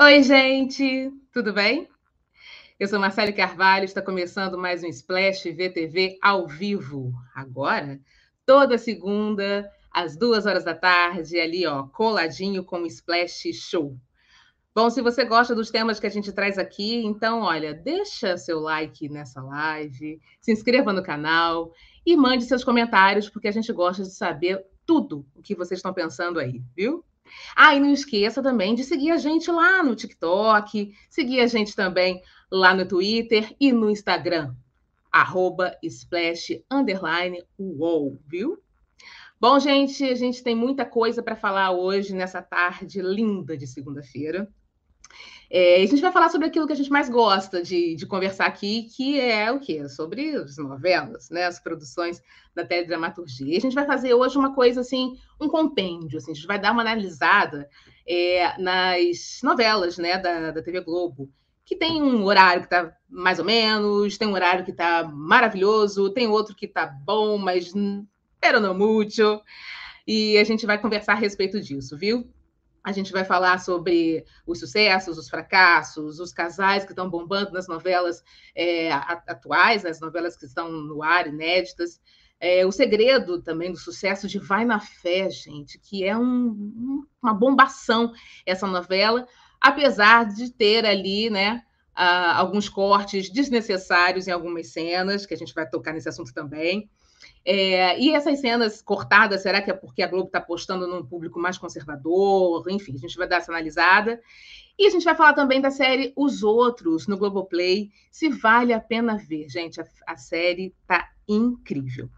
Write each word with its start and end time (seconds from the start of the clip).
Oi, 0.00 0.22
gente, 0.22 1.10
tudo 1.32 1.52
bem? 1.52 1.88
Eu 2.78 2.86
sou 2.86 3.00
Marcele 3.00 3.32
Carvalho, 3.32 3.84
está 3.84 4.00
começando 4.00 4.56
mais 4.56 4.84
um 4.84 4.86
Splash 4.86 5.42
VTV 5.42 6.20
ao 6.22 6.46
vivo. 6.46 7.12
Agora, 7.34 7.98
toda 8.46 8.78
segunda, 8.78 9.68
às 9.90 10.16
duas 10.16 10.46
horas 10.46 10.62
da 10.62 10.72
tarde, 10.72 11.40
ali, 11.40 11.66
ó, 11.66 11.82
coladinho 11.88 12.62
com 12.62 12.82
o 12.82 12.86
Splash 12.86 13.52
Show. 13.52 13.98
Bom, 14.72 14.88
se 14.88 15.02
você 15.02 15.24
gosta 15.24 15.52
dos 15.52 15.68
temas 15.68 15.98
que 15.98 16.06
a 16.06 16.10
gente 16.10 16.30
traz 16.30 16.58
aqui, 16.58 17.04
então, 17.04 17.40
olha, 17.40 17.74
deixa 17.74 18.36
seu 18.36 18.60
like 18.60 19.08
nessa 19.08 19.42
live, 19.42 20.20
se 20.40 20.52
inscreva 20.52 20.92
no 20.92 21.02
canal 21.02 21.72
e 22.06 22.16
mande 22.16 22.44
seus 22.44 22.62
comentários, 22.62 23.28
porque 23.28 23.48
a 23.48 23.52
gente 23.52 23.72
gosta 23.72 24.04
de 24.04 24.14
saber 24.14 24.64
tudo 24.86 25.26
o 25.34 25.42
que 25.42 25.56
vocês 25.56 25.78
estão 25.78 25.92
pensando 25.92 26.38
aí, 26.38 26.62
viu? 26.76 27.04
Ah, 27.56 27.74
e 27.74 27.80
não 27.80 27.92
esqueça 27.92 28.42
também 28.42 28.74
de 28.74 28.84
seguir 28.84 29.10
a 29.10 29.16
gente 29.16 29.50
lá 29.50 29.82
no 29.82 29.94
TikTok, 29.94 30.94
seguir 31.08 31.40
a 31.40 31.46
gente 31.46 31.74
também 31.74 32.22
lá 32.50 32.74
no 32.74 32.86
Twitter 32.86 33.54
e 33.60 33.72
no 33.72 33.90
Instagram, 33.90 34.54
arroba 35.12 35.76
splash, 35.82 36.62
underline, 36.70 37.44
uou, 37.58 38.18
viu? 38.26 38.58
Bom, 39.40 39.58
gente, 39.60 40.02
a 40.04 40.16
gente 40.16 40.42
tem 40.42 40.54
muita 40.54 40.84
coisa 40.84 41.22
para 41.22 41.36
falar 41.36 41.70
hoje, 41.70 42.12
nessa 42.12 42.42
tarde 42.42 43.00
linda 43.00 43.56
de 43.56 43.66
segunda-feira. 43.68 44.48
É, 45.50 45.82
a 45.82 45.86
gente 45.86 46.02
vai 46.02 46.12
falar 46.12 46.28
sobre 46.28 46.46
aquilo 46.46 46.66
que 46.66 46.74
a 46.74 46.76
gente 46.76 46.90
mais 46.90 47.08
gosta 47.08 47.62
de, 47.62 47.94
de, 47.94 48.06
conversar 48.06 48.46
aqui, 48.46 48.82
que 48.94 49.18
é 49.18 49.50
o 49.50 49.58
quê? 49.58 49.88
Sobre 49.88 50.36
as 50.36 50.58
novelas, 50.58 51.30
né? 51.30 51.46
As 51.46 51.58
produções 51.58 52.22
da 52.54 52.66
teledramaturgia. 52.66 53.56
A 53.56 53.60
gente 53.60 53.74
vai 53.74 53.86
fazer 53.86 54.12
hoje 54.12 54.36
uma 54.36 54.54
coisa 54.54 54.82
assim, 54.82 55.16
um 55.40 55.48
compêndio, 55.48 56.18
assim, 56.18 56.32
a 56.32 56.34
gente 56.34 56.46
vai 56.46 56.58
dar 56.58 56.72
uma 56.72 56.82
analisada 56.82 57.68
é, 58.06 58.60
nas 58.60 59.40
novelas 59.42 59.96
né, 59.96 60.18
da, 60.18 60.50
da 60.50 60.62
TV 60.62 60.80
Globo, 60.80 61.30
que 61.64 61.76
tem 61.76 62.02
um 62.02 62.24
horário 62.24 62.62
que 62.62 62.66
está 62.66 62.92
mais 63.08 63.38
ou 63.38 63.44
menos, 63.44 64.18
tem 64.18 64.28
um 64.28 64.34
horário 64.34 64.64
que 64.64 64.70
está 64.70 65.04
maravilhoso, 65.04 66.10
tem 66.10 66.28
outro 66.28 66.54
que 66.54 66.66
está 66.66 66.86
bom, 66.86 67.38
mas 67.38 67.72
pero 68.40 68.60
não 68.60 68.74
muito. 68.74 69.42
E 70.06 70.38
a 70.38 70.44
gente 70.44 70.66
vai 70.66 70.78
conversar 70.78 71.12
a 71.12 71.16
respeito 71.16 71.60
disso, 71.60 71.96
viu? 71.96 72.26
A 72.82 72.92
gente 72.92 73.12
vai 73.12 73.24
falar 73.24 73.58
sobre 73.58 74.24
os 74.46 74.60
sucessos, 74.60 75.18
os 75.18 75.28
fracassos, 75.28 76.20
os 76.20 76.32
casais 76.32 76.84
que 76.84 76.92
estão 76.92 77.10
bombando 77.10 77.52
nas 77.52 77.68
novelas 77.68 78.22
é, 78.54 78.92
atuais, 78.92 79.84
as 79.84 80.00
novelas 80.00 80.36
que 80.36 80.46
estão 80.46 80.70
no 80.70 81.02
ar, 81.02 81.26
inéditas. 81.26 82.00
É, 82.40 82.64
o 82.64 82.70
segredo 82.70 83.42
também 83.42 83.72
do 83.72 83.78
sucesso 83.78 84.28
de 84.28 84.38
Vai 84.38 84.64
na 84.64 84.78
Fé, 84.78 85.28
gente, 85.28 85.78
que 85.78 86.04
é 86.04 86.16
um, 86.16 87.04
uma 87.20 87.34
bombação 87.34 88.12
essa 88.46 88.66
novela, 88.66 89.26
apesar 89.60 90.24
de 90.24 90.52
ter 90.52 90.86
ali, 90.86 91.28
né, 91.28 91.64
uh, 91.98 92.36
alguns 92.36 92.68
cortes 92.68 93.28
desnecessários 93.28 94.28
em 94.28 94.30
algumas 94.30 94.68
cenas, 94.68 95.26
que 95.26 95.34
a 95.34 95.36
gente 95.36 95.52
vai 95.52 95.68
tocar 95.68 95.92
nesse 95.92 96.08
assunto 96.08 96.32
também. 96.32 96.88
É, 97.50 97.98
e 97.98 98.10
essas 98.10 98.40
cenas 98.40 98.82
cortadas, 98.82 99.40
será 99.40 99.62
que 99.62 99.70
é 99.70 99.74
porque 99.74 100.02
a 100.02 100.06
Globo 100.06 100.26
está 100.26 100.36
apostando 100.36 100.86
num 100.86 101.02
público 101.02 101.40
mais 101.40 101.56
conservador? 101.56 102.62
Enfim, 102.68 102.94
a 102.94 102.98
gente 102.98 103.16
vai 103.16 103.26
dar 103.26 103.36
essa 103.36 103.50
analisada. 103.50 104.20
E 104.78 104.86
a 104.86 104.90
gente 104.90 105.02
vai 105.02 105.14
falar 105.14 105.32
também 105.32 105.58
da 105.58 105.70
série 105.70 106.12
Os 106.14 106.42
Outros, 106.42 107.06
no 107.06 107.16
Globoplay, 107.16 107.90
se 108.12 108.28
vale 108.28 108.74
a 108.74 108.78
pena 108.78 109.16
ver. 109.16 109.48
Gente, 109.48 109.80
a, 109.80 109.84
a 110.06 110.14
série 110.18 110.74
tá 110.86 111.08
incrível. 111.26 112.10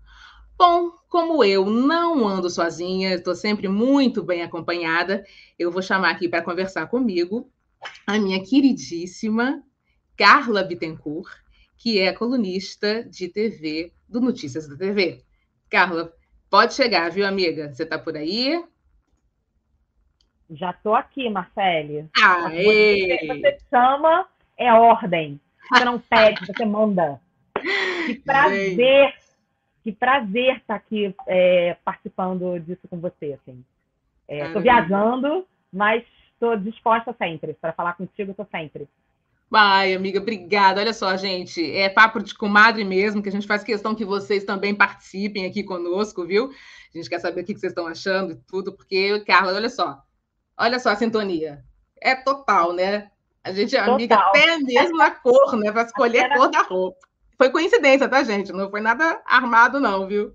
Bom, 0.58 0.91
como 1.08 1.45
eu 1.45 1.64
não 1.70 2.27
ando 2.27 2.51
sozinha, 2.51 3.14
estou 3.14 3.36
sempre 3.36 3.69
muito 3.69 4.25
bem 4.25 4.42
acompanhada, 4.42 5.25
eu 5.56 5.70
vou 5.70 5.81
chamar 5.81 6.11
aqui 6.11 6.28
para 6.28 6.42
conversar 6.42 6.89
comigo 6.89 7.48
a 8.05 8.19
minha 8.19 8.42
queridíssima 8.42 9.62
Carla 10.17 10.64
Bittencourt, 10.64 11.31
que 11.81 11.98
é 11.98 12.12
colunista 12.12 13.03
de 13.05 13.27
TV 13.27 13.91
do 14.06 14.20
Notícias 14.20 14.69
da 14.69 14.77
TV. 14.77 15.25
Carla, 15.70 16.13
pode 16.51 16.74
chegar, 16.74 17.11
viu, 17.11 17.27
amiga? 17.27 17.73
Você 17.73 17.85
está 17.85 17.98
por 17.98 18.18
aí? 18.18 18.63
Já 20.51 20.73
estou 20.73 20.95
aqui, 20.95 21.30
Marcele. 21.30 22.07
Aê! 22.23 23.17
Você, 23.18 23.27
você 23.29 23.58
chama, 23.70 24.29
é 24.58 24.70
ordem. 24.74 25.41
Você 25.73 25.85
não 25.86 25.98
pede, 25.98 26.46
você 26.46 26.67
manda. 26.67 27.18
Que 28.05 28.14
prazer, 28.27 29.14
que 29.83 29.92
prazer 29.92 30.57
estar 30.57 30.67
tá 30.67 30.74
aqui 30.74 31.14
é, 31.27 31.79
participando 31.83 32.61
disso 32.61 32.86
com 32.91 33.01
você. 33.01 33.33
Estou 33.33 33.55
assim. 33.55 33.64
é, 34.29 34.61
viajando, 34.61 35.47
mas 35.73 36.05
estou 36.35 36.58
disposta 36.58 37.14
sempre. 37.17 37.55
Para 37.55 37.73
falar 37.73 37.95
contigo, 37.95 38.33
estou 38.33 38.47
sempre. 38.51 38.86
Ai, 39.52 39.94
amiga, 39.94 40.20
obrigada. 40.20 40.80
Olha 40.80 40.92
só, 40.92 41.16
gente, 41.16 41.77
é 41.77 41.88
papo 41.88 42.22
de 42.22 42.34
comadre 42.34 42.84
mesmo, 42.84 43.20
que 43.20 43.28
a 43.28 43.33
gente 43.33 43.48
faz 43.48 43.64
questão 43.64 43.94
que 43.94 44.05
vocês 44.05 44.44
também 44.44 44.74
participem 44.74 45.44
aqui 45.44 45.64
conosco, 45.64 46.24
viu? 46.24 46.50
A 46.94 46.96
gente 46.96 47.11
quer 47.11 47.18
saber 47.18 47.40
o 47.40 47.44
que 47.44 47.56
vocês 47.56 47.72
estão 47.72 47.86
achando 47.86 48.33
e 48.33 48.36
tudo, 48.36 48.72
porque, 48.72 49.20
Carla, 49.27 49.52
olha 49.52 49.68
só, 49.68 49.98
olha 50.56 50.78
só 50.78 50.90
a 50.90 50.96
sintonia. 50.96 51.64
É 52.00 52.14
total, 52.14 52.72
né? 52.72 53.11
A 53.42 53.52
gente 53.52 53.74
é 53.74 53.80
amiga 53.80 54.16
até 54.16 54.58
mesmo 54.58 55.02
a 55.02 55.11
cor, 55.11 55.56
né? 55.56 55.72
Para 55.72 55.82
escolher 55.82 56.30
a 56.30 56.36
cor 56.36 56.48
da 56.48 56.62
roupa. 56.62 56.98
Foi 57.36 57.50
coincidência, 57.50 58.08
tá, 58.08 58.22
gente? 58.22 58.52
Não 58.52 58.70
foi 58.70 58.80
nada 58.80 59.20
armado, 59.27 59.80
não, 59.80 60.06
viu? 60.06 60.32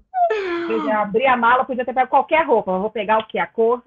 Eu 0.70 0.92
abri 0.92 1.26
a 1.26 1.38
mala, 1.38 1.64
podia 1.64 1.86
ter 1.86 1.94
pego 1.94 2.10
qualquer 2.10 2.46
roupa. 2.46 2.72
Eu 2.72 2.82
vou 2.82 2.90
pegar 2.90 3.20
o 3.20 3.28
que? 3.28 3.38
A 3.38 3.48
cor 3.48 3.82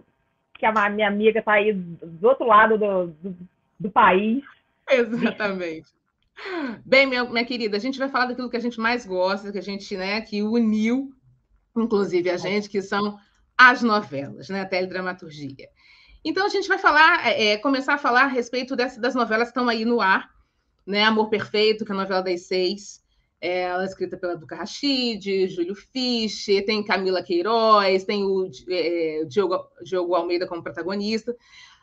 que 0.55 0.65
a 0.65 0.89
minha 0.89 1.07
amiga 1.07 1.41
está 1.41 1.53
aí 1.53 1.73
do 1.73 2.29
outro 2.29 2.47
lado 2.47 2.79
do, 2.79 3.07
do, 3.07 3.37
do 3.79 3.91
país 3.91 4.43
Exatamente. 4.91 5.89
Bem, 6.85 7.07
minha, 7.07 7.25
minha 7.25 7.45
querida, 7.45 7.77
a 7.77 7.81
gente 7.81 7.99
vai 7.99 8.09
falar 8.09 8.27
daquilo 8.27 8.49
que 8.49 8.57
a 8.57 8.61
gente 8.61 8.79
mais 8.79 9.05
gosta, 9.05 9.51
que 9.51 9.59
a 9.59 9.63
gente, 9.63 9.97
né, 9.97 10.21
que 10.21 10.43
uniu, 10.43 11.13
inclusive 11.77 12.31
a 12.31 12.37
gente, 12.37 12.69
que 12.69 12.81
são 12.81 13.19
as 13.57 13.83
novelas, 13.83 14.49
né, 14.49 14.63
a 14.63 14.67
teledramaturgia. 14.67 15.69
Então 16.25 16.47
a 16.47 16.49
gente 16.49 16.69
vai 16.69 16.79
falar, 16.79 17.27
é, 17.27 17.49
é, 17.53 17.59
começar 17.59 17.95
a 17.95 17.99
falar 17.99 18.25
a 18.25 18.29
respeito 18.29 18.77
dessa, 18.77 19.01
das 19.01 19.15
novelas 19.15 19.49
que 19.49 19.51
estão 19.51 19.69
aí 19.69 19.85
no 19.85 20.01
ar, 20.01 20.31
né, 20.87 21.03
Amor 21.05 21.29
Perfeito, 21.29 21.85
que 21.85 21.91
é 21.91 21.95
a 21.95 21.99
novela 21.99 22.23
das 22.23 22.43
seis, 22.43 23.03
é, 23.41 23.63
ela 23.63 23.83
é 23.83 23.87
escrita 23.87 24.17
pela 24.17 24.37
Duca 24.37 24.57
Rachid, 24.57 25.49
Júlio 25.49 25.75
Fischer, 25.75 26.65
tem 26.65 26.85
Camila 26.85 27.23
Queiroz, 27.23 28.05
tem 28.05 28.25
o 28.25 28.51
é, 28.69 29.25
Diogo, 29.29 29.65
Diogo 29.85 30.15
Almeida 30.15 30.47
como 30.47 30.63
protagonista. 30.63 31.37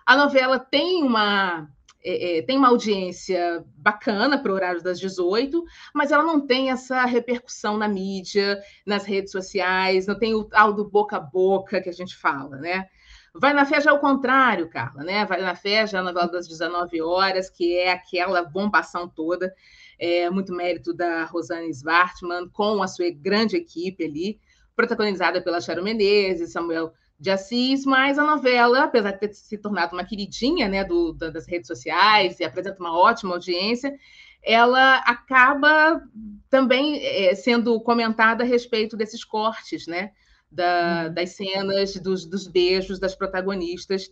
A 0.06 0.16
novela 0.18 0.60
tem 0.60 1.02
uma 1.04 1.70
é, 2.08 2.38
é, 2.38 2.42
tem 2.44 2.56
uma 2.56 2.68
audiência 2.68 3.66
bacana 3.78 4.38
para 4.38 4.52
o 4.52 4.56
horário 4.56 4.84
das 4.84 5.00
18, 5.00 5.64
mas 5.92 6.12
ela 6.12 6.24
não 6.24 6.40
tem 6.40 6.70
essa 6.70 7.04
repercussão 7.04 7.78
na 7.78 7.88
mídia, 7.88 8.62
nas 8.86 9.06
redes 9.06 9.32
sociais, 9.32 10.06
não 10.06 10.18
tem 10.18 10.36
o 10.36 10.44
tal 10.44 10.72
do 10.72 10.88
boca 10.88 11.18
a 11.18 11.20
boca 11.20 11.82
que 11.82 11.90
a 11.90 11.94
gente 11.94 12.16
fala, 12.16 12.58
né? 12.58 12.88
Vai 13.34 13.54
na 13.54 13.66
Fé 13.66 13.82
já 13.82 13.90
é 13.90 13.94
o 13.94 14.00
contrário, 14.00 14.70
Carla, 14.70 15.04
né? 15.04 15.26
Vai 15.26 15.42
na 15.42 15.56
Fé 15.56 15.88
já 15.88 15.98
é 15.98 16.02
a 16.02 16.04
novela 16.04 16.32
das 16.32 16.48
19 16.48 17.02
horas, 17.02 17.50
que 17.50 17.76
é 17.76 17.92
aquela 17.92 18.44
bombação 18.44 19.10
toda, 19.10 19.52
é 19.98 20.30
muito 20.30 20.54
mérito 20.54 20.94
da 20.94 21.26
Rosane 21.26 21.72
Svartman, 21.72 22.48
com 22.50 22.84
a 22.84 22.88
sua 22.88 23.10
grande 23.10 23.58
equipe 23.58 24.06
ali, 24.06 24.40
protagonizada 24.76 25.42
pela 25.42 25.60
Sharon 25.60 25.84
Menezes, 25.84 26.52
Samuel 26.52 26.94
de 27.20 27.32
Assis, 27.32 27.86
mas 27.86 28.20
a 28.20 28.26
novela, 28.26 28.84
apesar 28.84 29.12
de 29.12 29.20
ter 29.20 29.34
se 29.34 29.58
tornado 29.58 29.94
uma 29.94 30.04
queridinha 30.04 30.68
né, 30.68 30.84
do, 30.84 31.14
das 31.14 31.48
redes 31.48 31.68
sociais 31.68 32.40
e 32.40 32.44
apresenta 32.44 32.80
uma 32.80 32.98
ótima 32.98 33.34
audiência, 33.34 33.96
ela 34.44 34.98
acaba 35.00 36.02
também 36.50 37.04
é, 37.04 37.34
sendo 37.34 37.80
comentada 37.82 38.44
a 38.44 38.48
respeito 38.48 38.96
desses 38.96 39.24
cortes, 39.24 39.88
né? 39.88 40.12
Da, 40.52 41.06
uhum. 41.08 41.14
das 41.14 41.32
cenas, 41.32 41.96
dos, 41.96 42.26
dos, 42.26 42.48
beijos 42.48 43.00
das 43.00 43.16
protagonistas, 43.16 44.10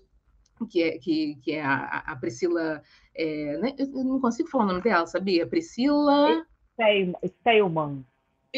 que 0.70 0.82
é, 0.82 0.98
que, 0.98 1.36
que 1.36 1.52
é 1.52 1.62
a, 1.62 2.04
a 2.08 2.16
Priscila. 2.16 2.82
É, 3.16 3.58
né? 3.58 3.76
Eu 3.78 4.04
não 4.04 4.20
consigo 4.20 4.50
falar 4.50 4.64
o 4.64 4.68
nome 4.68 4.82
dela, 4.82 5.06
sabia? 5.06 5.46
Priscila. 5.46 6.44
Steilman. 7.28 8.04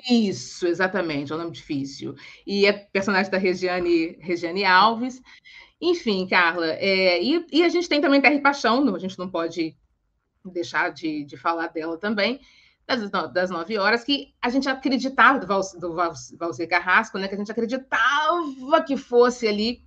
Isso, 0.09 0.67
exatamente, 0.67 1.31
é 1.31 1.35
um 1.35 1.37
nome 1.37 1.51
difícil. 1.51 2.15
E 2.45 2.65
é 2.65 2.73
personagem 2.73 3.31
da 3.31 3.37
Regiane, 3.37 4.17
Regiane 4.19 4.65
Alves. 4.65 5.21
Enfim, 5.79 6.27
Carla, 6.27 6.67
é, 6.67 7.21
e, 7.21 7.45
e, 7.51 7.63
a 7.63 7.69
gente 7.69 7.87
tem 7.87 8.01
também 8.01 8.21
Terra 8.21 8.35
e 8.35 8.41
Paixão, 8.41 8.93
a 8.93 8.99
gente 8.99 9.17
não 9.17 9.29
pode 9.29 9.75
deixar 10.43 10.89
de, 10.89 11.23
de 11.23 11.37
falar 11.37 11.67
dela 11.67 11.97
também, 11.97 12.39
das, 12.87 13.09
das 13.31 13.49
nove 13.49 13.77
horas, 13.77 14.03
que 14.03 14.33
a 14.41 14.49
gente 14.49 14.69
acreditava, 14.69 15.39
do, 15.39 15.47
Val, 15.47 15.61
do 16.11 16.67
Carrasco, 16.67 17.17
né, 17.17 17.27
que 17.27 17.35
a 17.35 17.37
gente 17.37 17.51
acreditava 17.51 18.83
que 18.85 18.95
fosse 18.95 19.47
ali 19.47 19.83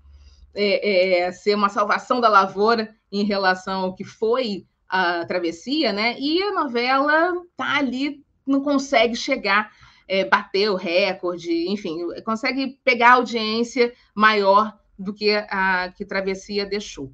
é, 0.55 1.21
é, 1.27 1.33
ser 1.33 1.55
uma 1.55 1.69
salvação 1.69 2.21
da 2.21 2.29
lavoura 2.29 2.95
em 3.13 3.25
relação 3.25 3.83
ao 3.83 3.95
que 3.95 4.05
foi 4.05 4.67
a 4.89 5.25
travessia, 5.27 5.93
né? 5.93 6.19
E 6.19 6.43
a 6.43 6.53
novela 6.53 7.43
tá 7.57 7.77
ali, 7.77 8.25
não 8.47 8.63
consegue 8.63 9.15
chegar 9.15 9.71
é, 10.09 10.25
bater 10.25 10.71
o 10.71 10.75
recorde, 10.75 11.69
enfim, 11.69 11.99
consegue 12.25 12.81
pegar 12.83 13.13
audiência 13.13 13.93
maior 14.15 14.77
do 14.99 15.13
que 15.13 15.31
a 15.33 15.93
que 15.95 16.05
Travessia 16.05 16.65
deixou. 16.65 17.13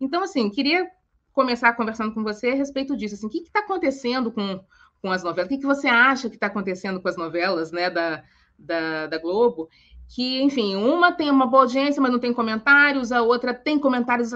Então, 0.00 0.22
assim, 0.22 0.48
queria 0.48 0.88
começar 1.32 1.72
conversando 1.74 2.14
com 2.14 2.22
você 2.22 2.50
a 2.50 2.54
respeito 2.54 2.96
disso. 2.96 3.16
Assim, 3.16 3.26
o 3.26 3.30
que 3.30 3.38
está 3.38 3.60
acontecendo 3.60 4.30
com, 4.30 4.60
com 5.02 5.10
as 5.10 5.22
novelas? 5.22 5.46
O 5.46 5.48
que, 5.48 5.58
que 5.60 5.66
você 5.66 5.88
acha 5.88 6.28
que 6.28 6.36
está 6.36 6.46
acontecendo 6.46 7.00
com 7.00 7.08
as 7.08 7.16
novelas 7.16 7.72
né, 7.72 7.90
da, 7.90 8.22
da, 8.58 9.06
da 9.08 9.18
Globo? 9.18 9.68
Que, 10.08 10.40
enfim, 10.40 10.76
uma 10.76 11.12
tem 11.12 11.30
uma 11.30 11.46
boa 11.46 11.64
audiência, 11.64 12.00
mas 12.00 12.12
não 12.12 12.18
tem 12.18 12.32
comentários, 12.32 13.12
a 13.12 13.20
outra 13.20 13.52
tem 13.52 13.78
comentários 13.78 14.32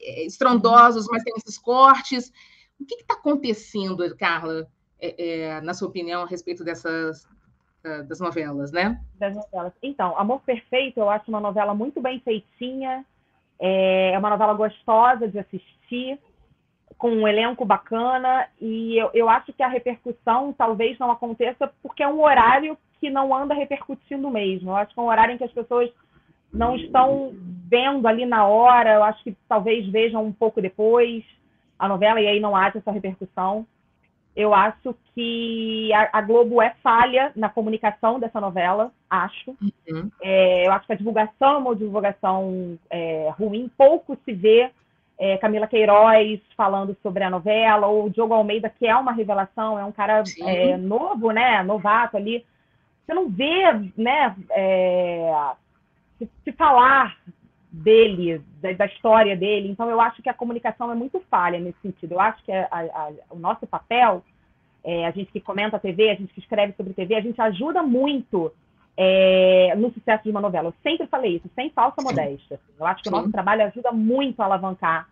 é, 0.00 0.24
estrondosos, 0.24 1.06
mas 1.08 1.22
tem 1.22 1.34
esses 1.36 1.58
cortes. 1.58 2.32
O 2.80 2.84
que 2.84 2.96
está 2.96 3.14
acontecendo, 3.14 4.16
Carla, 4.16 4.66
é, 5.00 5.40
é, 5.40 5.60
na 5.60 5.74
sua 5.74 5.88
opinião, 5.88 6.22
a 6.22 6.26
respeito 6.26 6.64
dessas 6.64 7.26
das 8.06 8.20
novelas, 8.20 8.70
né? 8.72 9.00
Das 9.18 9.34
novelas. 9.34 9.72
Então, 9.82 10.18
Amor 10.18 10.40
Perfeito, 10.40 10.98
eu 10.98 11.08
acho 11.08 11.30
uma 11.30 11.40
novela 11.40 11.74
muito 11.74 12.02
bem 12.02 12.20
feitinha, 12.20 13.04
é, 13.58 14.12
é 14.12 14.18
uma 14.18 14.30
novela 14.30 14.52
gostosa 14.52 15.28
de 15.28 15.38
assistir, 15.38 16.18
com 16.98 17.10
um 17.10 17.28
elenco 17.28 17.64
bacana, 17.64 18.48
e 18.60 18.98
eu, 18.98 19.10
eu 19.14 19.28
acho 19.28 19.52
que 19.52 19.62
a 19.62 19.68
repercussão 19.68 20.52
talvez 20.52 20.98
não 20.98 21.10
aconteça 21.10 21.72
porque 21.80 22.02
é 22.02 22.08
um 22.08 22.20
horário 22.20 22.76
que 23.00 23.08
não 23.08 23.34
anda 23.34 23.54
repercutindo 23.54 24.28
mesmo. 24.28 24.70
Eu 24.70 24.76
acho 24.76 24.92
que 24.92 25.00
é 25.00 25.02
um 25.02 25.08
horário 25.08 25.34
em 25.34 25.38
que 25.38 25.44
as 25.44 25.52
pessoas 25.52 25.90
não 26.52 26.74
estão 26.76 27.32
vendo 27.68 28.08
ali 28.08 28.26
na 28.26 28.46
hora, 28.46 28.94
eu 28.94 29.04
acho 29.04 29.22
que 29.22 29.36
talvez 29.48 29.86
vejam 29.86 30.24
um 30.24 30.32
pouco 30.32 30.60
depois 30.60 31.24
a 31.78 31.86
novela 31.86 32.20
e 32.20 32.26
aí 32.26 32.40
não 32.40 32.56
haja 32.56 32.78
essa 32.78 32.90
repercussão. 32.90 33.66
Eu 34.36 34.54
acho 34.54 34.94
que 35.14 35.92
a, 35.92 36.18
a 36.18 36.20
Globo 36.20 36.62
é 36.62 36.74
falha 36.82 37.32
na 37.34 37.48
comunicação 37.48 38.20
dessa 38.20 38.40
novela, 38.40 38.92
acho. 39.10 39.56
Uhum. 39.60 40.10
É, 40.22 40.66
eu 40.66 40.72
acho 40.72 40.86
que 40.86 40.92
a 40.92 40.96
divulgação 40.96 41.54
é 41.54 41.58
uma 41.58 41.76
divulgação 41.76 42.78
é, 42.88 43.30
ruim. 43.36 43.70
Pouco 43.76 44.16
se 44.24 44.32
vê 44.32 44.70
é, 45.18 45.36
Camila 45.38 45.66
Queiroz 45.66 46.40
falando 46.56 46.96
sobre 47.02 47.24
a 47.24 47.30
novela, 47.30 47.88
ou 47.88 48.06
o 48.06 48.10
Diogo 48.10 48.32
Almeida, 48.32 48.70
que 48.70 48.86
é 48.86 48.94
uma 48.94 49.12
revelação, 49.12 49.78
é 49.78 49.84
um 49.84 49.92
cara 49.92 50.22
é, 50.40 50.76
novo, 50.76 51.32
né? 51.32 51.62
Novato 51.64 52.16
ali. 52.16 52.46
Você 53.04 53.14
não 53.14 53.28
vê, 53.28 53.64
né? 53.96 54.36
É, 54.50 55.52
se, 56.18 56.30
se 56.44 56.52
falar 56.52 57.16
dele, 57.70 58.42
da, 58.60 58.72
da, 58.72 58.86
história 58.86 59.36
dele. 59.36 59.68
Então, 59.68 59.88
eu 59.90 60.00
acho 60.00 60.22
que 60.22 60.28
a 60.28 60.34
comunicação 60.34 60.90
é 60.90 60.94
muito 60.94 61.20
falha 61.30 61.58
nesse 61.58 61.80
sentido. 61.80 62.12
Eu 62.12 62.20
acho 62.20 62.42
que 62.44 62.52
a, 62.52 62.66
a, 62.70 63.10
o 63.30 63.38
nosso 63.38 63.66
papel, 63.66 64.22
é, 64.82 65.06
a 65.06 65.10
gente 65.10 65.30
que 65.30 65.40
comenta 65.40 65.76
a 65.76 65.80
TV, 65.80 66.10
a 66.10 66.14
gente 66.14 66.32
que 66.32 66.40
escreve 66.40 66.72
sobre 66.74 66.94
TV, 66.94 67.14
a 67.14 67.20
gente 67.20 67.40
ajuda 67.40 67.82
muito 67.82 68.52
é, 68.96 69.74
no 69.76 69.92
sucesso 69.92 70.24
de 70.24 70.30
uma 70.30 70.40
novela. 70.40 70.68
Eu 70.68 70.74
sempre 70.82 71.06
falei 71.06 71.36
isso, 71.36 71.50
sem 71.54 71.70
falsa 71.70 72.02
modéstia. 72.02 72.58
Eu 72.78 72.86
acho 72.86 73.02
que 73.02 73.08
Sim. 73.08 73.14
o 73.14 73.18
nosso 73.18 73.30
trabalho 73.30 73.64
ajuda 73.64 73.92
muito 73.92 74.40
a 74.40 74.46
alavancar 74.46 75.08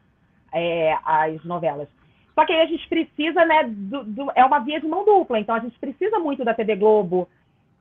é, 0.52 0.96
as 1.04 1.44
novelas. 1.44 1.88
Só 2.34 2.44
que 2.44 2.52
aí 2.52 2.62
a 2.62 2.66
gente 2.66 2.86
precisa, 2.88 3.44
né, 3.44 3.64
do, 3.64 4.04
do, 4.04 4.32
é 4.34 4.44
uma 4.44 4.58
via 4.58 4.80
de 4.80 4.86
mão 4.86 5.04
dupla, 5.04 5.38
então 5.38 5.54
a 5.54 5.60
gente 5.60 5.78
precisa 5.78 6.18
muito 6.18 6.44
da 6.44 6.52
TV 6.52 6.76
Globo 6.76 7.28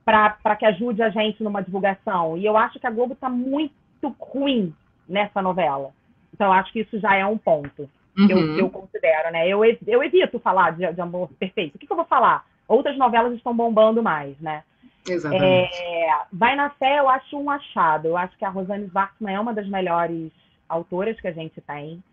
para 0.06 0.56
que 0.56 0.66
ajude 0.66 1.01
a 1.01 1.10
gente 1.10 1.44
numa 1.44 1.62
divulgação. 1.62 2.38
E 2.38 2.45
eu 2.45 2.56
acho 2.56 2.80
que 2.80 2.86
a 2.86 2.92
Globo 2.92 3.13
está 3.13 3.28
muito 3.28 3.74
ruim 4.19 4.74
nessa 5.07 5.42
novela. 5.42 5.92
Então, 6.34 6.52
acho 6.52 6.72
que 6.74 6.81
isso 6.81 7.00
já 7.00 7.16
é 7.16 7.25
um 7.25 7.38
ponto 7.38 7.90
uhum. 8.18 8.28
que, 8.28 8.34
eu, 8.34 8.56
que 8.56 8.62
eu 8.62 8.69
considero, 8.69 9.31
né? 9.31 9.48
Eu, 9.48 9.63
eu 9.63 10.04
evito 10.04 10.40
falar 10.40 10.72
de, 10.72 10.92
de 10.92 11.02
Amor 11.02 11.30
Perfeito. 11.40 11.75
O 11.75 11.80
que, 11.80 11.86
que, 11.86 11.92
eu 11.92 11.98
vou 11.98 12.06
falar? 12.06 12.46
Outras 12.68 12.98
novelas 12.98 13.34
estão 13.34 13.56
bombando 13.56 14.02
mais, 14.02 14.38
né? 14.40 14.63
Exatamente. 15.07 15.75
É, 15.75 16.10
Vai 16.34 16.56
na 16.56 16.69
Fé, 16.72 17.00
eu 17.00 17.07
acho 17.07 17.38
um 17.38 17.50
achado. 17.50 18.07
Eu 18.07 18.18
acho 18.18 18.36
que 18.38 18.46
a 18.46 18.50
Rosane 18.50 18.86
Svartman 18.88 19.36
é 19.36 19.40
uma 19.40 19.54
das 19.54 19.68
melhores 19.68 20.31
autoras 20.68 21.19
que 21.22 21.28
a 21.28 21.31
gente 21.31 21.62
tem. 21.62 22.04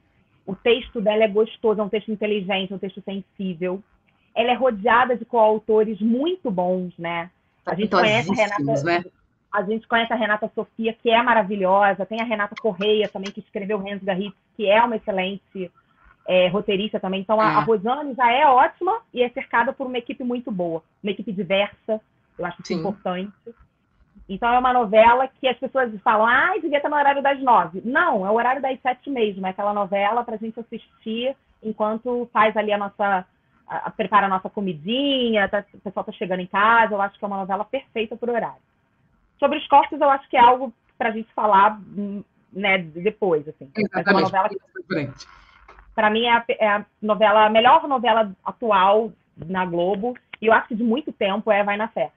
O 0.47 0.55
texto 0.55 1.00
dela 1.00 1.25
é 1.25 1.29
gostoso, 1.29 1.81
é 1.81 1.85
um 1.85 1.89
texto 1.89 2.11
inteligente, 2.11 2.73
é 2.73 2.77
um 2.77 2.79
texto 2.79 3.03
sensível. 3.03 3.83
Ela 4.35 4.53
é 4.53 4.55
rodeada 4.55 5.17
de 5.17 5.25
coautores 5.25 6.00
muito 6.00 6.50
bons, 6.50 6.93
né? 6.99 7.31
A 7.65 7.75
gente 7.75 7.91
conhece 7.91 8.31
a 8.31 8.35
Renata, 8.35 8.83
né? 8.85 9.05
A 9.52 9.62
gente 9.62 9.87
conhece 9.87 10.10
a 10.10 10.16
Renata 10.16 10.50
Sofia, 10.54 10.94
que 10.94 11.10
é 11.10 11.22
maravilhosa. 11.22 12.06
Tem 12.06 12.20
a 12.20 12.25
Renata 12.25 12.54
Correia 12.58 13.06
também, 13.08 13.31
que 13.31 13.40
escreveu 13.40 13.78
Renzo 13.78 14.04
Garritz, 14.04 14.34
que 14.56 14.66
é 14.66 14.82
uma 14.82 14.96
excelente 14.96 15.70
é, 16.26 16.49
roteirista 16.49 16.99
também. 16.99 17.20
Então, 17.20 17.38
a, 17.38 17.44
é. 17.44 17.54
a 17.56 17.60
Rosane 17.60 18.14
já 18.14 18.32
é 18.32 18.46
ótima 18.46 19.00
e 19.12 19.22
é 19.22 19.28
cercada 19.28 19.72
por 19.72 19.87
uma 19.87 19.99
equipe 19.99 20.25
muito 20.25 20.50
boa. 20.50 20.82
Uma 21.02 21.12
equipe 21.12 21.31
diversa. 21.32 22.00
Eu 22.38 22.46
acho 22.46 22.62
isso 22.62 22.72
importante. 22.72 23.32
Então, 24.26 24.49
é 24.49 24.58
uma 24.58 24.72
novela 24.72 25.28
que 25.28 25.46
as 25.46 25.58
pessoas 25.58 25.93
falam, 26.02 26.26
ah, 26.26 26.55
devia 26.55 26.78
estar 26.78 26.88
no 26.88 26.96
horário 26.96 27.22
das 27.22 27.38
nove. 27.43 27.82
Não, 27.84 28.25
é 28.26 28.31
o 28.31 28.34
horário 28.34 28.62
das 28.62 28.81
sete 28.81 29.10
mesmo. 29.10 29.46
É 29.46 29.50
aquela 29.50 29.75
novela 29.75 30.25
para 30.25 30.37
a 30.37 30.38
gente 30.38 30.58
assistir 30.58 31.37
enquanto 31.62 32.28
faz 32.32 32.56
ali 32.56 32.72
a 32.72 32.78
nossa... 32.78 33.26
A, 33.69 33.76
a, 33.88 33.90
prepara 33.90 34.26
a 34.26 34.31
nossa 34.31 34.50
comidinha, 34.50 35.48
tá, 35.48 35.64
o 35.75 35.81
pessoal 35.81 36.02
está 36.02 36.12
chegando 36.12 36.40
em 36.40 36.46
casa. 36.46 36.94
Eu 36.94 37.02
acho 37.02 37.19
que 37.19 37.25
é 37.25 37.28
uma 37.28 37.38
novela 37.38 37.64
perfeita 37.64 38.19
o 38.19 38.31
horário. 38.31 38.71
Sobre 39.43 39.59
os 39.59 39.67
cortes, 39.67 40.00
eu 40.00 40.09
acho 40.09 40.29
que 40.29 40.37
é 40.37 40.41
algo 40.41 40.73
para 40.97 41.09
a 41.09 41.12
gente 41.12 41.33
falar 41.35 41.81
né, 42.53 42.79
depois. 42.79 43.49
Assim. 43.49 43.69
Exatamente. 43.77 44.23
Novela 44.23 44.49
para 45.94 46.11
mim, 46.11 46.25
é 46.25 46.33
a, 46.33 46.44
é 46.49 46.69
a, 46.69 46.87
novela, 47.00 47.47
a 47.47 47.50
melhor 47.50 47.87
novela 47.89 48.33
atual 48.44 49.12
na 49.37 49.65
Globo, 49.67 50.17
e 50.41 50.47
eu 50.47 50.53
acho 50.53 50.69
que 50.69 50.75
de 50.75 50.83
muito 50.85 51.12
tempo 51.12 51.50
é 51.50 51.65
Vai 51.65 51.77
na 51.77 51.89
Fé. 51.89 52.11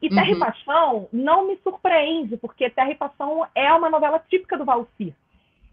E 0.00 0.08
Terra 0.08 0.26
uhum. 0.26 0.36
e 0.36 0.38
Paixão 0.38 1.08
não 1.12 1.46
me 1.46 1.56
surpreende, 1.62 2.36
porque 2.36 2.68
Terra 2.68 2.90
e 2.90 2.96
Paixão 2.96 3.46
é 3.54 3.72
uma 3.72 3.88
novela 3.88 4.18
típica 4.28 4.58
do 4.58 4.64
Valci. 4.64 5.14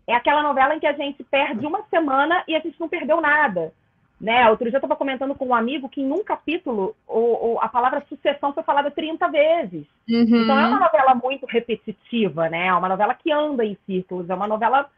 É 0.06 0.14
aquela 0.14 0.44
novela 0.44 0.76
em 0.76 0.80
que 0.80 0.88
a 0.88 0.94
gente 0.94 1.24
perde 1.24 1.66
uma 1.66 1.84
semana 1.90 2.44
e 2.48 2.56
a 2.56 2.60
gente 2.60 2.80
não 2.80 2.88
perdeu 2.88 3.20
nada. 3.20 3.74
Né? 4.19 4.50
Outro 4.50 4.66
dia 4.66 4.75
eu 4.75 4.80
estava 4.80 4.98
comentando 4.98 5.33
com 5.33 5.48
um 5.48 5.56
amigo 5.56 5.88
que 5.88 6.01
em 6.01 6.12
um 6.12 6.21
capítulo 6.24 6.94
o, 7.07 7.54
o, 7.54 7.60
a 7.62 7.69
palavra 7.69 8.04
sucessão 8.10 8.54
foi 8.54 8.63
falada 8.63 8.92
30 8.92 9.27
vezes. 9.30 9.86
Uhum. 10.10 10.44
Então 10.44 10.60
é 10.60 10.68
uma 10.68 10.80
novela 10.80 11.16
muito 11.16 11.45
repetitiva, 11.45 12.50
né? 12.50 12.68
É 12.68 12.74
uma 12.74 12.89
novela 12.89 13.13
que 13.13 13.31
anda 13.31 13.63
em 13.63 13.77
círculos, 13.86 14.30
é 14.30 14.36
uma 14.36 14.48
novela 14.48 14.89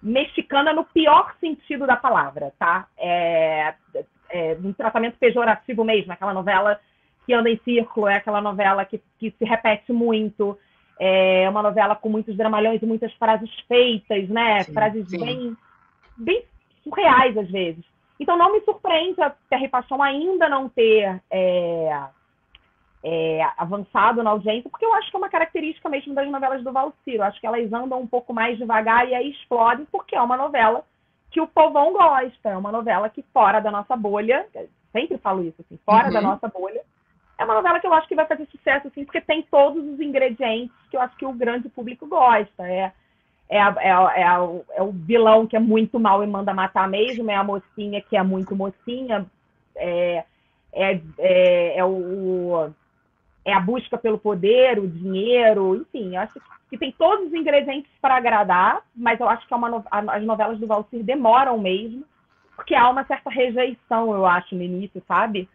mexicana 0.00 0.72
no 0.72 0.84
pior 0.84 1.34
sentido 1.40 1.88
da 1.88 1.96
palavra, 1.96 2.52
tá? 2.56 2.86
É, 2.96 3.74
é 4.30 4.56
um 4.62 4.72
tratamento 4.72 5.18
pejorativo 5.18 5.82
mesmo, 5.84 6.12
aquela 6.12 6.32
novela 6.32 6.78
que 7.26 7.34
anda 7.34 7.50
em 7.50 7.58
círculo, 7.64 8.06
é 8.06 8.14
aquela 8.14 8.40
novela 8.40 8.84
que, 8.84 9.02
que 9.18 9.32
se 9.32 9.44
repete 9.44 9.92
muito, 9.92 10.56
é 11.00 11.48
uma 11.50 11.62
novela 11.62 11.96
com 11.96 12.08
muitos 12.08 12.36
dramalhões 12.36 12.80
e 12.80 12.86
muitas 12.86 13.12
frases 13.14 13.50
feitas, 13.66 14.28
né? 14.28 14.62
Sim, 14.62 14.72
frases 14.72 15.08
sim. 15.08 15.18
bem 15.18 15.56
bem 16.16 16.44
surreais 16.84 17.36
às 17.36 17.50
vezes. 17.50 17.84
Então 18.18 18.36
não 18.36 18.52
me 18.52 18.60
surpreende 18.62 19.20
a 19.22 19.30
Terra 19.48 19.64
e 19.64 19.68
Paixão 19.68 20.02
ainda 20.02 20.48
não 20.48 20.68
ter 20.68 21.22
é, 21.30 22.08
é, 23.04 23.42
avançado 23.56 24.22
na 24.22 24.30
audiência, 24.30 24.68
porque 24.68 24.84
eu 24.84 24.92
acho 24.94 25.10
que 25.10 25.16
é 25.16 25.18
uma 25.18 25.28
característica 25.28 25.88
mesmo 25.88 26.14
das 26.14 26.28
novelas 26.28 26.62
do 26.64 26.72
Valciro. 26.72 27.22
Acho 27.22 27.40
que 27.40 27.46
elas 27.46 27.72
andam 27.72 28.00
um 28.00 28.06
pouco 28.06 28.34
mais 28.34 28.58
devagar 28.58 29.08
e 29.08 29.14
aí 29.14 29.30
explodem, 29.30 29.86
porque 29.90 30.16
é 30.16 30.20
uma 30.20 30.36
novela 30.36 30.84
que 31.30 31.40
o 31.40 31.46
povão 31.46 31.92
gosta. 31.92 32.48
É 32.48 32.56
uma 32.56 32.72
novela 32.72 33.08
que 33.08 33.22
fora 33.32 33.60
da 33.60 33.70
nossa 33.70 33.96
bolha, 33.96 34.46
sempre 34.92 35.18
falo 35.18 35.44
isso, 35.44 35.60
assim, 35.60 35.78
fora 35.84 36.08
uhum. 36.08 36.14
da 36.14 36.20
nossa 36.20 36.48
bolha, 36.48 36.82
é 37.38 37.44
uma 37.44 37.54
novela 37.54 37.78
que 37.78 37.86
eu 37.86 37.94
acho 37.94 38.08
que 38.08 38.16
vai 38.16 38.26
fazer 38.26 38.46
sucesso, 38.46 38.88
assim, 38.88 39.04
porque 39.04 39.20
tem 39.20 39.42
todos 39.42 39.86
os 39.86 40.00
ingredientes 40.00 40.74
que 40.90 40.96
eu 40.96 41.00
acho 41.00 41.16
que 41.16 41.24
o 41.24 41.32
grande 41.32 41.68
público 41.68 42.06
gosta. 42.06 42.66
É 42.66 42.92
é, 43.48 43.60
a, 43.60 43.74
é, 43.78 43.90
a, 43.90 44.12
é, 44.14 44.22
a, 44.24 44.48
é, 44.74 44.82
o 44.82 44.92
vilão 44.92 45.46
que 45.46 45.56
é 45.56 45.60
muito 45.60 45.98
mal 45.98 46.22
e 46.22 46.26
manda 46.26 46.52
matar 46.52 46.88
mesmo, 46.88 47.30
é 47.30 47.34
a 47.34 47.44
mocinha 47.44 48.00
que 48.00 48.16
é 48.16 48.22
muito 48.22 48.54
mocinha, 48.54 49.26
é, 49.74 50.24
é, 50.72 51.00
é, 51.18 51.78
é, 51.78 51.84
o, 51.84 52.70
é 53.44 53.52
a 53.52 53.60
busca 53.60 53.96
pelo 53.96 54.18
poder, 54.18 54.78
o 54.78 54.86
dinheiro, 54.86 55.76
enfim, 55.76 56.14
eu 56.14 56.20
acho 56.20 56.34
que 56.68 56.76
tem 56.76 56.92
todos 56.92 57.28
os 57.28 57.32
ingredientes 57.32 57.90
para 58.00 58.16
agradar, 58.16 58.82
mas 58.94 59.18
eu 59.18 59.28
acho 59.28 59.46
que 59.46 59.54
é 59.54 59.56
uma, 59.56 59.82
as 59.90 60.22
novelas 60.22 60.58
do 60.58 60.66
Valsir 60.66 61.02
demoram 61.02 61.58
mesmo, 61.58 62.04
porque 62.54 62.74
há 62.74 62.90
uma 62.90 63.04
certa 63.04 63.30
rejeição, 63.30 64.12
eu 64.12 64.26
acho, 64.26 64.54
no 64.54 64.62
início, 64.62 65.02
sabe? 65.08 65.48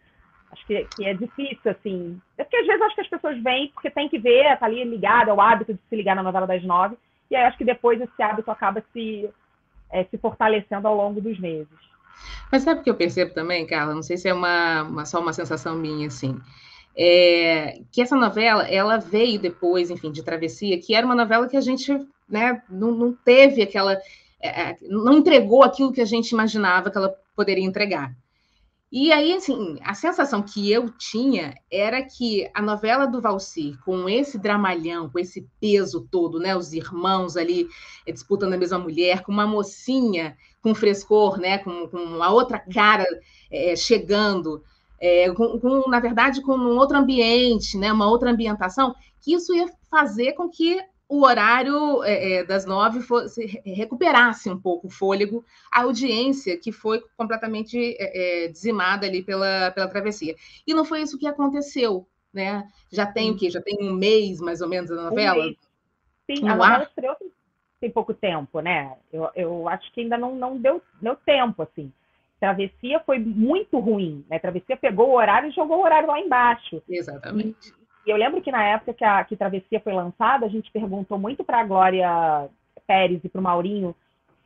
Acho 0.50 0.66
que, 0.66 0.84
que 0.96 1.04
é 1.04 1.14
difícil, 1.14 1.70
assim. 1.70 2.20
É 2.38 2.42
porque 2.42 2.56
às 2.56 2.66
vezes 2.66 2.82
acho 2.82 2.94
que 2.94 3.00
as 3.02 3.08
pessoas 3.08 3.40
vêm 3.42 3.68
porque 3.68 3.90
tem 3.90 4.08
que 4.08 4.18
ver, 4.18 4.56
tá 4.58 4.66
ali 4.66 4.82
ligada, 4.84 5.30
é 5.30 5.34
o 5.34 5.40
hábito 5.40 5.74
de 5.74 5.80
se 5.88 5.94
ligar 5.94 6.16
na 6.16 6.22
novela 6.22 6.46
das 6.46 6.64
nove, 6.64 6.96
e 7.30 7.36
aí 7.36 7.44
acho 7.44 7.58
que 7.58 7.64
depois 7.64 8.00
esse 8.00 8.22
hábito 8.22 8.50
acaba 8.50 8.82
se, 8.92 9.28
é, 9.90 10.04
se 10.04 10.18
fortalecendo 10.18 10.86
ao 10.86 10.96
longo 10.96 11.20
dos 11.20 11.38
meses. 11.38 11.68
Mas 12.50 12.62
sabe 12.62 12.80
o 12.80 12.82
que 12.84 12.90
eu 12.90 12.94
percebo 12.94 13.34
também, 13.34 13.66
Carla? 13.66 13.94
Não 13.94 14.02
sei 14.02 14.16
se 14.16 14.28
é 14.28 14.34
uma, 14.34 14.82
uma 14.82 15.04
só 15.04 15.20
uma 15.20 15.32
sensação 15.32 15.76
minha, 15.76 16.06
assim. 16.06 16.40
É, 16.96 17.80
que 17.90 18.00
essa 18.00 18.14
novela, 18.14 18.62
ela 18.68 18.98
veio 18.98 19.40
depois, 19.40 19.90
enfim, 19.90 20.12
de 20.12 20.22
Travessia, 20.22 20.78
que 20.78 20.94
era 20.94 21.04
uma 21.04 21.16
novela 21.16 21.48
que 21.48 21.56
a 21.56 21.60
gente 21.60 21.92
né, 22.28 22.62
não, 22.68 22.92
não 22.92 23.12
teve 23.12 23.62
aquela... 23.62 23.94
É, 24.40 24.70
é 24.70 24.76
não 24.82 25.14
entregou 25.14 25.64
aquilo 25.64 25.92
que 25.92 26.00
a 26.00 26.04
gente 26.04 26.30
imaginava 26.30 26.90
que 26.90 26.96
ela 26.96 27.14
poderia 27.34 27.64
entregar. 27.64 28.14
E 28.96 29.10
aí, 29.10 29.32
assim, 29.32 29.76
a 29.82 29.92
sensação 29.92 30.40
que 30.40 30.70
eu 30.70 30.88
tinha 30.88 31.52
era 31.68 32.00
que 32.00 32.48
a 32.54 32.62
novela 32.62 33.06
do 33.06 33.20
Valsir, 33.20 33.76
com 33.84 34.08
esse 34.08 34.38
dramalhão, 34.38 35.10
com 35.10 35.18
esse 35.18 35.48
peso 35.60 36.06
todo, 36.08 36.38
né? 36.38 36.56
Os 36.56 36.72
irmãos 36.72 37.36
ali 37.36 37.66
eh, 38.06 38.12
disputando 38.12 38.52
a 38.52 38.56
mesma 38.56 38.78
mulher, 38.78 39.24
com 39.24 39.32
uma 39.32 39.48
mocinha 39.48 40.36
com 40.62 40.76
frescor, 40.76 41.38
né? 41.38 41.58
Com, 41.58 41.88
com 41.88 41.96
uma 41.96 42.30
outra 42.30 42.60
cara 42.60 43.04
é, 43.50 43.74
chegando, 43.74 44.62
é, 45.00 45.28
com, 45.32 45.58
com, 45.58 45.90
na 45.90 45.98
verdade, 45.98 46.40
com 46.40 46.56
um 46.56 46.78
outro 46.78 46.96
ambiente, 46.96 47.76
né? 47.76 47.92
Uma 47.92 48.08
outra 48.08 48.30
ambientação, 48.30 48.94
que 49.20 49.34
isso 49.34 49.52
ia 49.52 49.66
fazer 49.90 50.34
com 50.34 50.48
que 50.48 50.80
o 51.08 51.24
horário 51.24 52.02
é, 52.04 52.32
é, 52.32 52.44
das 52.44 52.64
nove 52.64 53.00
fosse, 53.00 53.60
recuperasse 53.64 54.48
um 54.48 54.58
pouco 54.58 54.86
o 54.86 54.90
fôlego, 54.90 55.44
a 55.70 55.82
audiência 55.82 56.58
que 56.58 56.72
foi 56.72 57.02
completamente 57.16 57.78
é, 57.98 58.44
é, 58.44 58.48
dizimada 58.48 59.06
ali 59.06 59.22
pela, 59.22 59.70
pela 59.72 59.88
travessia. 59.88 60.34
E 60.66 60.74
não 60.74 60.84
foi 60.84 61.02
isso 61.02 61.18
que 61.18 61.26
aconteceu, 61.26 62.06
né? 62.32 62.68
Já 62.90 63.06
tem 63.06 63.30
o 63.30 63.36
quê? 63.36 63.50
Já 63.50 63.60
tem 63.60 63.76
um 63.80 63.92
mês, 63.92 64.40
mais 64.40 64.60
ou 64.60 64.68
menos, 64.68 64.90
a 64.90 64.94
novela? 64.94 65.46
Um 65.46 65.54
Sim, 66.26 66.48
a 66.48 66.56
novela 66.56 66.84
estreou 66.84 67.16
tem 67.84 67.90
pouco 67.90 68.14
tempo, 68.14 68.60
né? 68.60 68.96
Eu, 69.12 69.30
eu 69.34 69.68
acho 69.68 69.92
que 69.92 70.00
ainda 70.00 70.16
não, 70.16 70.34
não 70.34 70.56
deu, 70.56 70.80
deu 71.02 71.14
tempo, 71.16 71.62
assim. 71.62 71.92
Travessia 72.40 73.00
foi 73.00 73.18
muito 73.18 73.78
ruim, 73.78 74.24
né? 74.28 74.38
Travessia 74.38 74.76
pegou 74.76 75.10
o 75.10 75.16
horário 75.16 75.50
e 75.50 75.52
jogou 75.52 75.78
o 75.78 75.84
horário 75.84 76.08
lá 76.08 76.18
embaixo. 76.18 76.82
Exatamente. 76.88 77.74
E 78.06 78.10
eu 78.10 78.16
lembro 78.16 78.42
que 78.42 78.50
na 78.50 78.62
época 78.64 78.92
que 78.92 79.04
a 79.04 79.24
que 79.24 79.36
Travessia 79.36 79.80
foi 79.80 79.92
lançada, 79.92 80.44
a 80.44 80.48
gente 80.48 80.70
perguntou 80.70 81.18
muito 81.18 81.42
para 81.42 81.60
a 81.60 81.64
Glória 81.64 82.48
Pérez 82.86 83.20
e 83.24 83.28
para 83.28 83.40
o 83.40 83.44
Maurinho 83.44 83.94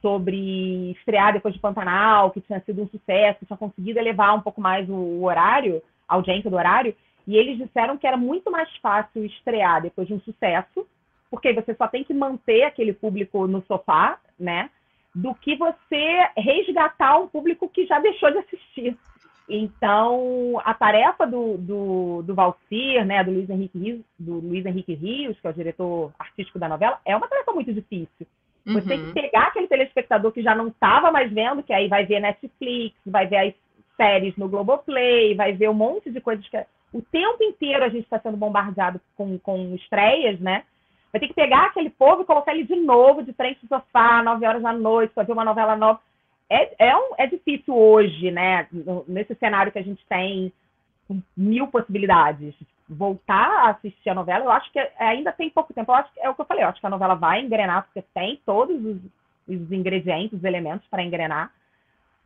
sobre 0.01 0.93
estrear 0.93 1.33
depois 1.33 1.55
de 1.55 1.61
Pantanal, 1.61 2.31
que 2.31 2.41
tinha 2.41 2.61
sido 2.61 2.83
um 2.83 2.89
sucesso, 2.89 3.45
tinha 3.45 3.57
conseguido 3.57 3.99
elevar 3.99 4.35
um 4.37 4.41
pouco 4.41 4.61
mais 4.61 4.89
o 4.89 5.25
horário, 5.25 5.83
a 6.07 6.15
audiência 6.15 6.49
do 6.49 6.57
horário, 6.57 6.95
e 7.27 7.37
eles 7.37 7.59
disseram 7.59 7.99
que 7.99 8.07
era 8.07 8.17
muito 8.17 8.51
mais 8.51 8.75
fácil 8.77 9.25
estrear 9.25 9.83
depois 9.83 10.07
de 10.07 10.15
um 10.15 10.21
sucesso, 10.21 10.87
porque 11.31 11.53
você 11.53 11.75
só 11.75 11.89
tem 11.89 12.05
que 12.05 12.15
manter 12.15 12.63
aquele 12.63 12.93
público 12.93 13.47
no 13.47 13.63
sofá, 13.67 14.19
né? 14.39 14.71
Do 15.15 15.35
que 15.35 15.57
você 15.57 16.31
resgatar 16.37 17.19
um 17.19 17.27
público 17.27 17.69
que 17.69 17.87
já 17.87 17.99
deixou 17.99 18.31
de 18.31 18.39
assistir. 18.39 18.97
Então, 19.49 20.61
a 20.63 20.75
tarefa 20.75 21.27
do, 21.27 21.57
do, 21.57 22.23
do 22.23 22.35
Valcir, 22.35 23.05
né, 23.07 23.25
do 23.25 23.31
Luiz, 23.31 23.49
Henrique 23.49 23.79
Rios, 23.79 24.01
do 24.19 24.41
Luiz 24.41 24.67
Henrique 24.67 24.95
Rios, 24.95 25.41
que 25.41 25.47
é 25.47 25.51
o 25.51 25.55
diretor 25.55 26.13
artístico 26.19 26.59
da 26.59 26.69
novela, 26.69 27.01
é 27.05 27.17
uma 27.17 27.29
tarefa 27.29 27.53
muito 27.53 27.73
difícil. 27.73 28.27
Você 28.67 28.81
uhum. 28.81 28.87
tem 28.87 29.07
que 29.07 29.13
pegar 29.13 29.45
aquele 29.45 29.67
telespectador 29.67 30.31
que 30.33 30.43
já 30.43 30.55
não 30.55 30.69
estava 30.69 31.11
mais 31.11 31.33
vendo, 31.33 31.63
que 31.63 31.73
aí 31.73 31.89
vai 31.89 32.05
ver 32.05 32.21
Netflix, 32.21 32.95
vai 33.07 33.27
ver 33.27 33.37
as 33.49 33.55
séries 33.97 34.37
no 34.37 34.49
Globoplay, 34.49 35.35
vai 35.35 35.53
ver 35.55 35.71
um 35.71 35.75
monte 35.75 36.11
de 36.11 36.21
coisas 36.21 36.47
que... 36.47 36.59
O 36.93 37.01
tempo 37.01 37.43
inteiro 37.43 37.85
a 37.85 37.89
gente 37.89 38.05
está 38.05 38.19
sendo 38.19 38.37
bombardeado 38.37 39.01
com, 39.17 39.39
com 39.39 39.75
estreias, 39.75 40.39
né? 40.41 40.65
Vai 41.11 41.21
ter 41.21 41.29
que 41.29 41.35
pegar 41.35 41.67
aquele 41.67 41.91
povo 41.91 42.23
e 42.23 42.27
colocar 42.27 42.55
ele 42.55 42.65
de 42.65 42.77
novo 42.77 43.23
de 43.23 43.33
frente 43.33 43.61
do 43.63 43.69
sofá, 43.69 44.23
nove 44.23 44.47
horas 44.47 44.63
da 44.63 44.73
noite, 44.73 45.15
para 45.15 45.23
ver 45.23 45.33
uma 45.33 45.45
novela 45.45 45.75
nova 45.75 46.01
é, 46.51 46.89
é, 46.89 46.97
um, 46.97 47.15
é 47.19 47.27
difícil 47.27 47.77
hoje, 47.77 48.31
né? 48.31 48.67
Nesse 49.07 49.35
cenário 49.35 49.71
que 49.71 49.79
a 49.79 49.83
gente 49.83 50.05
tem 50.07 50.53
mil 51.37 51.69
possibilidades. 51.69 52.55
Voltar 52.89 53.67
a 53.67 53.71
assistir 53.71 54.09
a 54.09 54.15
novela, 54.15 54.45
eu 54.45 54.51
acho 54.51 54.71
que 54.73 54.79
ainda 54.99 55.31
tem 55.33 55.51
pouco 55.51 55.75
tempo. 55.75 55.93
Eu 55.93 55.97
acho 55.97 56.13
que 56.13 56.21
é 56.21 56.29
o 56.29 56.35
que 56.35 56.41
eu 56.41 56.47
falei, 56.47 56.65
eu 56.65 56.69
acho 56.69 56.81
que 56.81 56.87
a 56.87 56.91
novela 56.91 57.15
vai 57.15 57.41
engrenar, 57.41 57.85
porque 57.85 58.03
tem 58.15 58.41
todos 58.47 58.77
os, 58.83 58.97
os 59.47 59.73
ingredientes, 59.73 60.39
os 60.39 60.45
elementos 60.45 60.87
para 60.89 61.03
engrenar. 61.03 61.53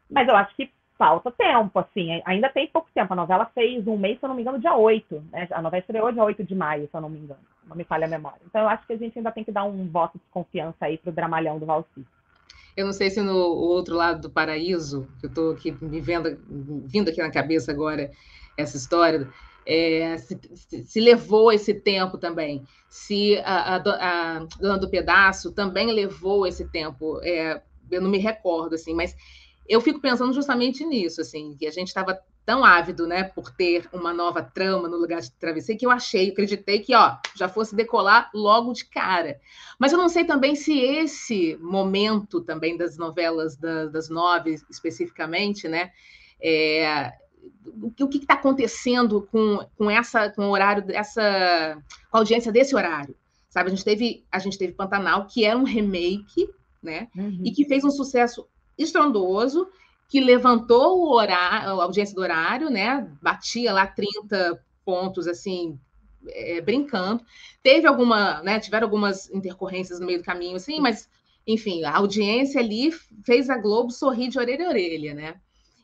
Mas 0.09 0.29
eu 0.29 0.37
acho 0.37 0.55
que 0.55 0.71
falta 0.97 1.33
tempo, 1.33 1.77
assim, 1.81 2.23
ainda 2.25 2.49
tem 2.49 2.69
pouco 2.69 2.89
tempo. 2.95 3.13
A 3.13 3.17
novela 3.17 3.47
fez 3.47 3.85
um 3.89 3.99
mês, 3.99 4.21
se 4.21 4.25
eu 4.25 4.29
não 4.29 4.37
me 4.37 4.43
engano, 4.43 4.61
dia 4.61 4.75
8. 4.75 5.25
Né? 5.33 5.49
A 5.51 5.61
novela 5.61 5.81
estreou 5.81 6.13
dia 6.13 6.23
8 6.23 6.45
de 6.45 6.55
maio, 6.55 6.89
se 6.89 6.97
eu 6.97 7.01
não 7.01 7.09
me 7.09 7.19
engano. 7.19 7.41
Não 7.67 7.75
me 7.75 7.83
falha 7.83 8.07
a 8.07 8.11
memória. 8.11 8.41
Então 8.47 8.63
eu 8.63 8.69
acho 8.69 8.87
que 8.87 8.93
a 8.93 8.97
gente 8.97 9.19
ainda 9.19 9.33
tem 9.33 9.43
que 9.43 9.51
dar 9.51 9.65
um 9.65 9.89
voto 9.89 10.17
de 10.19 10.25
confiança 10.31 10.77
aí 10.85 10.99
pro 10.99 11.11
dramalhão 11.11 11.59
do 11.59 11.67
Valci. 11.67 12.07
Eu 12.77 12.87
não 12.87 12.93
sei 12.93 13.11
se 13.11 13.21
no 13.21 13.37
outro 13.37 13.95
lado 13.95 14.23
do 14.23 14.31
paraíso, 14.31 15.07
que 15.21 15.27
eu 15.27 15.29
estou 15.29 15.53
aqui 15.53 15.77
me 15.81 16.01
vendo, 16.01 16.39
vindo 16.87 17.09
aqui 17.11 17.21
na 17.21 17.31
cabeça 17.31 17.71
agora 17.71 18.11
essa 18.57 18.77
história, 18.77 19.29
é, 19.67 20.17
se, 20.19 20.39
se, 20.85 21.01
levou 21.01 21.53
esse 21.53 21.75
tempo 21.75 22.19
também, 22.19 22.65
se 22.89 23.39
a, 23.45 23.77
a, 23.77 23.77
a, 23.77 24.47
dona 24.61 24.79
do 24.79 24.91
pedaço 24.91 25.53
também 25.53 25.93
levou 25.93 26.47
esse 26.47 26.67
tempo, 26.69 27.21
é, 27.23 27.63
eu 27.91 28.01
não 28.01 28.11
me 28.11 28.19
recordo 28.19 28.75
assim, 28.75 28.95
mas 28.95 29.15
eu 29.69 29.81
fico 29.81 30.01
pensando 30.01 30.33
justamente 30.33 30.85
nisso, 30.85 31.21
assim, 31.21 31.55
que 31.57 31.67
a 31.67 31.71
gente 31.71 31.89
estava 31.89 32.19
tão 32.45 32.65
ávido, 32.65 33.07
né, 33.07 33.25
por 33.25 33.51
ter 33.51 33.89
uma 33.93 34.13
nova 34.13 34.43
trama 34.43 34.89
no 34.89 34.97
lugar 34.97 35.21
de 35.21 35.31
travesseiro, 35.33 35.79
que 35.79 35.87
eu 35.87 35.91
achei, 35.91 36.31
acreditei 36.31 36.81
que, 36.81 36.95
ó, 36.95 37.17
já 37.37 37.49
fosse 37.49 37.75
decolar 37.75 38.31
logo 38.35 38.73
de 38.73 38.85
cara. 38.85 39.41
Mas 39.79 39.93
eu 39.93 39.99
não 39.99 40.09
sei 40.09 40.25
também 40.25 40.57
se 40.57 40.79
esse 40.79 41.57
momento 41.61 42.41
também 42.41 42.77
das 42.77 42.97
novelas 42.97 43.57
da, 43.57 43.87
das 43.87 44.09
nove, 44.09 44.57
especificamente, 44.69 45.69
né, 45.69 45.93
é, 46.43 47.13
o 48.01 48.09
que 48.09 48.19
está 48.19 48.35
acontecendo 48.35 49.29
com, 49.31 49.65
com 49.77 49.91
essa, 49.91 50.31
com 50.31 50.47
o 50.47 50.51
horário 50.51 50.85
dessa, 50.85 51.81
com 52.11 52.17
a 52.17 52.21
audiência 52.21 52.51
desse 52.51 52.75
horário, 52.75 53.15
sabe? 53.49 53.69
A 53.69 53.71
gente 53.71 53.85
teve, 53.85 54.25
a 54.31 54.39
gente 54.41 54.59
teve 54.59 54.73
Pantanal, 54.73 55.27
que 55.27 55.45
era 55.45 55.57
um 55.57 55.65
remake, 55.65 56.49
né, 56.83 57.09
uhum. 57.17 57.41
e 57.45 57.53
que 57.53 57.65
fez 57.65 57.85
um 57.85 57.91
sucesso 57.91 58.49
estrondoso, 58.77 59.69
que 60.09 60.21
levantou 60.21 60.99
o 60.99 61.15
horário, 61.15 61.81
a 61.81 61.85
audiência 61.85 62.15
do 62.15 62.21
horário, 62.21 62.71
né? 62.71 63.11
Batia 63.23 63.73
lá 63.73 63.87
30 63.87 64.63
pontos, 64.85 65.27
assim, 65.27 65.79
é, 66.29 66.61
brincando. 66.61 67.25
Teve 67.63 67.87
alguma, 67.87 68.43
né? 68.43 68.61
Tiveram 68.61 68.87
algumas 68.87 69.31
intercorrências 69.31 70.01
no 70.01 70.07
meio 70.07 70.19
do 70.19 70.25
caminho, 70.25 70.57
assim, 70.57 70.81
mas, 70.81 71.09
enfim, 71.47 71.85
a 71.85 71.97
audiência 71.97 72.61
ali 72.61 72.93
fez 73.25 73.49
a 73.49 73.57
Globo 73.57 73.91
sorrir 73.91 74.29
de 74.29 74.39
orelha 74.39 74.67
a 74.67 74.71
orelha, 74.71 75.15
né? 75.15 75.35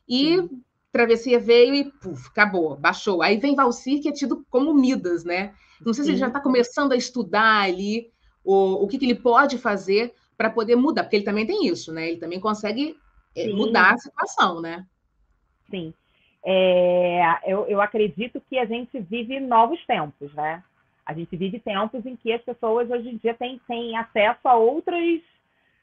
E 0.08 0.36
Sim. 0.36 0.62
Travessia 0.92 1.38
veio 1.38 1.74
e, 1.74 1.84
puf, 1.84 2.28
acabou, 2.28 2.76
baixou. 2.76 3.22
Aí 3.22 3.36
vem 3.38 3.54
Valcir, 3.54 4.02
que 4.02 4.08
é 4.08 4.12
tido 4.12 4.44
como 4.50 4.74
Midas, 4.74 5.24
né? 5.24 5.54
Não 5.84 5.92
sei 5.92 6.04
Sim. 6.04 6.06
se 6.06 6.10
ele 6.12 6.20
já 6.20 6.28
está 6.28 6.40
começando 6.40 6.92
a 6.92 6.96
estudar 6.96 7.62
ali 7.62 8.10
o, 8.44 8.84
o 8.84 8.88
que, 8.88 8.98
que 8.98 9.04
ele 9.04 9.14
pode 9.14 9.58
fazer 9.58 10.14
para 10.36 10.50
poder 10.50 10.76
mudar, 10.76 11.02
porque 11.02 11.16
ele 11.16 11.24
também 11.24 11.46
tem 11.46 11.66
isso, 11.66 11.92
né? 11.92 12.08
Ele 12.08 12.18
também 12.18 12.40
consegue 12.40 12.96
Sim. 13.44 13.54
mudar 13.54 13.94
a 13.94 13.98
situação, 13.98 14.60
né? 14.60 14.84
Sim. 15.70 15.92
É, 16.44 17.22
eu, 17.46 17.66
eu 17.66 17.80
acredito 17.80 18.40
que 18.48 18.58
a 18.58 18.64
gente 18.64 18.98
vive 19.00 19.40
novos 19.40 19.84
tempos, 19.86 20.32
né? 20.34 20.62
A 21.04 21.12
gente 21.12 21.34
vive 21.36 21.58
tempos 21.58 22.04
em 22.04 22.16
que 22.16 22.32
as 22.32 22.42
pessoas 22.42 22.90
hoje 22.90 23.08
em 23.08 23.16
dia 23.16 23.34
têm, 23.34 23.60
têm 23.66 23.96
acesso 23.96 24.46
a 24.46 24.54
outras 24.54 25.20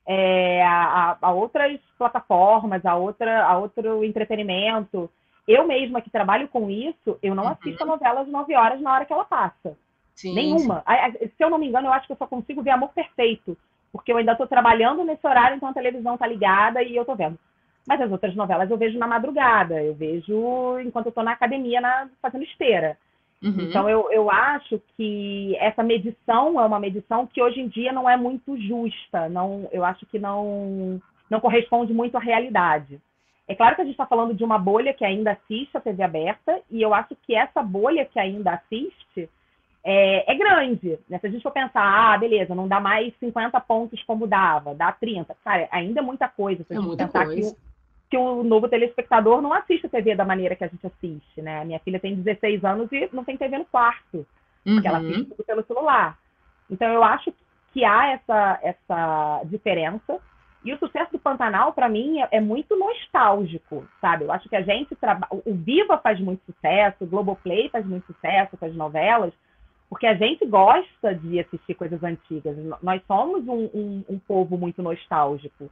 é, 0.05 0.63
a, 0.63 1.17
a, 1.19 1.31
outras 1.31 1.79
plataformas, 1.97 2.85
a, 2.85 2.95
outra, 2.95 3.43
a 3.43 3.57
outro 3.57 4.03
entretenimento. 4.03 5.09
Eu 5.47 5.67
mesma 5.67 6.01
que 6.01 6.09
trabalho 6.09 6.47
com 6.47 6.69
isso, 6.69 7.17
eu 7.21 7.33
não 7.33 7.45
uhum. 7.45 7.49
assisto 7.49 7.83
a 7.83 7.87
novela 7.87 8.21
às 8.21 8.27
9 8.27 8.55
horas 8.55 8.81
na 8.81 8.93
hora 8.93 9.05
que 9.05 9.13
ela 9.13 9.25
passa. 9.25 9.75
Sim, 10.13 10.33
Nenhuma. 10.33 10.83
Sim. 10.87 11.27
Se 11.35 11.43
eu 11.43 11.49
não 11.49 11.57
me 11.57 11.67
engano, 11.67 11.87
eu 11.87 11.93
acho 11.93 12.07
que 12.07 12.13
eu 12.13 12.17
só 12.17 12.27
consigo 12.27 12.61
ver 12.61 12.71
Amor 12.71 12.89
Perfeito, 12.89 13.57
porque 13.95 14.11
eu 14.11 14.17
ainda 14.17 14.33
estou 14.33 14.45
trabalhando 14.45 15.05
nesse 15.05 15.25
horário, 15.25 15.55
então 15.55 15.69
a 15.69 15.73
televisão 15.73 16.15
está 16.15 16.27
ligada 16.27 16.83
e 16.83 16.97
eu 16.97 17.03
estou 17.03 17.15
vendo. 17.15 17.39
Mas 17.87 18.01
as 18.01 18.11
outras 18.11 18.35
novelas 18.35 18.69
eu 18.69 18.77
vejo 18.77 18.99
na 18.99 19.07
madrugada, 19.07 19.81
eu 19.81 19.95
vejo 19.95 20.79
enquanto 20.81 21.05
eu 21.05 21.09
estou 21.09 21.23
na 21.23 21.31
academia 21.31 21.79
na, 21.79 22.09
fazendo 22.21 22.43
esteira. 22.43 22.97
Uhum. 23.41 23.61
Então 23.61 23.89
eu, 23.89 24.11
eu 24.11 24.29
acho 24.29 24.81
que 24.97 25.55
essa 25.59 25.81
medição 25.81 26.59
é 26.59 26.65
uma 26.65 26.79
medição 26.79 27.25
que 27.25 27.41
hoje 27.41 27.61
em 27.61 27.69
dia 27.69 27.93
não 27.93 28.09
é 28.09 28.17
muito 28.17 28.57
justa. 28.57 29.29
Não, 29.29 29.69
eu 29.71 29.85
acho 29.85 30.05
que 30.07 30.19
não, 30.19 31.01
não 31.29 31.39
corresponde 31.39 31.93
muito 31.93 32.17
à 32.17 32.19
realidade. 32.19 32.99
É 33.47 33.55
claro 33.55 33.75
que 33.75 33.81
a 33.81 33.85
gente 33.85 33.93
está 33.93 34.05
falando 34.05 34.33
de 34.33 34.43
uma 34.43 34.57
bolha 34.57 34.93
que 34.93 35.05
ainda 35.05 35.31
assiste 35.31 35.77
a 35.77 35.79
TV 35.79 36.03
aberta, 36.03 36.59
e 36.69 36.81
eu 36.81 36.93
acho 36.93 37.15
que 37.25 37.33
essa 37.33 37.61
bolha 37.63 38.03
que 38.03 38.19
ainda 38.19 38.53
assiste 38.53 39.29
é, 39.87 40.31
é 40.31 40.35
grande. 40.35 40.97
Né? 41.07 41.19
Se 41.19 41.27
a 41.27 41.29
gente 41.29 41.43
for 41.43 41.51
pensar, 41.51 41.83
ah, 41.83 42.17
beleza, 42.17 42.55
não 42.55 42.67
dá 42.67 42.79
mais 42.79 43.13
50 43.19 43.59
pontos 43.61 44.01
como 44.03 44.25
dava, 44.25 44.73
dá 44.73 44.91
30. 44.91 45.35
Cara, 45.45 45.69
ainda 45.71 45.99
é 45.99 46.03
muita 46.03 46.27
coisa. 46.27 46.63
Se 46.63 46.73
a 46.73 46.77
é 46.77 46.81
gente 46.81 46.93
é 46.93 47.05
pensar 47.05 47.25
coisa. 47.25 47.51
que, 47.53 47.57
que 48.09 48.17
o 48.17 48.43
novo 48.43 48.67
telespectador 48.67 49.43
não 49.43 49.53
assiste 49.53 49.85
a 49.85 49.89
TV 49.89 50.15
da 50.15 50.25
maneira 50.25 50.55
que 50.55 50.63
a 50.63 50.67
gente 50.67 50.85
assiste, 50.87 51.39
né? 51.39 51.63
Minha 51.63 51.79
filha 51.79 51.99
tem 51.99 52.15
16 52.15 52.65
anos 52.65 52.91
e 52.91 53.07
não 53.13 53.23
tem 53.23 53.37
TV 53.37 53.59
no 53.59 53.65
quarto, 53.65 54.25
uhum. 54.65 54.73
porque 54.73 54.87
ela 54.87 54.97
assiste 54.97 55.25
tudo 55.25 55.43
pelo 55.43 55.63
celular. 55.63 56.17
Então, 56.67 56.91
eu 56.91 57.03
acho 57.03 57.31
que 57.71 57.85
há 57.85 58.07
essa, 58.07 58.59
essa 58.63 59.41
diferença. 59.45 60.19
E 60.63 60.73
o 60.73 60.79
sucesso 60.79 61.11
do 61.11 61.19
Pantanal, 61.19 61.73
para 61.73 61.87
mim, 61.87 62.21
é, 62.21 62.27
é, 62.31 62.41
muito 62.41 62.75
nostálgico, 62.75 63.87
sabe? 64.01 64.23
Eu 64.23 64.31
acho 64.31 64.49
que 64.49 64.55
a 64.55 64.63
gente 64.63 64.95
trabalha. 64.95 65.29
O 65.45 65.53
Viva 65.53 65.99
faz 65.99 66.19
muito 66.19 66.41
sucesso, 66.43 67.03
o 67.03 67.07
Globoplay 67.07 67.69
faz 67.69 67.85
muito 67.85 68.07
sucesso 68.07 68.57
com 68.57 68.65
as 68.65 68.73
novelas, 68.73 69.31
porque 69.89 70.07
a 70.07 70.15
gente 70.15 70.45
gosta 70.45 71.13
de 71.13 71.39
assistir 71.39 71.75
coisas 71.75 72.03
antigas. 72.03 72.57
Nós 72.81 73.01
somos 73.07 73.47
um, 73.47 73.69
um, 73.73 74.03
um 74.09 74.19
povo 74.19 74.57
muito 74.57 74.81
nostálgico. 74.81 75.69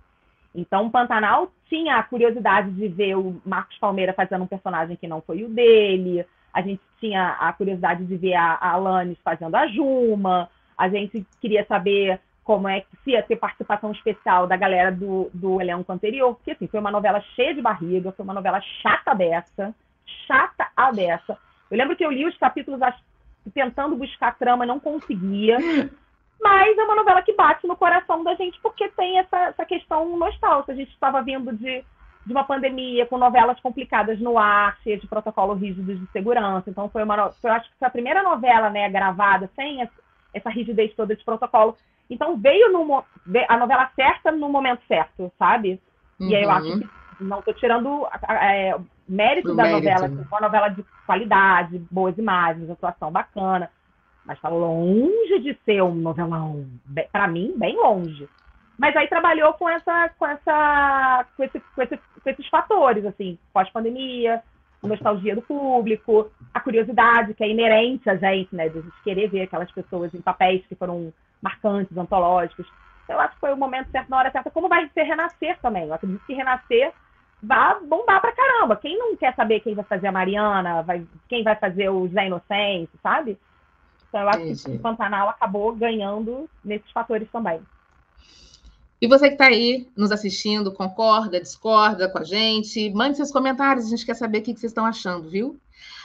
Então, 0.56 0.90
Pantanal 0.90 1.52
tinha 1.68 1.98
a 1.98 2.04
curiosidade 2.04 2.72
de 2.72 2.88
ver 2.88 3.16
o 3.16 3.42
Marcos 3.44 3.78
Palmeira 3.80 4.14
fazendo 4.14 4.44
um 4.44 4.48
personagem 4.48 4.96
que 4.96 5.08
não 5.08 5.22
foi 5.22 5.44
o 5.44 5.50
dele, 5.50 6.26
a 6.54 6.62
gente 6.62 6.82
tinha 7.00 7.30
a 7.40 7.52
curiosidade 7.52 8.06
de 8.06 8.16
ver 8.16 8.36
a, 8.36 8.54
a 8.54 8.74
Alanis 8.74 9.18
fazendo 9.24 9.56
a 9.56 9.68
Juma, 9.68 10.48
a 10.78 10.88
gente 10.88 11.26
queria 11.42 11.66
saber 11.66 12.20
como 12.44 12.68
é 12.68 12.82
que 12.82 12.96
se 13.04 13.12
ia 13.12 13.24
ter 13.24 13.38
participação 13.38 13.92
especial 13.92 14.46
da 14.46 14.56
galera 14.56 14.92
do, 14.92 15.32
do 15.34 15.60
elenco 15.60 15.92
anterior, 15.92 16.36
porque 16.36 16.52
assim, 16.52 16.68
foi 16.68 16.80
uma 16.80 16.92
novela 16.92 17.22
cheia 17.36 17.56
de 17.56 17.62
barriga, 17.62 18.12
foi 18.12 18.24
uma 18.24 18.34
novela 18.34 18.62
chata 18.82 19.16
dessa, 19.16 19.74
chata 20.28 20.68
a 20.76 20.92
dessa. 20.92 21.38
Eu 21.72 21.78
lembro 21.78 21.96
que 21.96 22.06
eu 22.06 22.12
li 22.12 22.26
os 22.28 22.38
capítulos 22.38 22.82
tentando 23.52 23.96
buscar 23.96 24.38
trama, 24.38 24.66
não 24.66 24.80
conseguia. 24.80 25.58
Mas 26.42 26.78
é 26.78 26.84
uma 26.84 26.96
novela 26.96 27.22
que 27.22 27.34
bate 27.34 27.66
no 27.66 27.76
coração 27.76 28.24
da 28.24 28.36
gente 28.36 28.60
porque 28.62 28.90
tem 28.90 29.18
essa, 29.18 29.38
essa 29.46 29.66
questão 29.66 30.18
nostálgica. 30.18 30.74
A 30.74 30.76
gente 30.76 30.92
estava 30.92 31.22
vindo 31.22 31.54
de, 31.54 31.84
de 32.26 32.34
uma 32.34 32.44
pandemia 32.44 33.06
com 33.06 33.18
novelas 33.18 33.60
complicadas 33.62 34.20
no 34.20 34.38
ar, 34.38 34.78
cheias 34.84 35.00
de 35.00 35.08
protocolos 35.08 35.60
rígidos 35.60 36.00
de 36.00 36.06
segurança. 36.12 36.70
Então 36.70 36.90
foi 36.90 37.04
uma, 37.04 37.32
foi, 37.32 37.50
eu 37.50 37.54
acho 37.56 37.70
que 37.70 37.78
foi 37.80 37.88
a 37.88 37.92
primeira 37.92 38.22
novela, 38.22 38.70
né, 38.70 38.90
gravada 38.90 39.50
sem 39.56 39.88
essa 40.34 40.50
rigidez 40.50 40.94
toda 40.96 41.16
de 41.16 41.24
protocolo. 41.24 41.78
Então 42.10 42.36
veio 42.38 42.72
no, 42.72 43.04
a 43.48 43.58
novela 43.58 43.90
certa 43.96 44.32
no 44.32 44.50
momento 44.50 44.82
certo, 44.88 45.32
sabe? 45.40 45.82
E 46.20 46.36
aí 46.36 46.44
eu 46.44 46.52
acho 46.52 46.68
uhum. 46.68 46.80
que 46.80 46.90
não 47.24 47.40
estou 47.40 47.54
tirando 47.54 48.08
é, 48.30 48.76
mérito 49.08 49.56
da 49.56 49.64
mérito. 49.64 49.84
novela, 49.84 50.08
né? 50.08 50.26
uma 50.30 50.42
novela 50.42 50.70
de 50.70 50.86
qualidade, 51.06 51.80
boas 51.92 52.18
imagens, 52.18 52.70
atuação 52.70 53.12
bacana, 53.12 53.70
mas 54.26 54.38
está 54.38 54.50
longe 54.50 55.40
de 55.40 55.58
ser 55.66 55.82
um 55.82 55.94
novelão, 55.94 56.66
para 57.12 57.28
mim, 57.28 57.54
bem 57.58 57.76
longe. 57.76 58.28
Mas 58.78 58.96
aí 58.96 59.08
trabalhou 59.08 59.54
com 59.54 59.70
essa, 59.70 60.10
com 60.18 60.26
essa, 60.26 61.26
com, 61.38 61.44
esse, 61.44 61.60
com, 61.60 61.82
esse, 61.82 61.98
com 61.98 62.30
esses 62.30 62.48
fatores, 62.48 63.06
assim, 63.06 63.38
pós-pandemia, 63.54 64.42
nostalgia 64.88 65.36
do 65.36 65.42
público, 65.42 66.30
a 66.54 66.60
curiosidade 66.60 67.34
que 67.34 67.44
é 67.44 67.50
inerente 67.50 68.10
a 68.10 68.16
gente, 68.16 68.54
né, 68.56 68.70
de 68.70 68.80
a 68.80 68.82
gente 68.82 69.04
querer 69.04 69.30
ver 69.30 69.44
aquelas 69.44 69.72
pessoas 69.72 70.14
em 70.14 70.22
papéis 70.22 70.66
que 70.68 70.76
foram 70.76 71.14
marcantes, 71.42 71.98
antológicos. 71.98 72.68
Eu 73.08 73.20
acho 73.20 73.34
que 73.36 73.40
foi 73.40 73.54
o 73.54 73.58
momento 73.58 73.90
certo, 73.92 74.10
na 74.10 74.18
hora 74.18 74.32
certa, 74.32 74.52
como 74.52 74.70
vai 74.70 74.90
ser 74.94 75.04
Renascer 75.04 75.58
também. 75.62 75.88
Eu 75.88 75.94
acredito 75.94 76.26
que 76.26 76.34
Renascer 76.34 76.94
vai 77.44 77.80
bombar 77.82 78.22
pra 78.22 78.32
caramba. 78.32 78.78
Quem 78.78 78.98
não 78.98 79.16
quer 79.18 79.36
saber 79.36 79.60
quem 79.60 79.76
vai 79.76 79.84
fazer 79.84 80.08
a 80.08 80.12
Mariana, 80.12 80.82
vai, 80.82 81.06
quem 81.28 81.44
vai 81.44 81.56
fazer 81.58 81.90
o 81.90 82.08
Zé 82.08 82.28
Inocente, 82.28 82.92
sabe? 83.04 83.38
Então 84.08 84.22
eu 84.22 84.30
acho 84.30 84.40
Entendi. 84.40 84.64
que 84.64 84.72
o 84.72 84.80
Pantanal 84.80 85.28
acabou 85.28 85.76
ganhando 85.76 86.50
nesses 86.64 86.90
fatores 86.92 87.28
também. 87.32 87.60
E 89.02 89.08
você 89.08 89.28
que 89.28 89.34
está 89.34 89.48
aí 89.48 89.90
nos 89.98 90.14
assistindo, 90.14 90.72
concorda, 90.72 91.42
discorda 91.42 92.08
com 92.08 92.20
a 92.20 92.24
gente? 92.24 92.90
Mande 92.92 93.18
seus 93.18 93.32
comentários, 93.32 93.88
a 93.88 93.90
gente 93.90 94.06
quer 94.06 94.16
saber 94.16 94.38
o 94.38 94.42
que 94.42 94.56
vocês 94.56 94.72
estão 94.72 94.86
achando, 94.86 95.30
viu? 95.30 95.60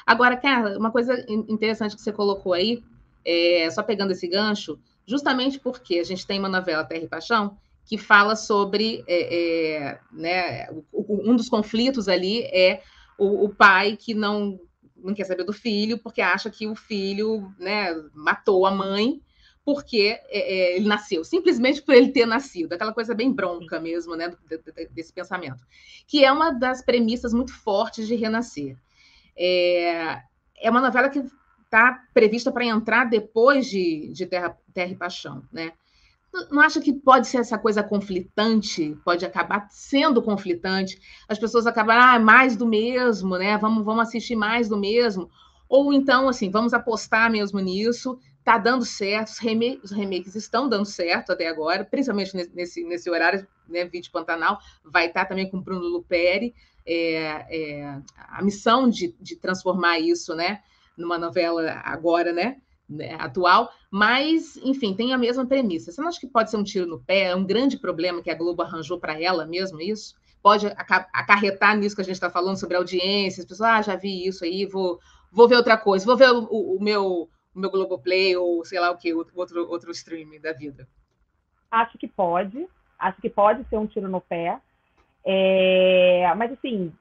Agora, 0.04 0.36
cara, 0.36 0.76
uma 0.76 0.90
coisa 0.90 1.24
interessante 1.28 1.94
que 1.94 2.02
você 2.02 2.12
colocou 2.12 2.54
aí, 2.54 2.82
é, 3.24 3.68
só 3.70 3.84
pegando 3.84 4.10
esse 4.10 4.26
gancho, 4.26 4.78
justamente 5.06 5.60
porque 5.60 6.00
a 6.00 6.04
gente 6.04 6.26
tem 6.26 6.40
uma 6.40 6.48
novela 6.48 6.82
Terra 6.82 7.04
e 7.04 7.08
Paixão 7.08 7.56
que 7.88 7.96
fala 7.96 8.36
sobre 8.36 9.02
é, 9.08 9.36
é, 9.36 10.00
né, 10.12 10.68
um 10.92 11.34
dos 11.34 11.48
conflitos 11.48 12.06
ali 12.06 12.42
é 12.52 12.82
o, 13.18 13.46
o, 13.46 13.48
pai 13.48 13.96
que 13.96 14.12
não, 14.12 14.60
não 14.94 15.14
quer 15.14 15.24
saber 15.24 15.42
do 15.42 15.54
filho 15.54 15.98
porque 15.98 16.20
acha 16.20 16.50
que 16.50 16.66
o 16.66 16.74
filho 16.74 17.50
né, 17.58 17.94
matou 18.14 18.66
a 18.66 18.70
mãe 18.70 19.22
porque 19.64 20.20
é, 20.28 20.38
é 20.38 20.76
ele 20.76 20.86
nasceu, 20.86 21.24
simplesmente 21.24 21.80
por 21.80 21.94
ele 21.94 22.12
ter 22.12 22.26
nascido, 22.26 22.74
aquela 22.74 22.92
coisa 22.92 23.14
bem 23.14 23.32
bronca 23.32 23.80
mesmo, 23.80 24.14
né, 24.14 24.34
desse 24.90 25.12
pensamento, 25.12 25.64
que 26.06 26.22
é 26.22 26.30
uma 26.30 26.50
das 26.50 26.82
premissas 26.82 27.32
muito 27.32 27.54
fortes 27.54 28.06
de 28.06 28.14
Renascer. 28.14 28.76
É, 29.34 30.22
é 30.60 30.70
uma 30.70 30.80
novela 30.80 31.08
que 31.08 31.22
está 31.64 32.02
prevista 32.12 32.52
para 32.52 32.64
entrar 32.64 33.04
depois 33.04 33.66
de, 33.66 34.10
de 34.12 34.26
Terra, 34.26 34.58
Terra 34.74 34.90
e 34.90 34.96
Paixão, 34.96 35.42
né? 35.52 35.72
Não 36.50 36.60
acha 36.60 36.80
que 36.80 36.92
pode 36.92 37.26
ser 37.26 37.38
essa 37.38 37.58
coisa 37.58 37.82
conflitante? 37.82 38.96
Pode 39.04 39.24
acabar 39.24 39.66
sendo 39.70 40.22
conflitante? 40.22 41.00
As 41.26 41.38
pessoas 41.38 41.66
acabam, 41.66 41.96
ah, 41.98 42.18
mais 42.18 42.56
do 42.56 42.66
mesmo, 42.66 43.36
né? 43.36 43.56
Vamos, 43.56 43.84
vamos 43.84 44.02
assistir 44.02 44.36
mais 44.36 44.68
do 44.68 44.76
mesmo. 44.76 45.30
Ou 45.68 45.92
então, 45.92 46.28
assim, 46.28 46.50
vamos 46.50 46.74
apostar 46.74 47.30
mesmo 47.30 47.58
nisso. 47.60 48.18
Tá 48.44 48.56
dando 48.56 48.84
certo, 48.84 49.28
os 49.28 49.38
remakes, 49.38 49.84
os 49.84 49.90
remakes 49.90 50.34
estão 50.34 50.68
dando 50.68 50.86
certo 50.86 51.32
até 51.32 51.48
agora, 51.48 51.84
principalmente 51.84 52.34
nesse, 52.54 52.82
nesse 52.82 53.10
horário, 53.10 53.46
né? 53.68 53.84
Vídeo 53.84 54.10
Pantanal, 54.10 54.58
vai 54.84 55.06
estar 55.06 55.22
tá 55.22 55.26
também 55.26 55.50
com 55.50 55.60
Bruno 55.60 55.86
Luperi. 55.86 56.54
É, 56.86 57.46
é, 57.50 58.02
a 58.16 58.42
missão 58.42 58.88
de, 58.88 59.14
de 59.20 59.36
transformar 59.36 59.98
isso, 59.98 60.34
né? 60.34 60.62
Numa 60.96 61.18
novela 61.18 61.80
agora, 61.84 62.32
né? 62.32 62.58
Né, 62.88 63.14
atual, 63.18 63.70
mas, 63.90 64.56
enfim, 64.58 64.94
tem 64.94 65.12
a 65.12 65.18
mesma 65.18 65.44
premissa. 65.44 65.92
Você 65.92 66.00
não 66.00 66.08
acha 66.08 66.18
que 66.18 66.26
pode 66.26 66.50
ser 66.50 66.56
um 66.56 66.64
tiro 66.64 66.86
no 66.86 66.98
pé? 66.98 67.24
É 67.24 67.36
um 67.36 67.44
grande 67.44 67.76
problema 67.76 68.22
que 68.22 68.30
a 68.30 68.34
Globo 68.34 68.62
arranjou 68.62 68.98
para 68.98 69.20
ela 69.20 69.44
mesmo, 69.44 69.80
isso? 69.80 70.16
Pode 70.42 70.66
acarretar 70.66 71.76
nisso 71.76 71.94
que 71.94 72.00
a 72.00 72.04
gente 72.04 72.14
está 72.14 72.30
falando 72.30 72.58
sobre 72.58 72.76
audiência, 72.76 73.42
as 73.42 73.46
pessoas, 73.46 73.68
ah, 73.68 73.82
já 73.82 73.96
vi 73.96 74.26
isso 74.26 74.44
aí, 74.44 74.64
vou, 74.64 74.98
vou 75.30 75.48
ver 75.48 75.56
outra 75.56 75.76
coisa, 75.76 76.06
vou 76.06 76.16
ver 76.16 76.30
o, 76.30 76.44
o, 76.44 76.78
meu 76.80 77.28
o 77.54 77.58
meu 77.58 77.70
Globoplay 77.70 78.36
ou 78.36 78.64
sei 78.64 78.80
lá 78.80 78.90
o 78.90 78.96
que, 78.96 79.12
outro, 79.12 79.68
outro 79.68 79.90
streaming 79.90 80.40
da 80.40 80.52
vida. 80.52 80.88
Acho 81.70 81.98
que 81.98 82.08
pode, 82.08 82.66
acho 82.98 83.20
que 83.20 83.28
pode 83.28 83.68
ser 83.68 83.76
um 83.76 83.86
tiro 83.86 84.08
no 84.08 84.20
pé, 84.20 84.58
é... 85.24 86.32
mas 86.36 86.52
assim, 86.52 86.92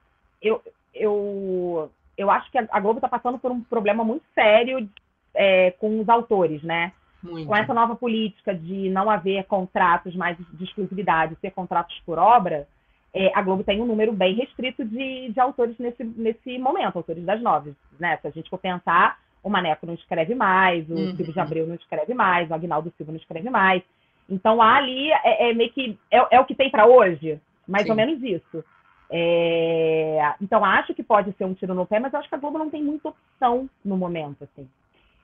eu, 0.42 0.62
eu, 0.94 1.90
eu 2.18 2.30
acho 2.30 2.52
que 2.52 2.58
a 2.58 2.80
Globo 2.80 2.98
está 2.98 3.08
passando 3.08 3.40
por 3.40 3.52
um 3.52 3.62
problema 3.62 4.04
muito 4.04 4.26
sério 4.34 4.90
é, 5.34 5.72
com 5.72 6.00
os 6.00 6.10
autores, 6.10 6.62
né? 6.64 6.92
Muito. 7.22 7.48
Com 7.48 7.56
essa 7.56 7.74
nova 7.74 7.96
política 7.96 8.54
de 8.54 8.90
não 8.90 9.10
haver 9.10 9.44
contratos 9.46 10.16
mais 10.16 10.38
de 10.38 10.64
exclusividade, 10.64 11.38
ser 11.42 11.52
contratos 11.52 12.00
por 12.06 12.18
obra, 12.18 12.68
é, 13.14 13.32
a 13.34 13.42
Globo 13.42 13.64
tem 13.64 13.82
um 13.82 13.86
número 13.86 14.14
bem 14.14 14.36
restrito 14.36 14.86
de, 14.86 15.32
de 15.32 15.40
autores 15.40 15.76
nesse, 15.80 16.04
nesse 16.04 16.58
momento, 16.60 16.98
autores 16.98 17.24
das 17.26 17.42
nove. 17.42 17.74
Né? 18.00 18.18
Se 18.18 18.28
a 18.28 18.32
gente 18.32 18.50
for 18.50 18.60
pensar, 18.60 19.18
o 19.44 19.50
Maneco 19.50 19.86
não 19.86 19.94
escreve 19.94 20.36
mais, 20.36 20.88
o 20.90 20.94
uhum. 20.94 21.16
Silvio 21.16 21.34
de 21.34 21.40
Abreu 21.40 21.68
não 21.68 21.76
escreve 21.76 22.14
mais, 22.14 22.50
o 22.50 22.54
Agnaldo 22.54 22.94
Silva 22.96 23.12
não 23.12 23.20
escreve 23.20 23.50
mais. 23.50 23.82
Então, 24.30 24.62
ali 24.62 25.10
é, 25.12 25.50
é 25.50 25.54
meio 25.54 25.72
que. 25.72 25.98
É, 26.12 26.36
é, 26.36 26.40
o 26.40 26.46
que 26.46 26.54
tem 26.54 26.70
para 26.70 26.86
hoje, 26.86 27.40
mais 27.68 27.86
Sim. 27.86 27.92
ou 27.92 27.96
menos 27.96 28.22
isso. 28.22 28.64
É, 29.10 30.34
então, 30.42 30.66
acho 30.66 30.94
que 30.94 31.02
pode 31.02 31.32
ser 31.34 31.46
um 31.46 31.54
tiro 31.54 31.74
no 31.74 31.86
pé, 31.86 32.00
mas 32.00 32.14
acho 32.14 32.28
que 32.28 32.36
a 32.36 32.38
Globo 32.38 32.58
não 32.58 32.70
tem 32.70 32.84
muita 32.84 33.10
opção 33.10 33.70
no 33.84 33.96
momento, 33.96 34.44
assim. 34.44 34.68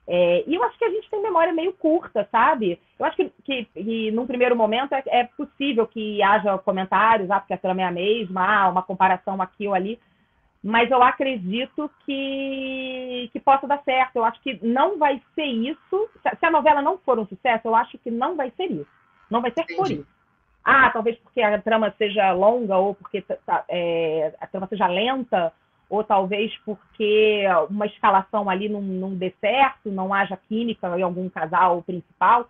É, 0.06 0.44
e 0.46 0.54
eu 0.54 0.62
acho 0.64 0.78
que 0.78 0.84
a 0.84 0.90
gente 0.90 1.08
tem 1.08 1.22
memória 1.22 1.52
meio 1.52 1.72
curta, 1.72 2.28
sabe? 2.30 2.78
Eu 2.98 3.06
acho 3.06 3.16
que, 3.16 3.32
que, 3.42 3.64
que 3.64 4.10
num 4.10 4.26
primeiro 4.26 4.54
momento 4.54 4.92
é, 4.92 5.02
é, 5.06 5.24
possível 5.24 5.86
que 5.86 6.22
haja 6.22 6.58
comentários, 6.58 7.30
ah, 7.30 7.40
porque 7.40 7.54
a 7.54 7.58
trama 7.58 7.80
é 7.80 7.84
a 7.84 7.90
mesma, 7.90 8.46
ah, 8.46 8.68
uma 8.68 8.82
comparação 8.82 9.40
aqui 9.40 9.66
ou 9.66 9.74
ali, 9.74 9.98
mas 10.62 10.90
eu 10.90 11.02
acredito 11.02 11.90
que, 12.04 13.30
que 13.32 13.40
possa 13.40 13.66
dar 13.66 13.82
certo. 13.82 14.16
Eu 14.16 14.24
acho 14.24 14.40
que 14.40 14.58
não 14.66 14.98
vai 14.98 15.20
ser 15.34 15.44
isso. 15.44 16.10
Se 16.38 16.46
a 16.46 16.50
novela 16.50 16.80
não 16.80 16.98
for 16.98 17.18
um 17.18 17.26
sucesso, 17.26 17.68
eu 17.68 17.76
acho 17.76 17.98
que 17.98 18.10
não 18.10 18.36
vai 18.36 18.50
ser 18.56 18.70
isso. 18.70 18.88
Não 19.30 19.42
vai 19.42 19.50
ser 19.52 19.62
Entendi. 19.62 19.78
por 19.78 19.90
isso. 19.90 20.06
Ah, 20.64 20.88
talvez 20.90 21.18
porque 21.18 21.42
a 21.42 21.60
trama 21.60 21.94
seja 21.98 22.32
longa 22.32 22.78
ou 22.78 22.94
porque 22.94 23.20
tá, 23.20 23.64
é, 23.68 24.34
a 24.40 24.46
trama 24.46 24.66
seja 24.66 24.86
lenta 24.86 25.52
ou 25.94 26.04
talvez 26.04 26.52
porque 26.64 27.44
uma 27.70 27.86
escalação 27.86 28.50
ali 28.50 28.68
não, 28.68 28.82
não 28.82 29.14
dê 29.14 29.32
certo, 29.40 29.90
não 29.90 30.12
haja 30.12 30.36
química 30.36 30.98
em 30.98 31.02
algum 31.02 31.28
casal 31.28 31.82
principal, 31.82 32.48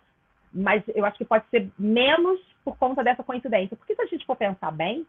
mas 0.52 0.82
eu 0.94 1.04
acho 1.04 1.18
que 1.18 1.24
pode 1.24 1.44
ser 1.50 1.68
menos 1.78 2.40
por 2.64 2.76
conta 2.78 3.04
dessa 3.04 3.22
coincidência. 3.22 3.76
Porque 3.76 3.94
se 3.94 4.02
a 4.02 4.06
gente 4.06 4.24
for 4.24 4.36
pensar 4.36 4.70
bem, 4.70 5.06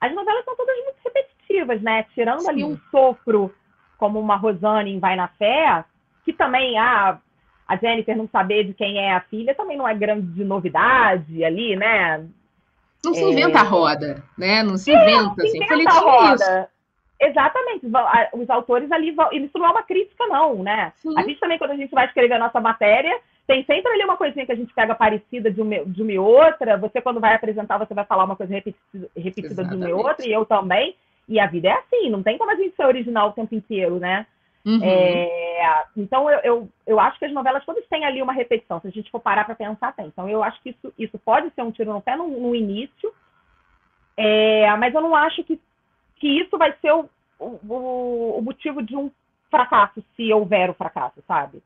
as 0.00 0.14
novelas 0.14 0.44
são 0.44 0.56
todas 0.56 0.76
muito 0.84 0.98
repetitivas, 1.04 1.80
né? 1.80 2.04
Tirando 2.14 2.40
Sim. 2.40 2.50
ali 2.50 2.64
um 2.64 2.78
sopro, 2.90 3.54
como 3.96 4.20
uma 4.20 4.36
Rosane 4.36 4.92
em 4.92 4.98
Vai 4.98 5.16
na 5.16 5.28
Fé, 5.28 5.84
que 6.24 6.32
também 6.32 6.78
ah, 6.78 7.18
a 7.66 7.76
Jennifer 7.76 8.16
não 8.16 8.28
saber 8.28 8.64
de 8.64 8.74
quem 8.74 8.98
é 8.98 9.14
a 9.14 9.20
filha 9.20 9.54
também 9.54 9.76
não 9.76 9.88
é 9.88 9.94
grande 9.94 10.44
novidade 10.44 11.44
ali, 11.44 11.76
né? 11.76 12.26
Não 13.04 13.14
se 13.14 13.24
inventa 13.24 13.58
é... 13.58 13.60
a 13.60 13.64
roda, 13.64 14.22
né? 14.36 14.62
Não 14.62 14.76
se 14.76 14.92
é, 14.92 14.94
inventa, 14.94 15.22
não 15.22 15.34
se 15.34 15.46
assim. 15.46 15.64
Inventa 15.64 15.90
a 15.90 16.00
roda. 16.00 16.68
Exatamente, 17.24 17.86
os 18.32 18.50
autores 18.50 18.90
ali, 18.90 19.14
isso 19.32 19.56
não 19.56 19.66
é 19.66 19.70
uma 19.70 19.84
crítica, 19.84 20.26
não, 20.26 20.60
né? 20.60 20.92
Sim. 20.96 21.16
A 21.16 21.22
gente 21.22 21.38
também, 21.38 21.56
quando 21.56 21.70
a 21.70 21.76
gente 21.76 21.94
vai 21.94 22.06
escrever 22.06 22.34
a 22.34 22.38
nossa 22.40 22.60
matéria, 22.60 23.16
tem 23.46 23.64
sempre 23.64 23.92
ali 23.92 24.02
uma 24.04 24.16
coisinha 24.16 24.44
que 24.44 24.50
a 24.50 24.56
gente 24.56 24.74
pega 24.74 24.92
parecida 24.92 25.48
de 25.48 25.62
uma, 25.62 25.84
de 25.84 26.02
uma 26.02 26.12
e 26.12 26.18
outra. 26.18 26.76
Você, 26.78 27.00
quando 27.00 27.20
vai 27.20 27.34
apresentar, 27.34 27.78
você 27.78 27.94
vai 27.94 28.04
falar 28.04 28.24
uma 28.24 28.34
coisa 28.34 28.52
repetida, 28.52 29.08
repetida 29.16 29.64
de 29.64 29.74
uma 29.76 29.88
e 29.88 29.92
outra, 29.92 30.26
e 30.26 30.32
eu 30.32 30.44
também. 30.44 30.96
E 31.28 31.38
a 31.38 31.46
vida 31.46 31.68
é 31.68 31.72
assim, 31.72 32.10
não 32.10 32.24
tem 32.24 32.36
como 32.36 32.50
a 32.50 32.56
gente 32.56 32.74
ser 32.74 32.86
original 32.86 33.28
o 33.28 33.32
tempo 33.32 33.54
inteiro, 33.54 34.00
né? 34.00 34.26
Uhum. 34.64 34.80
É, 34.82 35.84
então, 35.96 36.28
eu, 36.28 36.40
eu, 36.40 36.68
eu, 36.86 37.00
acho 37.00 37.18
que 37.20 37.24
as 37.24 37.32
novelas 37.32 37.64
todas 37.64 37.86
têm 37.86 38.04
ali 38.04 38.20
uma 38.20 38.32
repetição. 38.32 38.80
Se 38.80 38.88
a 38.88 38.90
gente 38.90 39.10
for 39.10 39.20
parar 39.20 39.44
para 39.44 39.54
pensar, 39.54 39.94
tem. 39.94 40.06
Então, 40.06 40.28
eu 40.28 40.42
acho 40.42 40.60
que 40.60 40.70
isso, 40.70 40.92
isso 40.98 41.18
pode 41.18 41.50
ser 41.54 41.62
um 41.62 41.70
tiro 41.70 41.92
no 41.92 42.00
pé 42.00 42.16
no, 42.16 42.28
no 42.28 42.54
início, 42.54 43.12
É, 44.16 44.74
mas 44.76 44.92
eu 44.92 45.00
não 45.00 45.14
acho 45.14 45.42
que, 45.44 45.60
que 46.22 46.28
isso 46.28 46.56
vai 46.56 46.72
ser 46.80 46.92
o, 46.92 47.10
o, 47.40 48.38
o 48.38 48.42
motivo 48.42 48.80
de 48.80 48.96
um 48.96 49.10
fracasso, 49.50 50.04
se 50.14 50.32
houver 50.32 50.70
o 50.70 50.74
fracasso, 50.74 51.20
sabe? 51.26 51.60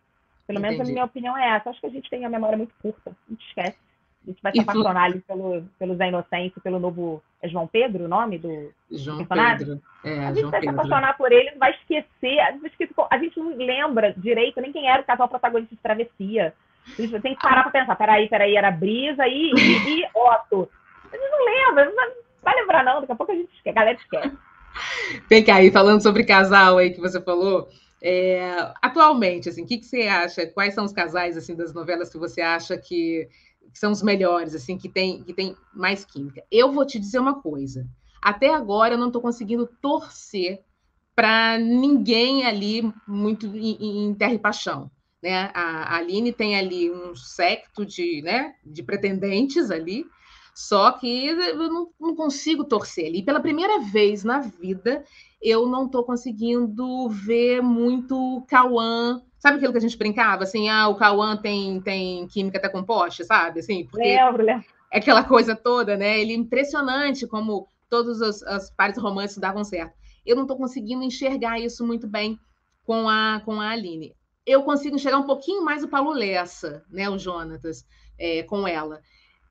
Pelo 0.47 0.61
menos 0.61 0.77
Entendi. 0.77 0.90
a 0.90 0.95
minha 0.95 1.05
opinião 1.05 1.37
é 1.37 1.57
essa. 1.57 1.69
Acho 1.69 1.81
que 1.81 1.87
a 1.87 1.90
gente 1.90 2.09
tem 2.09 2.25
a 2.25 2.31
memória 2.31 2.57
muito 2.57 2.73
curta, 2.81 3.11
a 3.11 3.31
gente 3.31 3.47
esquece. 3.47 3.77
A 4.25 4.31
gente 4.31 4.42
vai 4.42 4.53
se 4.53 4.61
apaixonar 4.61 5.05
ali 5.05 5.21
pelo, 5.21 5.62
pelo 5.79 5.95
Zé 5.97 6.09
Inocêncio, 6.09 6.61
pelo 6.62 6.81
novo. 6.81 7.23
É 7.42 7.49
João 7.49 7.66
Pedro 7.66 8.07
o 8.07 8.09
nome 8.09 8.38
do 8.38 8.73
João 8.90 9.19
personagem? 9.19 9.59
Pedro. 9.59 9.83
É, 10.03 10.19
a 10.21 10.29
gente 10.29 10.40
João 10.40 10.51
vai 10.51 10.61
Pedro. 10.61 10.75
se 10.75 10.81
apaixonar 10.81 11.16
por 11.19 11.31
ele, 11.31 11.51
vai 11.59 11.73
esquecer. 11.73 12.40
A 12.40 12.53
gente, 12.53 12.95
a 13.11 13.19
gente 13.19 13.38
não 13.38 13.57
lembra 13.57 14.14
direito 14.16 14.61
nem 14.61 14.73
quem 14.73 14.88
era 14.88 15.03
o 15.03 15.07
casal 15.07 15.29
protagonista 15.29 15.75
de 15.75 15.83
travessia. 15.83 16.55
A 16.99 17.03
gente 17.03 17.21
tem 17.21 17.35
que 17.35 17.42
parar 17.42 17.62
pra 17.62 17.73
pensar. 17.73 17.95
Peraí, 17.95 18.27
peraí, 18.27 18.57
era 18.57 18.71
Brisa 18.71 19.29
e, 19.29 19.53
e, 19.53 20.01
e 20.01 20.09
Otto. 20.14 20.69
A 21.12 21.16
gente 21.16 21.31
não 21.31 21.45
lembra, 21.45 21.85
não 21.85 22.26
vai 22.47 22.55
lembrar, 22.55 22.85
não. 22.85 23.01
Daqui 23.01 23.13
a 23.13 23.17
pouco 23.17 23.33
a 23.33 23.35
gente 23.35 23.53
esquece, 23.53 23.69
a 23.69 23.73
galera 23.73 23.99
esquece. 23.99 24.37
Vem 25.29 25.45
cá, 25.45 25.57
aí, 25.57 25.71
falando 25.71 26.01
sobre 26.01 26.25
casal 26.25 26.79
aí 26.79 26.93
que 26.93 27.01
você 27.01 27.21
falou. 27.21 27.69
É, 28.01 28.73
atualmente, 28.81 29.49
assim, 29.49 29.65
o 29.65 29.67
que, 29.67 29.79
que 29.79 29.87
você 29.87 30.03
acha? 30.03 30.47
Quais 30.47 30.75
são 30.75 30.85
os 30.85 30.93
casais 30.93 31.37
assim 31.37 31.57
das 31.57 31.75
novelas 31.75 32.11
que 32.11 32.19
você 32.19 32.41
acha 32.41 32.77
que, 32.77 33.29
que 33.73 33.79
são 33.79 33.91
os 33.91 34.03
melhores, 34.03 34.55
assim, 34.55 34.79
que 34.79 34.89
tem, 34.89 35.25
que 35.25 35.35
tem 35.35 35.57
mais 35.75 36.05
química? 36.05 36.43
Eu 36.51 36.73
vou 36.73 36.87
te 36.87 37.01
dizer 37.01 37.19
uma 37.19 37.41
coisa. 37.41 37.87
Até 38.23 38.55
agora 38.55 38.95
eu 38.95 38.99
não 38.99 39.09
estou 39.09 39.23
conseguindo 39.23 39.69
torcer 39.81 40.63
para 41.15 41.59
ninguém 41.59 42.45
ali 42.45 42.93
muito 43.09 43.47
em, 43.57 44.09
em, 44.09 44.15
terra 44.15 44.35
e 44.35 44.39
paixão. 44.39 44.91
Né? 45.23 45.51
A, 45.55 45.95
a 45.95 45.97
Aline 45.97 46.33
tem 46.33 46.57
ali 46.57 46.91
um 46.91 47.17
secto 47.17 47.85
de, 47.85 48.21
né, 48.23 48.55
de 48.65 48.83
pretendentes 48.83 49.71
ali, 49.71 50.07
só 50.57 50.90
que 50.92 51.27
eu 51.27 51.69
não, 51.69 51.90
não 52.01 52.16
consigo 52.16 52.64
torcer 52.64 53.09
ali. 53.09 53.23
Pela 53.23 53.40
primeira 53.40 53.79
vez 53.79 54.25
na 54.25 54.38
vida, 54.40 55.05
eu 55.42 55.66
não 55.66 55.85
estou 55.85 56.03
conseguindo 56.03 57.11
ver 57.11 57.61
muito 57.61 58.42
Cauã. 58.49 59.21
Sabe 59.38 59.59
aquilo 59.59 59.73
que 59.73 59.79
a 59.79 59.83
gente 59.83 59.99
brincava? 59.99 60.45
Assim, 60.45 60.71
ah, 60.71 60.88
o 60.88 60.95
Cauã 60.95 61.37
tem, 61.37 61.79
tem 61.83 62.27
química 62.29 62.57
até 62.57 62.71
composta, 62.71 63.23
sabe? 63.23 63.61
Assim, 63.61 63.85
porque 63.85 64.09
lembro, 64.09 64.42
lembro. 64.42 64.64
É 64.90 64.97
aquela 64.97 65.23
coisa 65.23 65.55
toda, 65.55 65.95
né? 65.95 66.19
Ele 66.19 66.33
é 66.33 66.37
impressionante 66.37 67.27
como 67.27 67.69
todos 67.90 68.23
os, 68.23 68.40
os 68.40 68.71
pares 68.71 68.97
românticos 68.97 69.37
davam 69.37 69.62
certo. 69.62 69.95
Eu 70.25 70.37
não 70.37 70.45
estou 70.45 70.57
conseguindo 70.57 71.05
enxergar 71.05 71.61
isso 71.61 71.87
muito 71.87 72.07
bem 72.07 72.40
com 72.83 73.11
a, 73.11 73.42
com 73.45 73.61
a 73.61 73.69
Aline. 73.69 74.16
Eu 74.47 74.62
consigo 74.62 74.97
enxergar 74.97 75.19
um 75.19 75.27
pouquinho 75.27 75.62
mais 75.62 75.85
o 75.85 75.88
Paulo 75.88 76.12
Lessa, 76.12 76.83
né? 76.88 77.11
O 77.11 77.19
Jonatas, 77.19 77.85
é, 78.19 78.42
com 78.42 78.66
ela. 78.66 79.03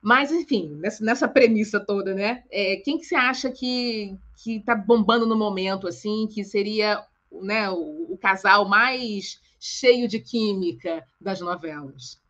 Mas, 0.06 0.32
enfim, 0.32 0.78
nessa, 0.80 1.04
nessa 1.04 1.28
premissa 1.28 1.84
toda, 1.84 2.14
né? 2.14 2.44
É, 2.52 2.76
quem 2.76 3.00
que 3.00 3.06
você 3.06 3.16
acha 3.16 3.52
que 3.52 4.16
está 4.46 4.76
bombando 4.76 5.26
no 5.26 5.36
momento, 5.36 5.88
assim, 5.88 6.28
que 6.32 6.44
seria 6.44 7.04
né, 7.32 7.72
o, 7.72 8.14
o, 8.14 8.18
casal 8.22 8.70
mais 8.70 9.42
cheio 9.60 10.08
de 10.08 10.20
química 10.20 11.04
das 11.20 11.42
novelas? 11.42 12.22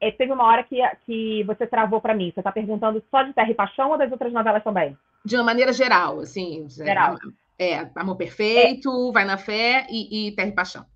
É, 0.00 0.12
teve 0.12 0.30
uma 0.30 0.44
hora 0.44 0.62
que, 0.62 0.80
que 1.04 1.42
você 1.42 1.66
travou 1.66 2.00
para 2.00 2.14
mim. 2.14 2.30
Você 2.32 2.38
está 2.38 2.52
perguntando 2.52 3.02
só 3.10 3.24
de 3.24 3.32
Terra 3.32 3.50
e 3.50 3.54
Paixão 3.54 3.90
ou 3.90 3.98
das 3.98 4.12
outras 4.12 4.32
novelas 4.32 4.62
também? 4.62 4.96
De 5.24 5.34
uma 5.34 5.42
maneira 5.42 5.72
geral, 5.72 6.20
assim. 6.20 6.68
Geral. 6.68 7.16
É, 7.58 7.90
Amor 7.96 8.14
Perfeito, 8.14 9.08
é. 9.08 9.12
Vai 9.12 9.24
na 9.24 9.36
Fé 9.36 9.84
e, 9.90 10.28
e 10.28 10.32
Terra 10.36 10.48
e 10.50 10.54
Paixão. 10.54 10.86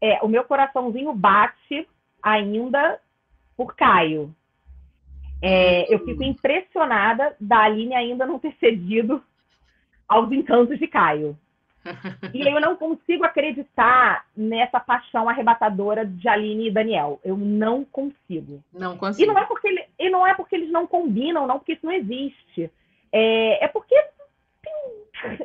É, 0.00 0.18
o 0.20 0.26
meu 0.26 0.42
coraçãozinho 0.42 1.14
bate 1.14 1.88
ainda 2.20 2.98
por 3.56 3.76
Caio. 3.76 4.34
É, 5.42 5.92
eu 5.92 5.98
fico 6.04 6.22
impressionada 6.22 7.34
da 7.40 7.64
Aline 7.64 7.94
ainda 7.94 8.24
não 8.24 8.38
ter 8.38 8.54
cedido 8.60 9.22
aos 10.08 10.30
encantos 10.30 10.78
de 10.78 10.86
Caio. 10.86 11.36
E 12.32 12.46
eu 12.46 12.60
não 12.60 12.76
consigo 12.76 13.24
acreditar 13.24 14.24
nessa 14.36 14.78
paixão 14.78 15.28
arrebatadora 15.28 16.06
de 16.06 16.28
Aline 16.28 16.68
e 16.68 16.70
Daniel. 16.70 17.20
Eu 17.24 17.36
não 17.36 17.84
consigo. 17.84 18.62
Não 18.72 18.96
consigo. 18.96 19.24
E 19.24 19.26
não 19.26 19.36
é 19.36 19.44
porque, 19.44 19.66
ele, 19.66 19.84
e 19.98 20.08
não 20.08 20.24
é 20.24 20.32
porque 20.32 20.54
eles 20.54 20.70
não 20.70 20.86
combinam, 20.86 21.44
não, 21.44 21.58
porque 21.58 21.72
isso 21.72 21.84
não 21.84 21.92
existe. 21.92 22.70
É, 23.10 23.64
é 23.64 23.68
porque 23.68 23.96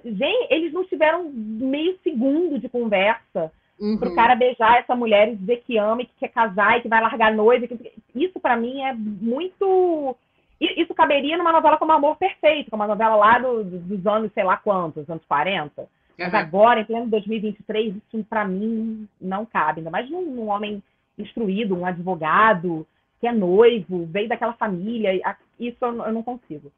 gente, 0.06 0.48
eles 0.54 0.74
não 0.74 0.86
tiveram 0.86 1.30
meio 1.32 1.98
segundo 2.04 2.60
de 2.60 2.70
conversa 2.70 3.52
uhum. 3.80 3.98
pro 3.98 4.14
cara 4.16 4.36
beijar 4.36 4.80
essa 4.80 4.96
mulher 4.96 5.30
e 5.30 5.36
dizer 5.36 5.64
que 5.66 5.78
ama 5.78 6.02
e 6.02 6.06
que 6.06 6.14
quer 6.20 6.30
casar 6.30 6.78
e 6.78 6.82
que 6.82 6.88
vai 6.88 7.02
largar 7.02 7.32
a 7.32 7.36
noiva. 7.36 7.68
Que... 7.68 7.94
Isso 8.16 8.40
para 8.40 8.58
mim 8.58 8.82
é 8.82 8.94
muito. 8.94 10.16
Isso 10.60 10.94
caberia 10.94 11.38
numa 11.38 11.52
novela 11.52 11.78
como 11.78 11.92
Amor 11.92 12.18
Perfeito, 12.18 12.72
como 12.72 12.82
uma 12.82 12.88
novela 12.88 13.16
lá 13.16 13.38
do, 13.38 13.64
dos 13.64 14.08
anos, 14.08 14.32
sei 14.34 14.44
lá 14.44 14.58
quantos, 14.58 15.08
anos 15.10 15.24
40. 15.28 15.82
Uhum. 15.82 15.88
Mas 16.18 16.34
agora, 16.34 16.82
em 16.82 16.86
pleno 16.86 17.08
2023, 17.08 17.96
isso 17.96 18.26
para 18.28 18.48
mim 18.48 19.08
não 19.22 19.46
cabe. 19.46 19.80
Ainda 19.80 19.92
mais 19.92 20.10
num, 20.10 20.26
num 20.26 20.48
homem 20.48 20.82
instruído, 21.18 21.76
um 21.76 21.86
advogado, 21.86 22.88
que 23.20 23.28
é 23.28 23.32
noivo, 23.32 24.06
veio 24.08 24.28
daquela 24.28 24.54
família. 24.54 25.12
Isso 25.60 25.78
eu, 25.82 26.06
eu 26.06 26.12
não 26.12 26.24
consigo. 26.24 26.72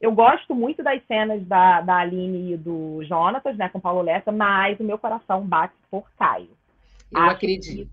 Eu 0.00 0.12
gosto 0.12 0.54
muito 0.54 0.82
das 0.82 1.04
cenas 1.06 1.44
da, 1.44 1.80
da 1.80 1.96
Aline 1.96 2.52
e 2.52 2.56
do 2.56 3.02
Jonatas, 3.04 3.56
né, 3.56 3.68
com 3.68 3.80
Paulo 3.80 4.00
Lessa, 4.00 4.30
mas 4.30 4.78
o 4.78 4.84
meu 4.84 4.96
coração 4.96 5.44
bate 5.44 5.74
por 5.90 6.04
Caio. 6.16 6.50
Eu 7.10 7.20
Acho 7.22 7.32
acredito. 7.32 7.90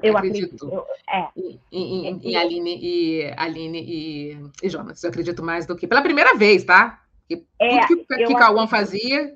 Que... 0.00 0.08
Eu 0.08 0.16
acredito. 0.16 0.68
Eu, 0.68 0.84
é. 1.08 1.28
Em, 1.70 2.20
em, 2.22 2.36
Aline 2.36 2.76
e 2.76 3.32
Aline 3.36 3.80
e, 3.80 4.38
e 4.62 4.68
Jonas. 4.68 5.02
Eu 5.02 5.10
acredito 5.10 5.42
mais 5.44 5.64
do 5.64 5.76
que. 5.76 5.86
Pela 5.86 6.02
primeira 6.02 6.34
vez, 6.34 6.64
tá? 6.64 7.00
Que, 7.28 7.46
é, 7.60 7.86
tudo 7.86 8.04
que, 8.04 8.24
que 8.26 8.34
Cauã 8.34 8.66
fazia 8.66 9.32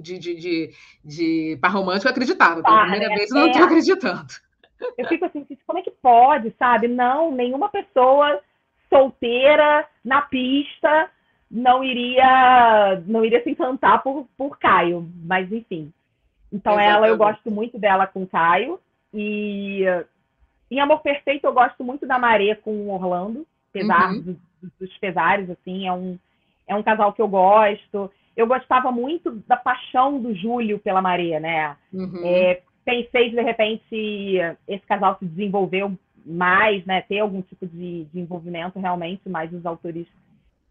de, 0.00 0.18
de, 0.18 0.34
de, 0.36 0.74
de 1.04 1.58
par 1.60 1.72
romântico, 1.72 2.06
eu 2.06 2.12
acreditava. 2.12 2.62
Pela 2.62 2.82
primeira 2.82 3.08
né? 3.08 3.16
vez, 3.16 3.30
eu 3.30 3.36
não 3.36 3.46
estou 3.48 3.62
é. 3.62 3.64
acreditando. 3.64 4.32
Eu 4.96 5.08
fico 5.08 5.24
assim, 5.24 5.44
como 5.66 5.78
é 5.80 5.82
que 5.82 5.90
pode, 5.90 6.54
sabe? 6.58 6.86
Não, 6.86 7.32
nenhuma 7.32 7.68
pessoa 7.68 8.40
solteira 8.88 9.86
na 10.04 10.22
pista 10.22 11.10
não 11.50 11.82
iria 11.84 13.02
não 13.06 13.24
iria 13.24 13.42
se 13.42 13.50
encantar 13.50 14.02
por, 14.02 14.26
por 14.36 14.58
Caio, 14.58 15.08
mas 15.24 15.50
enfim. 15.52 15.92
Então 16.52 16.74
Exatamente. 16.74 16.96
ela, 16.96 17.08
eu 17.08 17.16
gosto 17.16 17.50
muito 17.50 17.78
dela 17.78 18.06
com 18.06 18.26
Caio 18.26 18.80
e 19.12 19.84
em 20.70 20.80
Amor 20.80 21.00
Perfeito 21.00 21.46
eu 21.46 21.52
gosto 21.52 21.82
muito 21.84 22.06
da 22.06 22.18
Maré 22.18 22.54
com 22.54 22.88
Orlando, 22.88 23.46
apesar 23.70 24.12
uhum. 24.12 24.20
dos, 24.20 24.36
dos 24.78 24.98
pesares, 24.98 25.48
assim, 25.50 25.86
é 25.86 25.92
um, 25.92 26.18
é 26.66 26.74
um 26.74 26.82
casal 26.82 27.12
que 27.12 27.22
eu 27.22 27.28
gosto. 27.28 28.10
Eu 28.36 28.46
gostava 28.46 28.90
muito 28.90 29.30
da 29.46 29.56
paixão 29.56 30.20
do 30.20 30.34
Júlio 30.34 30.78
pela 30.78 31.00
Maria, 31.00 31.40
né? 31.40 31.76
Uhum. 31.92 32.20
É, 32.24 32.62
pensei 32.84 33.30
de 33.30 33.40
repente 33.40 34.38
esse 34.68 34.86
casal 34.86 35.16
se 35.18 35.24
desenvolveu 35.24 35.96
mais, 36.24 36.84
né? 36.84 37.02
Ter 37.02 37.20
algum 37.20 37.40
tipo 37.42 37.66
de, 37.66 38.04
de 38.04 38.20
envolvimento 38.20 38.78
realmente, 38.78 39.22
mas 39.28 39.52
os 39.52 39.64
autores 39.64 40.06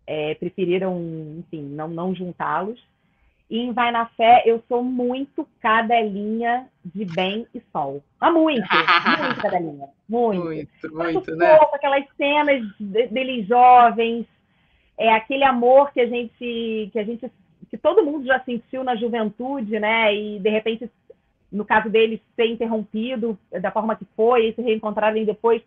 é, 0.07 0.35
preferiram, 0.35 0.97
enfim, 1.39 1.61
não, 1.61 1.87
não 1.87 2.15
juntá-los. 2.15 2.81
E 3.49 3.59
em 3.59 3.73
Vai 3.73 3.91
na 3.91 4.07
Fé, 4.07 4.41
eu 4.45 4.63
sou 4.67 4.83
muito 4.83 5.47
cadelinha 5.61 6.67
de 6.83 7.05
bem 7.05 7.45
e 7.53 7.61
sol. 7.71 8.03
Ah, 8.19 8.31
muito, 8.31 8.67
muito 9.21 9.41
cadelinha. 9.41 9.87
Muito. 10.09 10.43
Muito, 10.43 10.93
muito, 10.93 11.35
né? 11.35 11.57
Fofo, 11.57 11.75
aquelas 11.75 12.05
cenas 12.17 12.63
deles 12.79 13.47
jovens, 13.47 14.25
é 14.97 15.11
aquele 15.11 15.43
amor 15.43 15.91
que 15.91 16.01
a 16.01 16.07
gente, 16.07 16.89
que 16.91 16.99
a 16.99 17.03
gente, 17.03 17.31
que 17.69 17.77
todo 17.77 18.03
mundo 18.03 18.25
já 18.25 18.39
sentiu 18.39 18.83
na 18.83 18.95
juventude, 18.95 19.79
né? 19.79 20.15
E 20.15 20.39
de 20.39 20.49
repente, 20.49 20.89
no 21.51 21.65
caso 21.65 21.89
deles, 21.89 22.19
ser 22.35 22.47
interrompido 22.47 23.37
da 23.51 23.71
forma 23.71 23.95
que 23.95 24.05
foi, 24.15 24.49
e 24.49 24.53
se 24.53 24.61
reencontrarem 24.61 25.25
depois. 25.25 25.61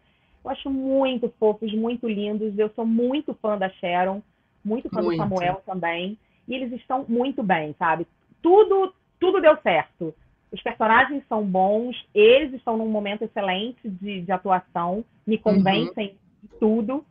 Eu 0.44 0.50
acho 0.50 0.70
muito 0.70 1.32
fofos, 1.38 1.72
muito 1.74 2.08
lindos. 2.08 2.58
Eu 2.58 2.70
sou 2.70 2.86
muito 2.86 3.34
fã 3.34 3.58
da 3.58 3.68
Sharon, 3.68 4.22
muito 4.64 4.88
fã 4.88 5.02
muito. 5.02 5.22
do 5.22 5.28
Samuel 5.28 5.62
também. 5.66 6.18
E 6.46 6.54
eles 6.54 6.72
estão 6.72 7.04
muito 7.08 7.42
bem, 7.42 7.74
sabe? 7.78 8.06
Tudo, 8.42 8.94
tudo 9.20 9.40
deu 9.40 9.56
certo. 9.62 10.14
Os 10.50 10.62
personagens 10.62 11.22
são 11.28 11.44
bons, 11.44 11.94
eles 12.14 12.54
estão 12.54 12.76
num 12.76 12.88
momento 12.88 13.22
excelente 13.22 13.88
de, 13.88 14.22
de 14.22 14.32
atuação, 14.32 15.04
me 15.26 15.36
convencem 15.36 16.08
uhum. 16.08 16.14
de 16.42 16.48
tudo. 16.58 17.04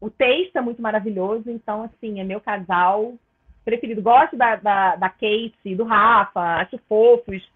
O 0.00 0.10
texto 0.10 0.56
é 0.56 0.60
muito 0.60 0.82
maravilhoso, 0.82 1.48
então, 1.48 1.84
assim, 1.84 2.18
é 2.18 2.24
meu 2.24 2.40
casal 2.40 3.14
preferido. 3.64 4.02
Gosto 4.02 4.36
da, 4.36 4.56
da, 4.56 4.96
da 4.96 5.08
Kate, 5.08 5.76
do 5.76 5.84
Rafa, 5.84 6.40
acho 6.56 6.76
fofos, 6.88 7.48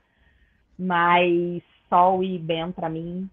mas 0.78 1.60
Sol 1.88 2.22
e 2.22 2.38
Ben, 2.38 2.70
para 2.70 2.88
mim, 2.88 3.28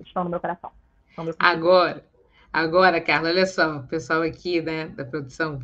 estão 0.00 0.24
no 0.24 0.30
meu 0.30 0.40
coração. 0.40 0.70
Meu 1.16 1.34
agora, 1.38 2.04
agora, 2.52 3.00
Carla, 3.00 3.28
olha 3.28 3.46
só, 3.46 3.78
o 3.78 3.86
pessoal 3.86 4.22
aqui 4.22 4.62
né, 4.62 4.86
da 4.88 5.04
produção, 5.04 5.60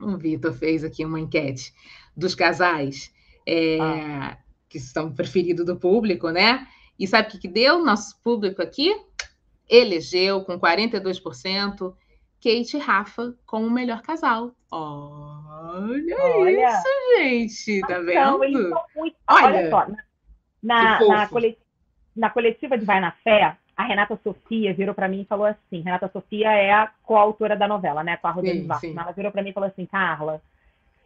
o 0.00 0.16
Vitor 0.16 0.52
fez 0.52 0.84
aqui 0.84 1.04
uma 1.04 1.20
enquete 1.20 1.72
dos 2.16 2.34
casais 2.34 3.12
é, 3.46 3.78
ah. 3.80 4.36
que 4.68 4.78
são 4.78 5.12
preferidos 5.12 5.64
do 5.64 5.76
público, 5.76 6.30
né? 6.30 6.66
E 6.98 7.06
sabe 7.06 7.28
o 7.28 7.30
que, 7.32 7.38
que 7.38 7.48
deu? 7.48 7.84
Nosso 7.84 8.20
público 8.22 8.62
aqui 8.62 8.94
elegeu 9.68 10.44
com 10.44 10.58
42% 10.60 11.94
Kate 12.42 12.76
e 12.76 12.78
Rafa 12.78 13.34
com 13.46 13.66
o 13.66 13.70
melhor 13.70 14.02
casal. 14.02 14.54
Olha, 14.70 16.16
Olha 16.20 16.68
isso, 16.68 16.88
gente, 17.16 17.80
tá 17.86 17.98
vendo? 18.00 18.44
Eles 18.44 18.68
são 18.68 18.84
muito... 18.94 19.16
Olha, 19.28 19.46
Olha 19.46 19.70
só, 19.70 19.86
na, 20.62 21.00
na, 21.06 21.28
na 22.16 22.30
coletiva 22.30 22.78
de 22.78 22.84
Vai 22.84 23.00
na 23.00 23.10
Fé, 23.10 23.56
a 23.76 23.84
Renata 23.84 24.18
Sofia 24.22 24.72
virou 24.72 24.94
para 24.94 25.08
mim 25.08 25.22
e 25.22 25.26
falou 25.26 25.46
assim: 25.46 25.80
Renata 25.80 26.08
Sofia 26.08 26.52
é 26.52 26.72
a 26.72 26.90
coautora 27.02 27.56
da 27.56 27.66
novela, 27.66 28.04
né? 28.04 28.16
Com 28.16 28.28
a 28.28 28.30
Rodrigo 28.30 28.72
Ela 28.72 29.12
virou 29.12 29.32
para 29.32 29.42
mim 29.42 29.50
e 29.50 29.52
falou 29.52 29.68
assim: 29.68 29.84
Carla, 29.84 30.40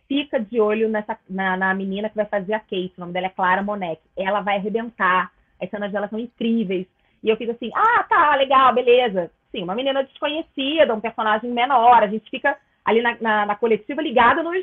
fica 0.07 0.38
de 0.38 0.61
olho 0.61 0.88
nessa, 0.88 1.18
na, 1.29 1.57
na, 1.57 1.75
menina 1.75 2.09
que 2.11 2.16
vai 2.16 2.27
fazer 2.27 2.53
a 2.53 2.61
Kate. 2.61 2.92
O 2.97 3.01
nome 3.01 3.12
dela 3.12 3.27
é 3.27 3.31
Clara 3.31 3.62
Monek. 3.62 4.01
Ela 4.16 4.40
vai 4.40 4.57
arrebentar. 4.57 5.33
As 5.61 5.71
cenas 5.71 5.90
dela 5.90 6.09
são 6.09 6.18
incríveis. 6.18 6.87
E 7.23 7.29
eu 7.31 7.37
fico 7.37 7.53
assim: 7.53 7.71
ah, 7.75 8.05
tá, 8.05 8.35
legal, 8.37 8.75
beleza. 8.75 9.31
Sim, 9.51 9.62
uma 9.62 9.75
menina 9.75 10.05
desconhecida, 10.05 10.94
um 10.94 11.01
personagem 11.01 11.51
menor. 11.51 12.03
A 12.03 12.07
gente 12.07 12.29
fica 12.29 12.57
ali 12.85 13.01
na, 13.01 13.16
na, 13.18 13.47
na 13.47 13.55
coletiva 13.57 14.03
ligada 14.03 14.42
nos, 14.42 14.62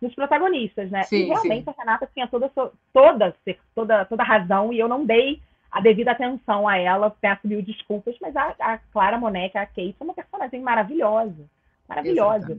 nos 0.00 0.14
protagonistas, 0.14 0.90
né? 0.90 1.02
Sim, 1.02 1.24
e 1.24 1.26
realmente 1.26 1.64
sim. 1.64 1.70
a 1.70 1.80
Renata 1.80 2.08
tinha 2.14 2.26
toda, 2.26 2.50
toda, 2.92 3.36
toda, 3.74 4.04
toda 4.06 4.22
razão 4.24 4.72
e 4.72 4.78
eu 4.78 4.88
não 4.88 5.04
dei 5.04 5.38
a 5.72 5.80
devida 5.80 6.12
atenção 6.12 6.68
a 6.68 6.76
ela, 6.76 7.10
peço 7.10 7.48
mil 7.48 7.62
desculpas, 7.62 8.14
mas 8.20 8.36
a, 8.36 8.54
a 8.60 8.78
Clara 8.92 9.18
Moneca, 9.18 9.62
a 9.62 9.66
Kate, 9.66 9.96
é 9.98 10.04
uma 10.04 10.12
personagem 10.12 10.60
maravilhosa. 10.60 11.48
Maravilhosa. 11.88 12.58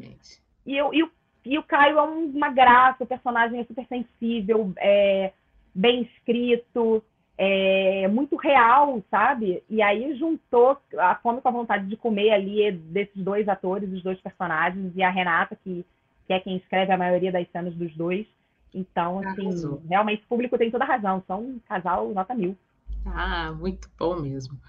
E, 0.66 0.76
eu, 0.76 0.92
e, 0.92 1.04
o, 1.04 1.12
e 1.46 1.58
o 1.60 1.64
Caio 1.64 2.00
é 2.00 2.02
uma 2.02 2.50
graça, 2.50 3.04
o 3.04 3.08
personagem 3.08 3.60
é 3.60 3.66
super 3.66 3.86
sensível, 3.86 4.74
é, 4.78 5.32
bem 5.76 6.02
escrito, 6.02 7.04
é, 7.38 8.08
muito 8.08 8.36
real, 8.36 9.00
sabe? 9.12 9.64
E 9.70 9.80
aí 9.80 10.16
juntou 10.16 10.80
a 10.98 11.14
fome 11.16 11.40
com 11.40 11.50
a 11.50 11.52
vontade 11.52 11.86
de 11.86 11.96
comer 11.96 12.32
ali 12.32 12.72
desses 12.72 13.22
dois 13.24 13.48
atores, 13.48 13.92
os 13.92 14.02
dois 14.02 14.20
personagens, 14.22 14.92
e 14.96 15.04
a 15.04 15.12
Renata, 15.12 15.56
que, 15.64 15.86
que 16.26 16.34
é 16.34 16.40
quem 16.40 16.58
escreve 16.58 16.92
a 16.92 16.98
maioria 16.98 17.32
das 17.32 17.48
cenas 17.52 17.76
dos 17.76 17.96
dois. 17.96 18.26
Então, 18.74 19.20
assim, 19.20 19.46
Arrasou. 19.46 19.84
realmente 19.88 20.24
o 20.24 20.28
público 20.28 20.58
tem 20.58 20.72
toda 20.72 20.84
a 20.84 20.88
razão. 20.88 21.24
São 21.28 21.42
um 21.42 21.60
casal 21.68 22.10
nota 22.10 22.34
mil. 22.34 22.58
Ah, 23.06 23.52
muito 23.52 23.90
bom 23.98 24.20
mesmo. 24.20 24.60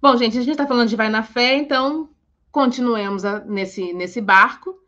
Bom, 0.00 0.16
gente, 0.16 0.38
a 0.38 0.40
gente 0.40 0.52
está 0.52 0.66
falando 0.66 0.88
de 0.88 0.96
Vai 0.96 1.08
na 1.08 1.22
Fé, 1.22 1.56
então 1.56 2.10
continuemos 2.50 3.24
a, 3.24 3.40
nesse, 3.44 3.92
nesse 3.92 4.20
barco. 4.20 4.78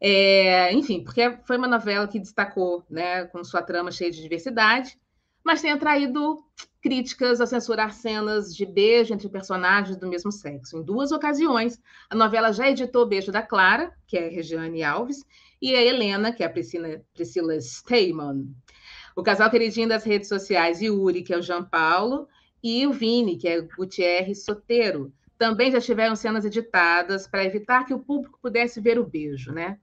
É, 0.00 0.72
enfim, 0.72 1.02
porque 1.04 1.38
foi 1.44 1.56
uma 1.56 1.68
novela 1.68 2.08
que 2.08 2.18
destacou, 2.18 2.84
né, 2.88 3.26
com 3.26 3.44
sua 3.44 3.62
trama 3.62 3.90
cheia 3.90 4.10
de 4.10 4.22
diversidade, 4.22 4.98
mas 5.44 5.60
tem 5.60 5.70
atraído 5.70 6.42
críticas 6.80 7.40
a 7.40 7.46
censurar 7.46 7.92
cenas 7.92 8.54
de 8.54 8.64
beijo 8.64 9.12
entre 9.12 9.28
personagens 9.28 9.96
do 9.96 10.08
mesmo 10.08 10.32
sexo. 10.32 10.78
Em 10.78 10.82
duas 10.82 11.12
ocasiões, 11.12 11.78
a 12.08 12.14
novela 12.14 12.52
já 12.52 12.70
editou 12.70 13.06
Beijo 13.06 13.30
da 13.30 13.42
Clara, 13.42 13.92
que 14.06 14.16
é 14.16 14.28
Regiane 14.28 14.82
Alves, 14.82 15.24
e 15.60 15.74
a 15.74 15.82
Helena, 15.82 16.32
que 16.32 16.42
é 16.42 16.46
a 16.46 16.50
Priscila, 16.50 17.02
Priscila 17.12 17.60
Steyman. 17.60 18.54
O 19.20 19.22
casal 19.22 19.50
queridinho 19.50 19.86
das 19.86 20.02
redes 20.02 20.30
sociais, 20.30 20.80
Yuri, 20.80 21.22
que 21.22 21.34
é 21.34 21.36
o 21.36 21.42
João 21.42 21.62
Paulo, 21.62 22.26
e 22.64 22.86
o 22.86 22.92
Vini, 22.94 23.36
que 23.36 23.46
é 23.46 23.60
Gutierrez 23.60 24.46
Soteiro, 24.46 25.12
também 25.36 25.70
já 25.70 25.78
tiveram 25.78 26.16
cenas 26.16 26.42
editadas 26.46 27.26
para 27.26 27.44
evitar 27.44 27.84
que 27.84 27.92
o 27.92 27.98
público 27.98 28.38
pudesse 28.40 28.80
ver 28.80 28.98
o 28.98 29.04
beijo, 29.04 29.52
né? 29.52 29.76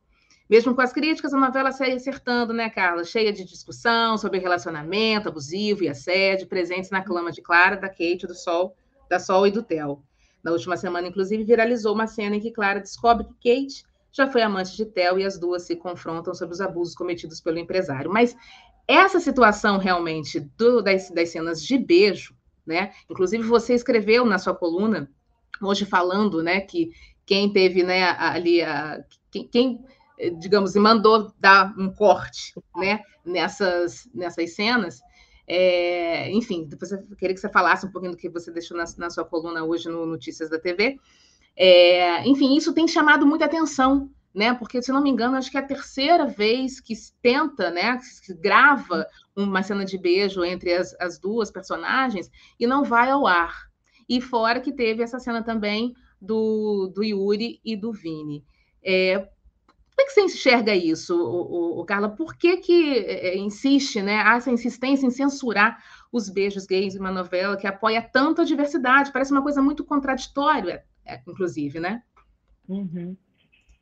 Mesmo 0.50 0.74
com 0.74 0.82
as 0.82 0.92
críticas, 0.92 1.36
a 1.36 1.40
novela 1.40 1.72
segue 1.72 1.98
acertando, 1.98 2.52
né, 2.52 2.68
Carla? 2.68 3.04
Cheia 3.04 3.32
de 3.32 3.44
discussão 3.44 4.18
sobre 4.18 4.40
relacionamento 4.40 5.30
abusivo 5.30 5.84
e 5.84 5.88
assédio, 5.88 6.48
presentes 6.48 6.90
na 6.90 7.04
clama 7.04 7.32
de 7.32 7.44
Clara, 7.44 7.78
da 7.78 7.90
Kate, 7.90 8.26
do 8.26 8.34
Sol, 8.34 8.76
da 9.08 9.20
Sol 9.20 9.46
e 9.46 9.52
do 9.52 9.62
Theo. 9.62 10.02
Na 10.44 10.52
última 10.52 10.76
semana, 10.76 11.10
inclusive, 11.10 11.44
viralizou 11.44 11.94
uma 11.94 12.08
cena 12.08 12.38
em 12.38 12.40
que 12.40 12.50
Clara 12.50 12.80
descobre 12.80 13.28
que 13.40 13.54
Kate 13.54 13.86
já 14.12 14.26
foi 14.26 14.42
amante 14.42 14.76
de 14.76 14.84
Theo 14.84 15.20
e 15.20 15.26
as 15.26 15.38
duas 15.38 15.62
se 15.62 15.76
confrontam 15.76 16.34
sobre 16.34 16.56
os 16.56 16.60
abusos 16.60 16.96
cometidos 16.96 17.40
pelo 17.40 17.60
empresário. 17.60 18.12
Mas 18.12 18.36
essa 18.88 19.20
situação 19.20 19.78
realmente 19.78 20.40
do, 20.40 20.82
das, 20.82 21.10
das 21.12 21.30
cenas 21.30 21.62
de 21.62 21.78
beijo, 21.78 22.36
né? 22.66 22.92
Inclusive 23.10 23.44
você 23.44 23.74
escreveu 23.74 24.26
na 24.26 24.40
sua 24.40 24.56
coluna 24.56 25.10
hoje 25.62 25.86
falando, 25.86 26.44
né, 26.44 26.62
que 26.62 26.92
quem 27.26 27.52
teve, 27.52 27.84
né, 27.84 28.16
ali 28.20 28.62
a, 28.62 29.04
quem, 29.32 29.48
quem 29.48 29.86
digamos, 30.40 30.76
mandou 30.76 31.32
dar 31.40 31.74
um 31.78 31.92
corte, 31.92 32.54
né, 32.76 33.02
nessas 33.24 34.10
nessas 34.14 34.56
cenas. 34.56 35.00
É, 35.48 36.30
enfim, 36.32 36.66
depois 36.66 36.92
eu 36.92 37.00
queria 37.18 37.34
que 37.34 37.40
você 37.40 37.50
falasse 37.50 37.86
um 37.86 37.92
pouquinho 37.92 38.12
do 38.12 38.18
que 38.18 38.30
você 38.30 38.52
deixou 38.52 38.76
na, 38.76 38.84
na 38.98 39.10
sua 39.10 39.24
coluna 39.24 39.64
hoje 39.64 39.88
no 39.88 40.06
Notícias 40.06 40.50
da 40.50 40.60
TV. 40.60 40.98
É, 41.56 42.28
enfim, 42.28 42.56
isso 42.56 42.74
tem 42.74 42.88
chamado 42.88 43.26
muita 43.26 43.46
atenção, 43.46 44.12
né? 44.38 44.54
Porque, 44.54 44.84
se 44.84 44.92
não 44.92 45.02
me 45.02 45.10
engano, 45.10 45.36
acho 45.36 45.50
que 45.50 45.58
é 45.58 45.60
a 45.60 45.66
terceira 45.66 46.28
vez 46.28 46.80
que 46.80 46.94
tenta, 47.24 47.72
né? 47.72 48.00
Que 48.24 48.36
grava 48.36 49.08
uma 49.36 49.64
cena 49.64 49.84
de 49.84 49.98
beijo 49.98 50.46
entre 50.46 50.74
as, 50.74 50.96
as 51.00 51.18
duas 51.18 51.50
personagens 51.50 52.30
e 52.60 52.68
não 52.68 52.84
vai 52.84 53.10
ao 53.10 53.26
ar. 53.26 53.68
E 54.08 54.22
fora 54.22 54.60
que 54.60 54.72
teve 54.72 55.02
essa 55.02 55.18
cena 55.18 55.44
também 55.44 55.96
do, 56.22 56.92
do 56.94 57.04
Yuri 57.04 57.60
e 57.66 57.76
do 57.76 57.92
Vini. 57.92 58.46
É, 58.84 59.18
como 59.18 60.02
é 60.02 60.06
que 60.06 60.12
você 60.12 60.22
enxerga 60.22 60.76
isso, 60.76 61.20
o, 61.20 61.80
o, 61.80 61.82
o 61.82 61.86
Carla? 61.86 62.08
Por 62.08 62.36
que, 62.38 62.58
que 62.58 62.94
é, 62.94 63.30
é 63.30 63.38
insiste, 63.40 64.04
né? 64.04 64.22
Há 64.22 64.36
essa 64.36 64.52
insistência 64.52 65.08
em 65.08 65.10
censurar 65.10 65.84
os 66.12 66.30
beijos 66.30 66.68
gays 66.68 66.96
em 66.96 67.00
uma 67.00 67.12
novela 67.12 67.58
que 67.58 67.66
apoia 67.66 68.04
tanto 68.04 68.42
a 68.42 68.46
diversidade? 68.46 69.12
Parece 69.12 69.32
uma 69.32 69.42
coisa 69.42 69.64
muito 69.64 69.84
contraditória, 69.84 70.86
é, 71.04 71.24
inclusive, 71.28 71.80
né? 71.80 72.04
Uhum. 72.70 73.18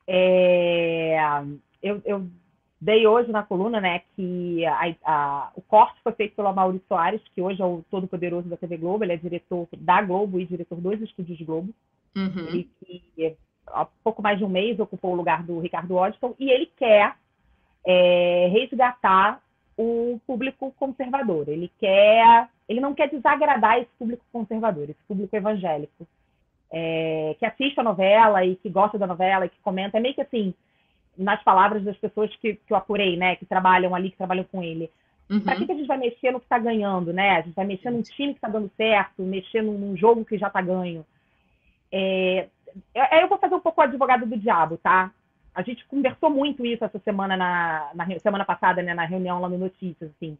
É, 0.06 1.18
eu, 1.82 2.00
eu, 2.04 2.26
dei 2.80 3.06
hoje 3.06 3.32
na 3.32 3.42
coluna 3.42 3.80
né, 3.80 4.02
que 4.14 4.64
a, 4.66 4.94
a, 5.04 5.50
o 5.56 5.62
corte 5.62 6.00
foi 6.02 6.12
feito 6.12 6.36
pelo 6.36 6.48
Amaury 6.48 6.80
Soares, 6.86 7.22
que 7.34 7.42
hoje 7.42 7.60
é 7.60 7.64
o 7.64 7.84
todo-poderoso 7.90 8.48
da 8.48 8.56
TV 8.56 8.76
Globo, 8.76 9.04
ele 9.04 9.14
é 9.14 9.16
diretor 9.16 9.66
da 9.76 10.02
Globo 10.02 10.38
e 10.38 10.46
diretor 10.46 10.80
dos 10.80 11.00
estúdios 11.00 11.40
Globo. 11.40 11.74
Uhum. 12.16 12.46
Ele 12.48 12.70
que 12.84 13.36
há 13.66 13.86
pouco 14.04 14.22
mais 14.22 14.38
de 14.38 14.44
um 14.44 14.48
mês 14.48 14.78
ocupou 14.78 15.12
o 15.12 15.16
lugar 15.16 15.42
do 15.42 15.58
Ricardo 15.58 15.96
Odson, 15.96 16.34
e 16.38 16.50
ele 16.50 16.66
quer 16.76 17.16
é, 17.84 18.48
resgatar 18.52 19.40
o 19.76 20.20
público 20.26 20.72
conservador. 20.78 21.48
Ele 21.48 21.70
quer, 21.78 22.48
ele 22.68 22.80
não 22.80 22.94
quer 22.94 23.10
desagradar 23.10 23.78
esse 23.78 23.90
público 23.98 24.24
conservador, 24.32 24.84
esse 24.84 25.02
público 25.06 25.34
evangélico 25.34 26.06
é, 26.72 27.36
que 27.38 27.46
assiste 27.46 27.78
a 27.78 27.84
novela 27.84 28.44
e 28.44 28.56
que 28.56 28.68
gosta 28.68 28.98
da 28.98 29.06
novela 29.06 29.46
e 29.46 29.48
que 29.48 29.60
comenta, 29.62 29.98
é 29.98 30.00
meio 30.00 30.14
que 30.14 30.20
assim, 30.20 30.54
nas 31.16 31.42
palavras 31.42 31.82
das 31.82 31.96
pessoas 31.96 32.34
que, 32.36 32.54
que 32.54 32.72
eu 32.72 32.76
apurei, 32.76 33.16
né, 33.16 33.36
que 33.36 33.46
trabalham 33.46 33.94
ali, 33.94 34.10
que 34.10 34.16
trabalham 34.16 34.44
com 34.44 34.62
ele. 34.62 34.90
Uhum. 35.28 35.40
Para 35.40 35.56
que, 35.56 35.66
que 35.66 35.72
a 35.72 35.74
gente 35.74 35.86
vai 35.86 35.98
mexer 35.98 36.30
no 36.30 36.38
que 36.38 36.46
está 36.46 36.58
ganhando, 36.58 37.12
né? 37.12 37.30
A 37.32 37.40
gente 37.40 37.54
vai 37.54 37.64
mexer 37.64 37.90
num 37.90 38.02
time 38.02 38.32
que 38.32 38.38
está 38.38 38.48
dando 38.48 38.70
certo, 38.76 39.22
mexer 39.22 39.60
num, 39.60 39.96
jogo 39.96 40.24
que 40.24 40.38
já 40.38 40.46
está 40.46 40.60
ganho. 40.60 41.04
É, 41.90 42.48
é, 42.94 43.22
eu 43.22 43.28
vou 43.28 43.38
fazer 43.38 43.54
um 43.54 43.60
pouco 43.60 43.80
o 43.80 43.84
advogado 43.84 44.24
do 44.24 44.36
diabo, 44.36 44.76
tá? 44.76 45.10
A 45.52 45.62
gente 45.62 45.84
conversou 45.86 46.30
muito 46.30 46.64
isso 46.64 46.84
essa 46.84 46.98
semana, 47.00 47.36
na, 47.36 47.90
na 47.94 48.18
semana 48.20 48.44
passada, 48.44 48.82
né, 48.82 48.94
na 48.94 49.04
reunião 49.04 49.40
lá 49.40 49.48
no 49.48 49.58
Notícias, 49.58 50.10
assim. 50.10 50.38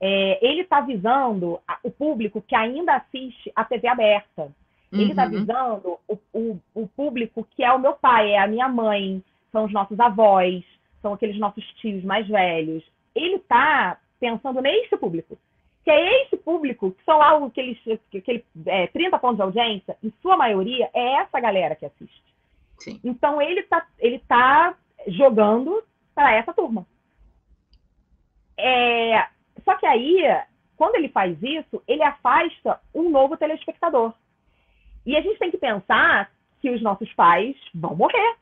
É, 0.00 0.38
ele 0.44 0.62
está 0.62 0.78
avisando 0.78 1.60
o 1.82 1.90
público 1.90 2.40
que 2.40 2.54
ainda 2.54 2.94
assiste 2.94 3.52
a 3.54 3.64
TV 3.64 3.86
aberta. 3.86 4.50
Ele 4.92 5.10
está 5.10 5.24
uhum. 5.24 5.30
visando 5.30 5.98
o, 6.06 6.18
o, 6.32 6.60
o, 6.74 6.86
público 6.88 7.46
que 7.56 7.64
é 7.64 7.72
o 7.72 7.78
meu 7.78 7.94
pai, 7.94 8.32
é 8.32 8.38
a 8.38 8.46
minha 8.46 8.68
mãe, 8.68 9.22
são 9.50 9.64
os 9.64 9.72
nossos 9.72 9.98
avós, 9.98 10.62
são 11.00 11.14
aqueles 11.14 11.38
nossos 11.38 11.64
tios 11.74 12.04
mais 12.04 12.28
velhos. 12.28 12.84
Ele 13.14 13.36
está 13.36 13.98
pensando 14.20 14.60
nesse 14.60 14.96
público. 14.96 15.38
Que 15.84 15.90
é 15.90 16.22
esse 16.22 16.36
público, 16.36 16.92
que 16.92 17.04
são 17.04 17.18
lá 17.18 17.44
aqueles, 17.44 17.76
aquele, 18.14 18.44
é, 18.66 18.86
30 18.86 19.18
pontos 19.18 19.36
de 19.36 19.42
audiência, 19.42 19.96
em 20.02 20.12
sua 20.22 20.36
maioria, 20.36 20.88
é 20.94 21.14
essa 21.16 21.40
galera 21.40 21.74
que 21.74 21.86
assiste. 21.86 22.22
Sim. 22.78 23.00
Então 23.02 23.42
ele 23.42 23.60
está 23.60 23.86
ele 23.98 24.18
tá 24.20 24.76
jogando 25.08 25.82
para 26.14 26.34
essa 26.34 26.52
turma. 26.52 26.86
É, 28.56 29.26
só 29.64 29.74
que 29.76 29.86
aí, 29.86 30.22
quando 30.76 30.96
ele 30.96 31.08
faz 31.08 31.36
isso, 31.42 31.82
ele 31.88 32.02
afasta 32.02 32.80
um 32.94 33.10
novo 33.10 33.36
telespectador. 33.36 34.12
E 35.04 35.16
a 35.16 35.20
gente 35.20 35.38
tem 35.38 35.50
que 35.50 35.58
pensar 35.58 36.30
que 36.60 36.70
os 36.70 36.80
nossos 36.80 37.12
pais 37.14 37.56
vão 37.74 37.96
morrer, 37.96 38.36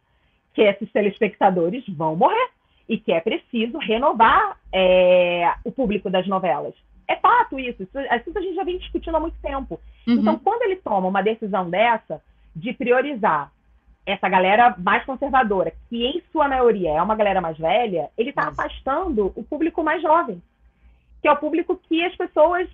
que 0.55 0.62
esses 0.62 0.90
telespectadores 0.92 1.85
vão 1.88 2.14
morrer 2.16 2.51
e 2.88 2.99
que 2.99 3.12
é 3.12 3.20
preciso 3.20 3.79
renovar 3.79 4.59
é, 4.73 5.55
o 5.64 5.73
público 5.73 6.11
das 6.11 6.27
novelas. 6.27 6.75
É 7.09 7.16
fato 7.16 7.59
isso, 7.59 7.83
isso, 7.83 7.99
isso 7.99 8.38
a 8.38 8.40
gente 8.40 8.55
já 8.55 8.64
vem 8.64 8.79
discutindo 8.79 9.16
há 9.16 9.20
muito 9.20 9.38
tempo. 9.40 9.81
Uhum. 10.07 10.14
Então, 10.14 10.38
quando 10.38 10.62
ele 10.62 10.77
toma 10.77 11.09
uma 11.09 11.23
decisão 11.23 11.68
dessa 11.68 12.23
de 12.55 12.73
priorizar 12.73 13.51
essa 14.05 14.29
galera 14.29 14.75
mais 14.79 15.05
conservadora, 15.05 15.73
que 15.88 16.05
em 16.05 16.23
sua 16.33 16.49
maioria 16.49 16.90
é 16.90 17.03
uma 17.03 17.14
galera 17.14 17.40
mais 17.40 17.57
velha, 17.59 18.11
ele 18.18 18.31
está 18.31 18.49
afastando 18.49 19.33
o 19.37 19.42
público 19.42 19.83
mais 19.83 20.03
jovem, 20.03 20.42
que 21.23 21.29
é 21.29 21.33
o 21.33 21.37
público 21.37 21.81
que 21.88 22.05
as 22.05 22.14
pessoas 22.16 22.68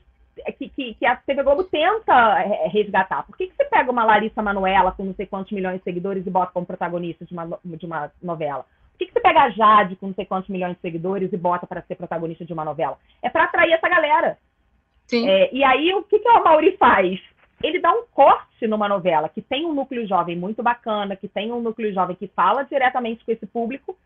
que, 0.59 0.69
que, 0.69 0.95
que, 0.95 1.07
a 1.07 1.17
TV 1.17 1.43
Globo 1.43 1.65
tenta 1.65 2.41
é, 2.41 2.69
resgatar. 2.69 3.25
Por 3.25 3.37
que, 3.37 3.47
que 3.47 3.57
você 3.57 3.65
pega 3.65 3.91
uma 3.91 4.05
Larissa 4.05 4.43
Manuela 4.43 4.93
com 4.93 5.05
não 5.05 5.15
sei 5.15 5.27
quantos 5.27 5.53
milhões 5.53 5.79
de 5.79 5.85
seguidores 5.85 6.27
e 6.27 6.31
bota 6.31 6.53
como 6.53 6.67
protagonista 6.67 7.25
de 7.25 7.33
uma, 7.33 7.59
de 7.65 7.87
uma 7.87 8.13
novela? 8.23 8.65
Por 8.93 8.99
que, 8.99 9.07
que 9.07 9.13
você 9.13 9.21
pega 9.21 9.43
a 9.43 9.51
Jade 9.51 9.97
com 9.97 10.09
não 10.09 10.15
sei 10.15 10.25
quantos 10.25 10.49
milhões 10.49 10.75
de 10.75 10.81
seguidores 10.81 11.33
e 11.33 11.37
bota 11.37 11.67
para 11.67 11.83
ser 11.83 11.97
protagonista 11.97 12.45
de 12.45 12.53
uma 12.53 12.65
novela? 12.65 12.99
É 13.23 13.29
para 13.29 13.45
atrair 13.45 13.73
essa 13.73 13.89
galera. 13.89 14.39
Sim. 15.07 15.29
É, 15.29 15.53
e 15.53 15.63
aí, 15.63 15.93
o 15.95 16.03
que, 16.03 16.19
que 16.19 16.29
o 16.29 16.45
Mauri 16.45 16.77
faz? 16.77 17.21
Ele 17.63 17.79
dá 17.79 17.93
um 17.93 18.05
corte 18.13 18.67
numa 18.67 18.89
novela 18.89 19.29
que 19.29 19.41
tem 19.41 19.65
um 19.65 19.73
núcleo 19.73 20.07
jovem 20.07 20.37
muito 20.37 20.63
bacana, 20.63 21.17
que 21.17 21.29
tem 21.29 21.53
um 21.53 21.61
núcleo 21.61 21.93
jovem 21.93 22.17
que 22.17 22.27
fala 22.29 22.65
diretamente 22.65 23.25
com 23.25 23.33
esse 23.33 23.47
público, 23.47 23.97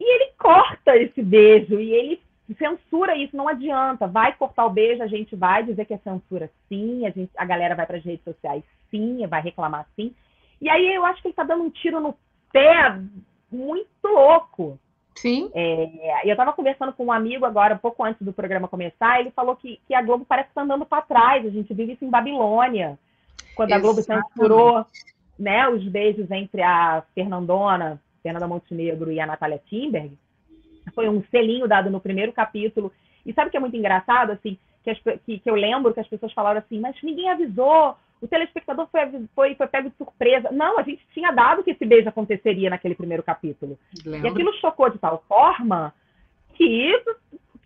e 0.00 0.04
ele 0.04 0.32
corta 0.38 0.96
esse 0.96 1.22
beijo 1.22 1.78
e 1.80 1.92
ele 1.92 2.20
censura 2.52 3.16
isso, 3.16 3.36
não 3.36 3.48
adianta. 3.48 4.06
Vai 4.06 4.34
cortar 4.34 4.66
o 4.66 4.70
beijo, 4.70 5.02
a 5.02 5.06
gente 5.06 5.34
vai 5.34 5.64
dizer 5.64 5.86
que 5.86 5.94
é 5.94 5.98
censura 5.98 6.50
sim, 6.68 7.06
a, 7.06 7.10
gente, 7.10 7.30
a 7.36 7.44
galera 7.44 7.74
vai 7.74 7.86
para 7.86 7.96
as 7.96 8.04
redes 8.04 8.24
sociais 8.24 8.62
sim, 8.90 9.26
vai 9.26 9.40
reclamar 9.40 9.86
sim. 9.96 10.14
E 10.60 10.68
aí 10.68 10.94
eu 10.94 11.04
acho 11.04 11.22
que 11.22 11.28
ele 11.28 11.32
está 11.32 11.44
dando 11.44 11.64
um 11.64 11.70
tiro 11.70 12.00
no 12.00 12.14
pé 12.52 12.98
muito 13.50 13.88
louco. 14.04 14.78
Sim. 15.14 15.50
É, 15.54 16.22
eu 16.24 16.32
estava 16.32 16.52
conversando 16.52 16.92
com 16.92 17.06
um 17.06 17.12
amigo 17.12 17.44
agora, 17.44 17.74
um 17.74 17.78
pouco 17.78 18.04
antes 18.04 18.20
do 18.22 18.32
programa 18.32 18.68
começar, 18.68 19.20
ele 19.20 19.30
falou 19.30 19.56
que, 19.56 19.80
que 19.86 19.94
a 19.94 20.02
Globo 20.02 20.24
parece 20.24 20.48
estar 20.48 20.60
tá 20.60 20.64
andando 20.64 20.84
para 20.84 21.02
trás, 21.02 21.46
a 21.46 21.50
gente 21.50 21.72
vive 21.72 21.92
isso 21.92 22.04
em 22.04 22.10
Babilônia. 22.10 22.98
Quando 23.54 23.72
a 23.72 23.78
Globo 23.78 24.02
censurou 24.02 24.84
né, 25.38 25.68
os 25.68 25.84
beijos 25.84 26.30
entre 26.30 26.62
a 26.62 27.04
Fernandona, 27.14 28.00
Fernanda 28.22 28.48
Montenegro 28.48 29.12
e 29.12 29.20
a 29.20 29.26
Natália 29.26 29.62
Timberg, 29.66 30.16
foi 30.94 31.08
um 31.08 31.22
selinho 31.30 31.68
dado 31.68 31.90
no 31.90 32.00
primeiro 32.00 32.32
capítulo. 32.32 32.92
E 33.26 33.32
sabe 33.32 33.48
o 33.48 33.50
que 33.50 33.56
é 33.56 33.60
muito 33.60 33.76
engraçado, 33.76 34.32
assim, 34.32 34.58
que, 34.82 34.90
as, 34.90 34.98
que, 34.98 35.38
que 35.38 35.50
eu 35.50 35.54
lembro 35.54 35.94
que 35.94 36.00
as 36.00 36.08
pessoas 36.08 36.32
falaram 36.32 36.58
assim, 36.58 36.78
mas 36.78 36.94
ninguém 37.02 37.30
avisou, 37.30 37.96
o 38.20 38.28
telespectador 38.28 38.88
foi, 38.90 39.00
foi, 39.34 39.54
foi 39.54 39.66
pego 39.66 39.90
de 39.90 39.96
surpresa. 39.96 40.50
Não, 40.50 40.78
a 40.78 40.82
gente 40.82 41.06
tinha 41.12 41.30
dado 41.30 41.62
que 41.62 41.70
esse 41.70 41.84
beijo 41.84 42.08
aconteceria 42.08 42.70
naquele 42.70 42.94
primeiro 42.94 43.22
capítulo. 43.22 43.78
Lembra? 44.04 44.28
E 44.28 44.32
aquilo 44.32 44.52
chocou 44.54 44.88
de 44.88 44.98
tal 44.98 45.22
forma 45.28 45.92
que 46.54 47.02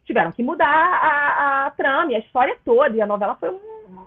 tiveram 0.04 0.32
que 0.32 0.42
mudar 0.42 0.66
a, 0.66 1.66
a 1.66 1.70
trama 1.72 2.12
e 2.12 2.16
a 2.16 2.18
história 2.18 2.56
toda. 2.64 2.96
E 2.96 3.00
a 3.00 3.06
novela 3.06 3.36
foi 3.36 3.50
uma 3.50 4.06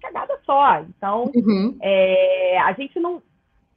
cagada 0.00 0.38
só. 0.44 0.80
Então, 0.80 1.30
uhum. 1.34 1.78
é, 1.80 2.58
a 2.58 2.72
gente 2.72 2.98
não. 2.98 3.22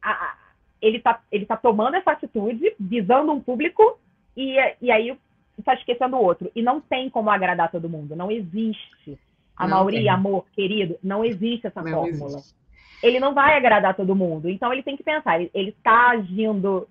A, 0.01 0.35
ele 0.81 0.97
está 0.97 1.21
ele 1.31 1.45
tá 1.45 1.55
tomando 1.55 1.95
essa 1.95 2.11
atitude, 2.11 2.75
visando 2.79 3.31
um 3.31 3.39
público, 3.39 3.99
e, 4.35 4.57
e 4.81 4.91
aí 4.91 5.17
está 5.57 5.73
esquecendo 5.73 6.17
o 6.17 6.23
outro. 6.23 6.51
E 6.55 6.61
não 6.61 6.81
tem 6.81 7.09
como 7.09 7.29
agradar 7.29 7.71
todo 7.71 7.89
mundo. 7.89 8.15
Não 8.15 8.31
existe. 8.31 9.17
A 9.55 9.67
não 9.67 9.77
Mauri, 9.77 9.97
tem. 9.97 10.09
amor, 10.09 10.45
querido, 10.53 10.97
não 11.01 11.23
existe 11.23 11.67
essa 11.67 11.81
não 11.81 11.91
fórmula. 11.91 12.37
Existe. 12.37 12.55
Ele 13.01 13.19
não 13.19 13.33
vai 13.33 13.55
agradar 13.55 13.95
todo 13.95 14.15
mundo. 14.15 14.49
Então 14.49 14.71
ele 14.73 14.83
tem 14.83 14.97
que 14.97 15.03
pensar, 15.03 15.39
ele 15.39 15.69
está 15.69 16.09
agindo 16.09 16.87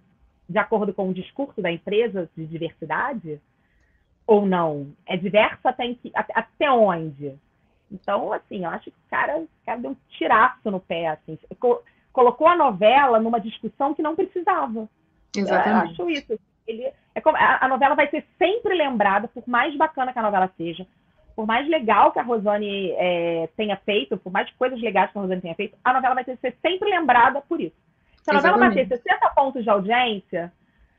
de 0.48 0.58
acordo 0.58 0.92
com 0.92 1.08
o 1.08 1.14
discurso 1.14 1.60
da 1.60 1.70
empresa 1.70 2.30
de 2.36 2.46
diversidade 2.46 3.40
ou 4.26 4.46
não? 4.46 4.92
É 5.06 5.16
diversa 5.16 5.70
até, 5.70 5.96
até 6.34 6.70
onde? 6.70 7.34
Então, 7.90 8.32
assim, 8.32 8.64
eu 8.64 8.70
acho 8.70 8.84
que 8.84 8.96
o 8.96 9.10
cara, 9.10 9.38
o 9.38 9.48
cara 9.64 9.80
deu 9.80 9.90
um 9.92 9.96
tiraço 10.10 10.70
no 10.70 10.80
pé, 10.80 11.08
assim. 11.08 11.38
Colocou 12.12 12.46
a 12.46 12.56
novela 12.56 13.20
numa 13.20 13.40
discussão 13.40 13.94
que 13.94 14.02
não 14.02 14.16
precisava. 14.16 14.88
Exatamente. 15.36 15.98
Eu 15.98 16.06
acho 16.06 16.10
isso. 16.10 16.40
Ele, 16.66 16.90
é 17.14 17.20
como, 17.20 17.36
a, 17.36 17.64
a 17.64 17.68
novela 17.68 17.94
vai 17.94 18.08
ser 18.08 18.24
sempre 18.38 18.74
lembrada, 18.74 19.28
por 19.28 19.42
mais 19.46 19.76
bacana 19.76 20.12
que 20.12 20.18
a 20.18 20.22
novela 20.22 20.50
seja, 20.56 20.86
por 21.36 21.46
mais 21.46 21.68
legal 21.68 22.12
que 22.12 22.18
a 22.18 22.22
Rosane 22.22 22.92
é, 22.92 23.48
tenha 23.56 23.76
feito, 23.76 24.16
por 24.16 24.32
mais 24.32 24.50
coisas 24.52 24.80
legais 24.80 25.10
que 25.10 25.18
a 25.18 25.20
Rosane 25.20 25.40
tenha 25.40 25.54
feito, 25.54 25.76
a 25.84 25.92
novela 25.92 26.14
vai 26.14 26.24
ser 26.24 26.38
sempre 26.62 26.88
lembrada 26.88 27.40
por 27.42 27.60
isso. 27.60 27.76
Se 28.22 28.30
a 28.30 28.34
novela 28.34 28.56
bater 28.56 28.88
60 28.88 29.28
pontos 29.30 29.62
de 29.62 29.68
audiência, 29.68 30.50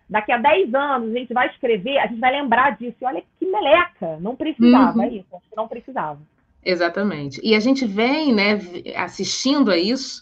daqui 0.08 0.32
a 0.32 0.38
10 0.38 0.74
anos 0.76 1.16
a 1.16 1.18
gente 1.18 1.34
vai 1.34 1.48
escrever, 1.48 1.98
a 1.98 2.08
gente 2.08 2.20
vai 2.20 2.32
lembrar 2.32 2.78
disso. 2.78 2.98
E 3.02 3.06
olha 3.06 3.24
que 3.40 3.46
meleca, 3.46 4.18
não 4.20 4.36
precisava, 4.36 4.98
uhum. 4.98 5.04
é 5.04 5.10
isso, 5.10 5.28
não 5.56 5.68
precisava. 5.68 6.20
Exatamente. 6.64 7.40
E 7.44 7.56
a 7.56 7.60
gente 7.60 7.86
vem 7.86 8.34
né, 8.34 8.60
assistindo 8.96 9.72
a 9.72 9.78
isso 9.78 10.22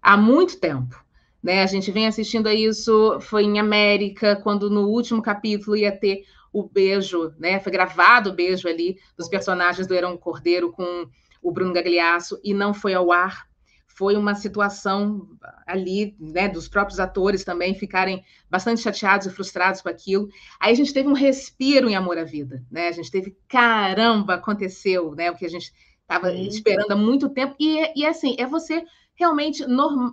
há 0.00 0.16
muito 0.16 0.60
tempo. 0.60 1.03
Né? 1.44 1.62
A 1.62 1.66
gente 1.66 1.92
vem 1.92 2.06
assistindo 2.06 2.46
a 2.46 2.54
isso, 2.54 3.20
foi 3.20 3.42
em 3.44 3.58
América, 3.58 4.34
quando 4.34 4.70
no 4.70 4.88
último 4.88 5.20
capítulo 5.20 5.76
ia 5.76 5.92
ter 5.92 6.24
o 6.50 6.66
beijo, 6.66 7.34
né? 7.38 7.60
Foi 7.60 7.70
gravado 7.70 8.30
o 8.30 8.32
beijo 8.32 8.66
ali 8.66 8.96
dos 9.14 9.28
personagens 9.28 9.86
do 9.86 9.92
Heron 9.92 10.16
Cordeiro 10.16 10.72
com 10.72 11.06
o 11.42 11.52
Bruno 11.52 11.74
Gagliasso 11.74 12.40
e 12.42 12.54
não 12.54 12.72
foi 12.72 12.94
ao 12.94 13.12
ar. 13.12 13.46
Foi 13.86 14.16
uma 14.16 14.34
situação 14.34 15.28
ali, 15.66 16.16
né, 16.18 16.48
dos 16.48 16.66
próprios 16.66 16.98
atores 16.98 17.44
também 17.44 17.74
ficarem 17.74 18.24
bastante 18.48 18.80
chateados 18.80 19.26
e 19.26 19.30
frustrados 19.30 19.82
com 19.82 19.90
aquilo. 19.90 20.26
Aí 20.58 20.72
a 20.72 20.76
gente 20.76 20.94
teve 20.94 21.10
um 21.10 21.12
respiro 21.12 21.90
em 21.90 21.94
Amor 21.94 22.16
à 22.16 22.24
Vida, 22.24 22.64
né? 22.70 22.88
A 22.88 22.92
gente 22.92 23.10
teve, 23.10 23.36
caramba, 23.46 24.34
aconteceu, 24.34 25.14
né? 25.14 25.30
O 25.30 25.36
que 25.36 25.44
a 25.44 25.50
gente 25.50 25.70
estava 26.00 26.32
esperando 26.32 26.92
há 26.92 26.96
muito 26.96 27.28
tempo. 27.28 27.54
E, 27.60 28.00
e 28.00 28.06
assim, 28.06 28.34
é 28.38 28.46
você 28.46 28.82
realmente 29.14 29.66
norm, 29.66 30.12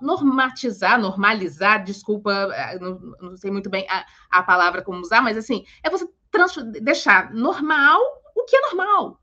normatizar, 0.00 1.00
normalizar, 1.00 1.84
desculpa, 1.84 2.32
eh, 2.54 2.78
não, 2.78 2.98
não 3.20 3.36
sei 3.36 3.50
muito 3.50 3.70
bem 3.70 3.86
a, 3.88 4.04
a, 4.30 4.42
palavra 4.42 4.82
como 4.82 5.00
usar, 5.00 5.22
mas 5.22 5.36
assim, 5.36 5.64
é 5.82 5.90
você 5.90 6.08
deixar 6.80 7.32
normal 7.32 8.00
o 8.34 8.44
que 8.44 8.56
é 8.56 8.60
normal, 8.60 9.20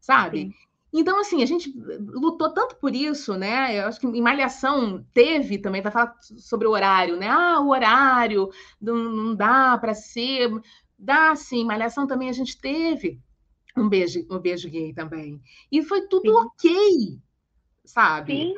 sabe? 0.00 0.42
Sim. 0.42 0.54
Então, 0.92 1.20
assim, 1.20 1.42
a 1.42 1.46
gente 1.46 1.70
lutou 1.98 2.50
tanto 2.50 2.76
por 2.76 2.94
isso, 2.94 3.36
né? 3.36 3.78
Eu 3.78 3.88
acho 3.88 4.00
que 4.00 4.06
em 4.06 4.22
Malhação 4.22 5.04
teve 5.12 5.58
também, 5.58 5.82
vai 5.82 5.92
falar 5.92 6.14
sobre 6.38 6.66
o 6.66 6.70
horário, 6.70 7.16
né? 7.16 7.28
Ah, 7.28 7.60
o 7.60 7.68
horário 7.68 8.48
não, 8.80 8.96
não 8.96 9.34
dá 9.34 9.76
para 9.76 9.92
ser. 9.92 10.50
Dá 10.98 11.36
sim, 11.36 11.64
Malhação 11.64 12.06
também 12.06 12.30
a 12.30 12.32
gente 12.32 12.58
teve 12.58 13.20
um 13.76 13.88
beijo, 13.88 14.26
um 14.30 14.38
beijo 14.38 14.68
gay 14.68 14.92
também. 14.92 15.40
E 15.70 15.82
foi 15.82 16.08
tudo 16.08 16.30
sim. 16.30 16.46
ok, 16.46 17.18
sabe? 17.84 18.32
Sim. 18.32 18.54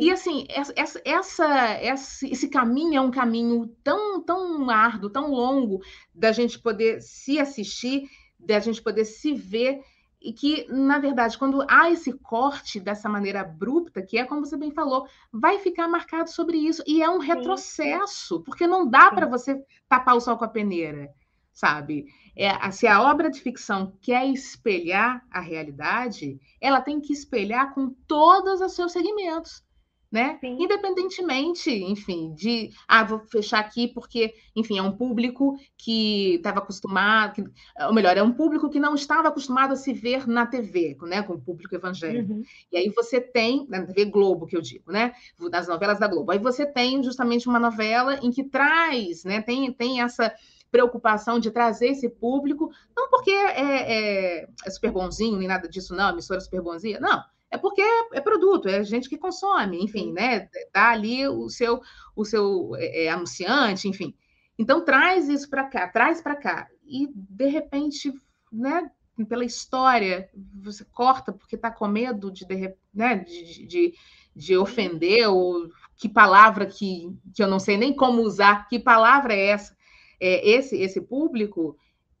E 0.00 0.10
assim, 0.10 0.46
essa, 0.48 0.72
essa, 1.04 1.78
esse 1.82 2.48
caminho 2.48 2.96
é 2.96 3.00
um 3.02 3.10
caminho 3.10 3.66
tão, 3.84 4.22
tão 4.22 4.70
árduo, 4.70 5.10
tão 5.10 5.30
longo 5.30 5.82
da 6.14 6.32
gente 6.32 6.58
poder 6.58 7.02
se 7.02 7.38
assistir, 7.38 8.08
da 8.38 8.58
gente 8.60 8.80
poder 8.80 9.04
se 9.04 9.34
ver, 9.34 9.82
e 10.18 10.32
que, 10.32 10.66
na 10.70 10.98
verdade, 10.98 11.36
quando 11.36 11.66
há 11.68 11.90
esse 11.90 12.14
corte 12.14 12.80
dessa 12.80 13.10
maneira 13.10 13.42
abrupta, 13.42 14.00
que 14.00 14.16
é 14.16 14.24
como 14.24 14.42
você 14.42 14.56
bem 14.56 14.70
falou, 14.70 15.06
vai 15.30 15.58
ficar 15.58 15.86
marcado 15.86 16.30
sobre 16.30 16.56
isso. 16.56 16.82
E 16.86 17.02
é 17.02 17.10
um 17.10 17.18
retrocesso, 17.18 18.40
porque 18.40 18.66
não 18.66 18.88
dá 18.88 19.10
para 19.10 19.26
você 19.26 19.62
tapar 19.86 20.16
o 20.16 20.20
sol 20.20 20.38
com 20.38 20.46
a 20.46 20.48
peneira, 20.48 21.10
sabe? 21.52 22.06
É, 22.34 22.70
se 22.70 22.86
a 22.86 23.02
obra 23.02 23.30
de 23.30 23.38
ficção 23.38 23.94
quer 24.00 24.26
espelhar 24.26 25.22
a 25.30 25.40
realidade, 25.40 26.40
ela 26.58 26.80
tem 26.80 27.02
que 27.02 27.12
espelhar 27.12 27.74
com 27.74 27.90
todos 28.08 28.62
os 28.62 28.72
seus 28.72 28.92
segmentos 28.92 29.62
né? 30.10 30.38
Sim. 30.40 30.56
Independentemente, 30.58 31.70
enfim, 31.70 32.34
de 32.34 32.70
ah, 32.88 33.04
vou 33.04 33.20
fechar 33.20 33.60
aqui 33.60 33.86
porque, 33.88 34.34
enfim, 34.56 34.78
é 34.78 34.82
um 34.82 34.96
público 34.96 35.56
que 35.78 36.34
estava 36.34 36.58
acostumado, 36.58 37.34
que, 37.34 37.44
ou 37.86 37.94
melhor, 37.94 38.16
é 38.16 38.22
um 38.22 38.32
público 38.32 38.68
que 38.68 38.80
não 38.80 38.94
estava 38.94 39.28
acostumado 39.28 39.72
a 39.72 39.76
se 39.76 39.92
ver 39.92 40.26
na 40.26 40.46
TV, 40.46 40.96
né? 41.02 41.22
Com 41.22 41.34
o 41.34 41.40
público 41.40 41.74
evangélico. 41.74 42.32
Uhum. 42.32 42.42
E 42.72 42.76
aí 42.76 42.90
você 42.90 43.20
tem, 43.20 43.66
na 43.68 43.86
TV 43.86 44.06
Globo, 44.06 44.46
que 44.46 44.56
eu 44.56 44.60
digo, 44.60 44.90
né? 44.90 45.12
Nas 45.50 45.68
novelas 45.68 46.00
da 46.00 46.08
Globo. 46.08 46.32
Aí 46.32 46.38
você 46.38 46.66
tem 46.66 47.02
justamente 47.02 47.48
uma 47.48 47.60
novela 47.60 48.16
em 48.16 48.32
que 48.32 48.42
traz, 48.42 49.22
né? 49.24 49.40
Tem, 49.40 49.72
tem 49.72 50.02
essa 50.02 50.32
preocupação 50.72 51.38
de 51.38 51.50
trazer 51.50 51.88
esse 51.88 52.08
público, 52.08 52.70
não 52.96 53.10
porque 53.10 53.30
é, 53.30 54.40
é, 54.42 54.48
é 54.64 54.70
super 54.70 54.92
bonzinho, 54.92 55.36
nem 55.36 55.48
nada 55.48 55.68
disso, 55.68 55.94
não, 55.94 56.10
emissora 56.10 56.40
super 56.40 56.62
bonzinha, 56.62 57.00
não 57.00 57.20
é 57.50 57.58
porque 57.58 57.82
é, 57.82 58.08
é, 58.12 58.20
produto, 58.20 58.68
é 58.68 58.82
gente 58.84 59.08
que 59.08 59.18
consome, 59.18 59.82
enfim, 59.82 60.12
né? 60.12 60.48
Dá 60.72 60.90
ali 60.90 61.26
o 61.26 61.48
seu, 61.48 61.80
o 62.14 62.24
seu 62.24 62.76
é, 62.76 63.04
é 63.04 63.08
anunciante, 63.08 63.88
enfim. 63.88 64.14
Então 64.58 64.84
traz 64.84 65.28
isso 65.28 65.50
para 65.50 65.64
cá, 65.64 65.88
traz 65.88 66.20
para 66.22 66.36
cá. 66.36 66.68
E 66.86 67.08
de 67.12 67.46
repente, 67.46 68.12
né? 68.52 68.90
Pela 69.28 69.44
história, 69.44 70.30
você 70.62 70.82
corta 70.82 71.30
porque 71.30 71.54
está 71.54 71.70
com 71.70 71.86
medo 71.86 72.30
de, 72.30 72.46
né, 72.94 73.16
de, 73.16 73.66
de, 73.66 73.94
de 74.34 74.56
ofender, 74.56 75.28
ou 75.28 75.68
que 75.94 76.08
palavra 76.08 76.64
que, 76.64 77.14
que 77.34 77.42
eu 77.42 77.46
não 77.46 77.58
sei 77.58 77.76
nem 77.76 77.94
como 77.94 78.22
usar, 78.22 78.66
que 78.66 78.78
palavra 78.78 79.34
é 79.34 79.48
essa? 79.48 79.76
É, 80.18 80.48
esse, 80.48 80.74
esse 80.76 81.02
público, 81.02 81.76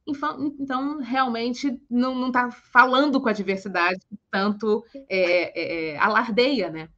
então, 0.06 0.98
realmente, 0.98 1.80
não 1.90 2.28
está 2.28 2.50
falando 2.50 3.20
com 3.20 3.28
a 3.28 3.32
diversidade, 3.32 4.00
tanto 4.30 4.84
é, 5.08 5.10
é, 5.10 5.90
é, 5.92 5.98
alardeia, 5.98 6.70
né? 6.70 6.88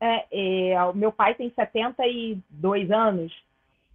É, 0.00 0.72
é, 0.72 0.84
o 0.84 0.94
meu 0.94 1.10
pai 1.10 1.34
tem 1.34 1.50
72 1.50 2.90
anos 2.90 3.32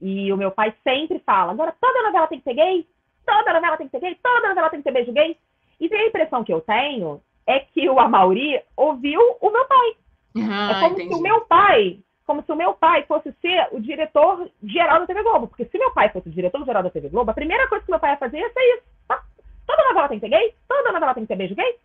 e 0.02 0.32
o 0.34 0.38
meu 0.38 0.52
pai 0.52 0.74
sempre 0.84 1.20
fala: 1.20 1.52
agora 1.54 1.74
toda 1.80 2.04
novela 2.04 2.28
tem 2.28 2.40
que 2.40 2.46
ter 2.46 2.56
gay, 2.56 2.86
toda 3.26 3.54
novela 3.54 3.78
tem 3.78 3.88
que 3.88 3.92
ter 3.92 4.02
gay, 4.02 4.20
toda 4.22 4.50
novela 4.50 4.70
tem 4.70 4.80
que 4.80 4.84
ter 4.84 4.92
beijo 4.92 5.14
gay. 5.14 5.38
E 5.80 5.94
a 5.94 6.08
impressão 6.08 6.44
que 6.44 6.54
eu 6.54 6.62
tenho 6.62 7.22
é 7.48 7.60
que 7.60 7.90
o 7.90 8.00
Amauri 8.00 8.62
ouviu 8.76 9.20
o 9.40 9.50
meu 9.50 9.66
pai. 9.66 9.96
Ah, 10.38 10.72
é 10.72 10.80
como 10.82 10.96
entendi. 10.96 11.14
se 11.14 11.20
o 11.20 11.22
meu 11.22 11.42
pai, 11.42 12.00
como 12.26 12.44
se 12.44 12.52
o 12.52 12.56
meu 12.56 12.74
pai 12.74 13.04
fosse 13.04 13.32
ser 13.42 13.68
o 13.72 13.80
diretor 13.80 14.50
geral 14.64 15.00
da 15.00 15.08
TV 15.08 15.24
Globo. 15.24 15.48
Porque 15.48 15.66
se 15.66 15.78
meu 15.78 15.92
pai 15.92 16.10
fosse 16.10 16.30
o 16.30 16.32
diretor 16.32 16.64
geral 16.66 16.84
da 16.84 16.90
TV 16.90 17.10
Globo, 17.10 17.32
a 17.32 17.34
primeira 17.34 17.68
coisa 17.68 17.84
que 17.84 17.92
meu 17.92 18.00
pai 18.00 18.12
ia 18.12 18.18
fazer 18.18 18.38
ia 18.38 18.52
ser 18.52 18.76
isso. 18.76 18.84
Tá? 19.08 19.22
Toda 19.68 19.88
novela 19.88 20.10
tem 20.10 20.20
que 20.20 20.30
ter 20.30 20.38
gay, 20.38 20.54
toda 20.68 20.92
novela 20.92 21.14
tem 21.14 21.24
que 21.24 21.28
ter 21.28 21.36
beijo 21.36 21.56
gay. 21.56 21.76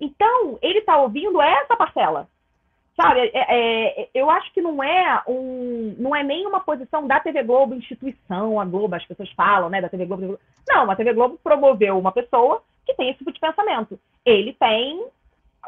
Então, 0.00 0.58
ele 0.60 0.80
está 0.80 0.98
ouvindo 0.98 1.40
essa 1.40 1.76
parcela. 1.76 2.28
Sabe, 2.96 3.20
é, 3.20 3.30
é, 3.34 4.02
é, 4.02 4.08
eu 4.14 4.30
acho 4.30 4.52
que 4.52 4.62
não 4.62 4.82
é 4.82 5.20
um, 5.26 5.96
não 5.98 6.14
é 6.14 6.22
nem 6.22 6.46
uma 6.46 6.60
posição 6.60 7.08
da 7.08 7.18
TV 7.18 7.42
Globo, 7.42 7.74
instituição, 7.74 8.60
a 8.60 8.64
Globo, 8.64 8.94
as 8.94 9.04
pessoas 9.04 9.30
falam, 9.32 9.68
né, 9.68 9.80
da 9.80 9.88
TV 9.88 10.06
Globo. 10.06 10.38
Não, 10.68 10.88
a 10.88 10.94
TV 10.94 11.12
Globo 11.12 11.38
promoveu 11.42 11.98
uma 11.98 12.12
pessoa 12.12 12.62
que 12.86 12.94
tem 12.94 13.08
esse 13.08 13.18
tipo 13.18 13.32
de 13.32 13.40
pensamento. 13.40 13.98
Ele 14.24 14.52
tem 14.52 15.04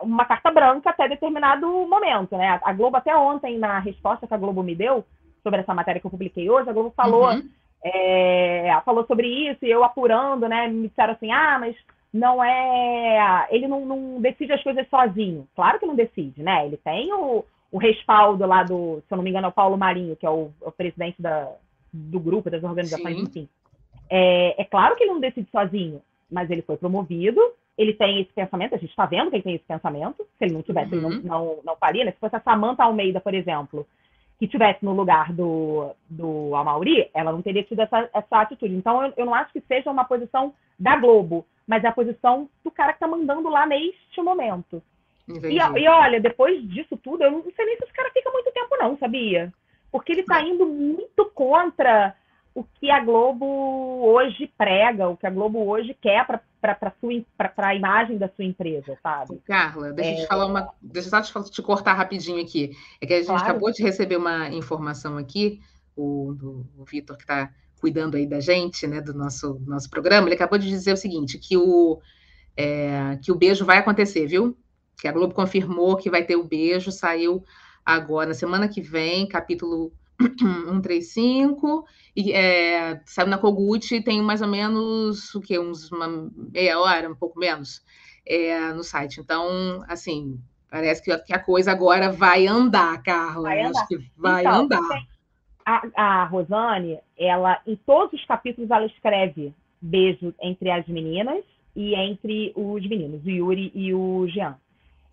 uma 0.03 0.25
carta 0.25 0.51
branca 0.51 0.91
até 0.91 1.09
determinado 1.09 1.67
momento, 1.87 2.37
né? 2.37 2.61
A 2.63 2.73
Globo 2.73 2.97
até 2.97 3.17
ontem, 3.17 3.59
na 3.59 3.79
resposta 3.79 4.27
que 4.27 4.35
a 4.35 4.39
Globo 4.39 4.63
me 4.63 4.75
deu 4.75 5.05
sobre 5.43 5.61
essa 5.61 5.75
matéria 5.75 6.01
que 6.01 6.07
eu 6.07 6.11
publiquei 6.11 6.51
hoje, 6.51 6.69
a 6.69 6.73
Globo 6.73 6.93
falou, 6.97 7.31
uhum. 7.31 7.49
é, 7.85 8.81
falou 8.85 9.07
sobre 9.07 9.29
isso 9.29 9.65
e 9.65 9.71
eu 9.71 9.85
apurando, 9.85 10.49
né? 10.49 10.69
Me 10.69 10.89
disseram 10.89 11.15
assim, 11.15 11.31
ah, 11.31 11.59
mas 11.59 11.77
não 12.13 12.43
é. 12.43 13.47
Ele 13.51 13.69
não, 13.69 13.85
não, 13.85 14.21
decide 14.21 14.53
as 14.53 14.63
coisas 14.63 14.89
sozinho. 14.89 15.47
Claro 15.55 15.79
que 15.79 15.87
não 15.87 15.95
decide, 15.95 16.43
né? 16.43 16.67
Ele 16.67 16.77
tem 16.77 17.13
o, 17.13 17.45
o 17.71 17.79
respaldo 17.79 18.47
lá 18.47 18.63
do, 18.63 19.03
se 19.07 19.13
eu 19.13 19.17
não 19.17 19.25
me 19.25 19.31
engano, 19.31 19.47
é 19.47 19.51
o 19.51 19.53
Paulo 19.53 19.77
Marinho, 19.77 20.17
que 20.17 20.27
é 20.27 20.31
o, 20.31 20.51
o 20.61 20.73
presidente 20.73 21.21
da, 21.21 21.49
do 21.93 22.19
grupo, 22.19 22.51
das 22.51 22.63
organizações, 22.63 23.17
Sim. 23.17 23.23
enfim. 23.23 23.49
É, 24.11 24.63
é 24.63 24.65
claro 24.65 24.97
que 24.97 25.05
ele 25.05 25.13
não 25.13 25.21
decide 25.21 25.49
sozinho, 25.51 26.01
mas 26.31 26.51
ele 26.51 26.63
foi 26.63 26.77
promovido, 26.77 27.41
ele 27.77 27.93
tem 27.93 28.21
esse 28.21 28.33
pensamento, 28.33 28.75
a 28.75 28.79
gente 28.79 28.91
está 28.91 29.07
vendo 29.07 29.31
que 29.31 29.37
ele 29.37 29.43
tem 29.43 29.55
esse 29.55 29.65
pensamento. 29.65 30.27
Se 30.39 30.45
ele 30.45 30.55
não 30.55 30.63
tivesse, 30.63 30.95
uhum. 30.95 31.13
ele 31.13 31.23
não, 31.29 31.41
não, 31.41 31.59
não 31.65 31.77
faria, 31.77 32.05
né? 32.05 32.13
Se 32.13 32.19
fosse 32.19 32.37
a 32.37 32.41
Samantha 32.41 32.85
Almeida, 32.85 33.21
por 33.21 33.35
exemplo, 33.35 33.87
que 34.39 34.49
tivesse 34.49 34.85
no 34.85 34.93
lugar 34.93 35.33
do, 35.33 35.91
do 36.09 36.55
Amauri, 36.55 37.11
ela 37.15 37.33
não 37.33 37.43
teria 37.43 37.63
tido 37.63 37.81
essa, 37.81 38.09
essa 38.13 38.41
atitude. 38.41 38.75
Então, 38.75 39.05
eu, 39.05 39.13
eu 39.17 39.27
não 39.27 39.35
acho 39.35 39.53
que 39.53 39.61
seja 39.61 39.91
uma 39.91 40.05
posição 40.05 40.55
da 40.79 40.97
Globo 40.97 41.45
mas 41.67 41.83
é 41.83 41.89
a 41.89 41.93
posição 41.93 42.49
do 42.63 42.71
cara 42.71 42.93
que 42.93 43.01
tá 43.01 43.09
mandando 43.09 43.49
lá 43.49 43.67
neste 43.67 44.23
momento. 44.23 44.83
E, 45.29 45.59
e, 45.81 45.89
olha, 45.89 46.21
depois 46.21 46.63
disso 46.69 46.97
tudo, 46.97 47.25
eu 47.25 47.31
não 47.33 47.43
sei 47.43 47.67
nem 47.67 47.77
se 47.77 47.85
esse 47.85 47.93
cara 47.93 48.11
fica 48.13 48.31
muito 48.31 48.53
tempo, 48.53 48.77
não, 48.79 48.97
sabia? 48.97 49.53
Porque 49.91 50.13
ele 50.13 50.23
tá 50.23 50.41
indo 50.41 50.65
muito 50.65 51.25
contra 51.35 52.15
o 52.57 52.65
que 52.65 52.91
a 52.91 53.05
Globo 53.05 53.45
hoje 53.45 54.51
prega, 54.57 55.07
o 55.07 55.17
que 55.17 55.27
a 55.27 55.31
Globo 55.31 55.69
hoje 55.69 55.95
quer 56.01 56.27
para 56.27 57.53
a 57.55 57.75
imagem 57.75 58.17
da 58.17 58.31
sua 58.31 58.47
empresa, 58.47 58.97
sabe? 59.03 59.39
Carla, 59.45 59.93
deixa 59.93 60.11
é... 60.11 60.15
eu 60.15 60.23
te 60.23 60.27
falar 60.27 60.47
uma. 60.47 60.73
Deixa 60.81 61.09
eu 61.15 61.25
só 61.25 61.43
te, 61.43 61.51
te, 61.51 61.61
cortar 61.61 61.93
rapidinho 61.93 62.43
aqui. 62.43 62.71
É 62.99 63.07
que 63.07 63.13
a 63.13 63.19
gente 63.19 63.27
claro. 63.27 63.43
acabou 63.43 63.71
de 63.71 63.83
receber 63.83 64.17
uma 64.17 64.49
informação 64.49 65.19
aqui, 65.19 65.61
o, 65.95 66.33
do, 66.33 66.67
o 66.79 66.85
Vitor 66.87 67.15
que 67.19 67.25
está 67.25 67.53
cuidando 67.79 68.17
aí 68.17 68.27
da 68.27 68.41
gente, 68.41 68.87
né, 68.87 69.03
do 69.03 69.13
nosso, 69.13 69.61
nosso 69.67 69.91
programa, 69.91 70.27
ele 70.27 70.35
acabou 70.35 70.59
de 70.59 70.67
dizer 70.67 70.95
o 70.95 70.97
seguinte, 70.97 71.39
que 71.39 71.59
o, 71.59 72.01
é, 72.57 73.19
que 73.23 73.31
o 73.31 73.37
beijo 73.37 73.67
vai 73.67 73.77
acontecer, 73.77 74.27
viu? 74.27 74.57
Que 74.99 75.07
a 75.07 75.13
Globo 75.13 75.35
confirmou 75.35 75.99
que 75.99 76.09
vai 76.09 76.25
ter 76.25 76.37
o 76.37 76.45
beijo, 76.45 76.91
saiu 76.91 77.45
agora, 77.85 78.29
na 78.29 78.35
semana 78.35 78.67
que 78.67 78.81
vem, 78.81 79.29
capítulo 79.29 79.93
135, 80.39 81.85
e 82.15 82.33
é, 82.33 83.01
saiu 83.05 83.29
na 83.29 83.39
Kogut, 83.39 84.01
tem 84.03 84.23
mais 84.23 84.41
ou 84.41 84.49
menos, 84.49 85.35
o 85.35 85.41
quê, 85.41 85.59
uns 85.59 85.91
uma 85.93 86.31
meia 86.53 86.79
hora, 86.81 87.11
um 87.11 87.15
pouco 87.15 87.39
menos, 87.39 87.83
é, 88.27 88.73
no 88.73 88.83
site. 88.83 89.21
Então, 89.21 89.85
assim, 89.89 90.41
parece 90.71 91.03
que, 91.03 91.17
que 91.19 91.35
a 91.35 91.39
coisa 91.39 91.73
agora 91.73 92.11
vai 92.11 92.47
andar, 92.47 93.03
Carla. 93.03 93.43
Vai 93.43 93.61
andar. 93.63 93.81
Acho 93.81 93.89
que 93.89 93.99
vai 94.17 94.41
então, 94.43 94.61
andar. 94.63 95.07
A, 95.65 95.83
a 95.97 96.25
Rosane, 96.25 96.99
ela, 97.19 97.61
em 97.67 97.77
todos 97.77 98.19
os 98.19 98.25
capítulos, 98.25 98.71
ela 98.71 98.87
escreve 98.87 99.53
beijo 99.81 100.35
entre 100.41 100.71
as 100.71 100.87
meninas 100.87 101.45
e 101.75 101.95
entre 101.95 102.53
os 102.57 102.87
meninos, 102.89 103.25
o 103.25 103.31
Yuri 103.31 103.71
e 103.75 103.93
o 103.93 104.27
Jean. 104.29 104.57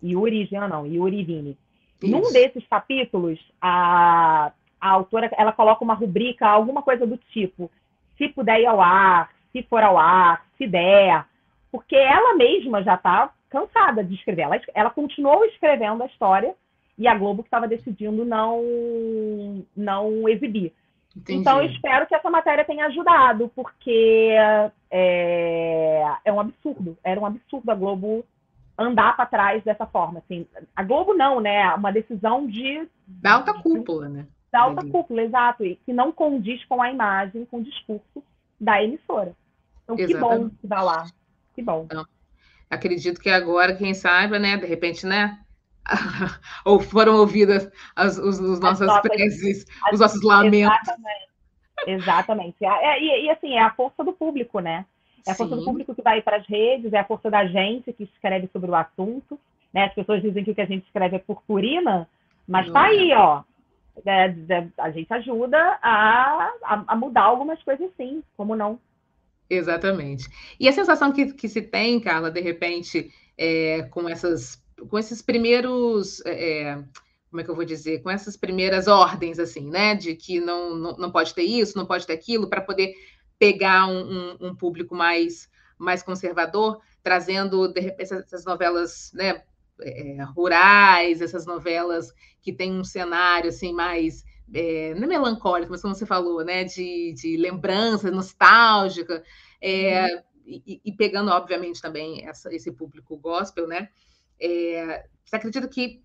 Yuri 0.02 0.42
e 0.42 0.46
Jean, 0.46 0.68
não, 0.68 0.86
Yuri 0.86 1.20
e 1.20 1.24
Vini. 1.24 1.58
Isso. 2.02 2.10
Num 2.10 2.32
desses 2.32 2.66
capítulos, 2.68 3.38
a, 3.60 4.52
a 4.84 4.90
autora 4.90 5.30
ela 5.38 5.50
coloca 5.50 5.82
uma 5.82 5.94
rubrica, 5.94 6.46
alguma 6.46 6.82
coisa 6.82 7.06
do 7.06 7.16
tipo: 7.16 7.70
se 8.18 8.28
puder 8.28 8.60
ir 8.60 8.66
ao 8.66 8.82
ar, 8.82 9.30
se 9.50 9.62
for 9.62 9.82
ao 9.82 9.96
ar, 9.96 10.44
se 10.58 10.66
der. 10.66 11.24
Porque 11.72 11.96
ela 11.96 12.36
mesma 12.36 12.82
já 12.82 12.94
está 12.94 13.30
cansada 13.48 14.04
de 14.04 14.14
escrever. 14.14 14.42
Ela, 14.42 14.60
ela 14.74 14.90
continuou 14.90 15.42
escrevendo 15.46 16.02
a 16.02 16.06
história 16.06 16.54
e 16.98 17.08
a 17.08 17.16
Globo 17.16 17.42
que 17.42 17.46
estava 17.46 17.66
decidindo 17.66 18.26
não, 18.26 19.64
não 19.74 20.28
exibir. 20.28 20.72
Entendi. 21.16 21.40
Então, 21.40 21.62
eu 21.62 21.70
espero 21.70 22.06
que 22.06 22.14
essa 22.14 22.28
matéria 22.28 22.64
tenha 22.64 22.86
ajudado, 22.86 23.50
porque 23.56 24.34
é, 24.90 26.04
é 26.24 26.32
um 26.32 26.40
absurdo. 26.40 26.98
Era 27.02 27.18
um 27.18 27.26
absurdo 27.26 27.70
a 27.70 27.74
Globo 27.74 28.24
andar 28.76 29.16
para 29.16 29.26
trás 29.26 29.64
dessa 29.64 29.86
forma. 29.86 30.18
Assim, 30.18 30.46
a 30.76 30.82
Globo 30.82 31.14
não, 31.14 31.40
né? 31.40 31.72
Uma 31.74 31.90
decisão 31.90 32.46
de. 32.46 32.86
Da 33.06 33.34
alta 33.34 33.54
cúpula, 33.54 34.08
né? 34.08 34.26
Da 34.54 34.60
alta 34.60 34.82
Entendi. 34.82 34.92
cúpula, 34.92 35.22
exato. 35.22 35.64
E 35.64 35.74
que 35.84 35.92
não 35.92 36.12
condiz 36.12 36.64
com 36.66 36.80
a 36.80 36.88
imagem, 36.88 37.44
com 37.46 37.56
o 37.56 37.64
discurso 37.64 38.22
da 38.60 38.80
emissora. 38.80 39.34
Então, 39.82 39.98
Exatamente. 39.98 40.14
que 40.14 40.20
bom 40.20 40.48
que 40.48 40.66
dá 40.68 40.80
lá. 40.80 41.06
Que 41.56 41.60
bom. 41.60 41.82
Então, 41.86 42.06
acredito 42.70 43.20
que 43.20 43.28
agora, 43.28 43.74
quem 43.74 43.92
saiba, 43.94 44.38
né? 44.38 44.56
De 44.56 44.64
repente, 44.64 45.04
né? 45.04 45.40
ou 46.64 46.78
foram 46.78 47.16
ouvidas 47.16 47.68
as, 47.96 48.16
os, 48.16 48.38
os 48.38 48.60
nossas 48.60 48.88
as 48.88 49.00
preces, 49.00 49.66
as, 49.86 49.94
os 49.94 50.00
nossos 50.00 50.22
lamentos. 50.22 50.78
Exatamente. 50.82 51.28
Exatamente. 51.88 52.64
É, 52.64 53.02
e, 53.02 53.26
e, 53.26 53.30
assim, 53.30 53.54
é 53.54 53.60
a 53.60 53.74
força 53.74 54.04
do 54.04 54.12
público, 54.12 54.60
né? 54.60 54.86
É 55.26 55.32
a 55.32 55.34
força 55.34 55.56
Sim. 55.56 55.62
do 55.62 55.64
público 55.64 55.96
que 55.96 56.02
vai 56.02 56.22
para 56.22 56.36
as 56.36 56.46
redes, 56.46 56.92
é 56.92 57.00
a 57.00 57.04
força 57.04 57.28
da 57.28 57.44
gente 57.44 57.92
que 57.92 58.04
escreve 58.04 58.48
sobre 58.52 58.70
o 58.70 58.74
assunto. 58.76 59.36
Né? 59.72 59.86
As 59.86 59.94
pessoas 59.94 60.22
dizem 60.22 60.44
que 60.44 60.52
o 60.52 60.54
que 60.54 60.60
a 60.60 60.66
gente 60.66 60.86
escreve 60.86 61.16
é 61.16 61.18
purpurina, 61.18 62.08
mas 62.46 62.66
Não 62.66 62.72
tá 62.72 62.86
é. 62.86 62.90
aí, 62.90 63.12
ó. 63.14 63.42
É, 64.04 64.26
é, 64.26 64.68
a 64.78 64.90
gente 64.90 65.12
ajuda 65.12 65.58
a, 65.80 66.50
a, 66.62 66.84
a, 66.88 66.96
mudar 66.96 67.22
algumas 67.22 67.62
coisas 67.62 67.90
sim, 67.96 68.22
como 68.36 68.56
não? 68.56 68.78
Exatamente. 69.48 70.28
E 70.58 70.68
a 70.68 70.72
sensação 70.72 71.12
que, 71.12 71.32
que 71.32 71.48
se 71.48 71.62
tem, 71.62 72.00
Carla, 72.00 72.30
de 72.30 72.40
repente, 72.40 73.12
é, 73.38 73.82
com 73.90 74.08
essas 74.08 74.62
com 74.88 74.98
esses 74.98 75.22
primeiros. 75.22 76.24
É, 76.24 76.62
é, 76.62 76.84
como 77.30 77.40
é 77.40 77.44
que 77.44 77.50
eu 77.50 77.56
vou 77.56 77.64
dizer? 77.64 78.00
Com 78.00 78.10
essas 78.10 78.36
primeiras 78.36 78.86
ordens, 78.86 79.38
assim, 79.38 79.68
né? 79.68 79.94
De 79.94 80.14
que 80.14 80.40
não, 80.40 80.74
não, 80.74 80.96
não 80.96 81.10
pode 81.10 81.34
ter 81.34 81.42
isso, 81.42 81.76
não 81.76 81.86
pode 81.86 82.06
ter 82.06 82.12
aquilo, 82.12 82.48
para 82.48 82.60
poder 82.60 82.94
pegar 83.38 83.86
um, 83.86 84.00
um, 84.00 84.36
um, 84.48 84.54
público 84.54 84.94
mais, 84.94 85.50
mais 85.76 86.02
conservador, 86.02 86.80
trazendo, 87.02 87.66
de 87.66 87.80
repente, 87.80 88.14
essas 88.14 88.44
novelas, 88.44 89.10
né? 89.12 89.42
É, 89.80 90.22
rurais, 90.36 91.20
essas 91.20 91.46
novelas 91.46 92.12
que 92.40 92.52
tem 92.52 92.72
um 92.72 92.84
cenário 92.84 93.48
assim 93.48 93.72
mais 93.72 94.24
é, 94.52 94.94
não 94.94 95.04
é 95.04 95.06
melancólico, 95.06 95.70
mas 95.70 95.80
como 95.80 95.94
você 95.94 96.04
falou, 96.04 96.44
né, 96.44 96.64
de, 96.64 97.12
de 97.14 97.36
lembrança 97.36 98.10
nostálgica, 98.10 99.22
é, 99.60 100.04
uhum. 100.04 100.22
e, 100.46 100.80
e, 100.84 100.92
pegando, 100.92 101.30
obviamente, 101.30 101.80
também 101.80 102.26
essa, 102.26 102.54
esse 102.54 102.70
público 102.70 103.16
gospel, 103.16 103.66
né, 103.66 103.88
é, 104.38 105.06
você 105.24 105.36
acredita 105.36 105.66
que, 105.66 106.02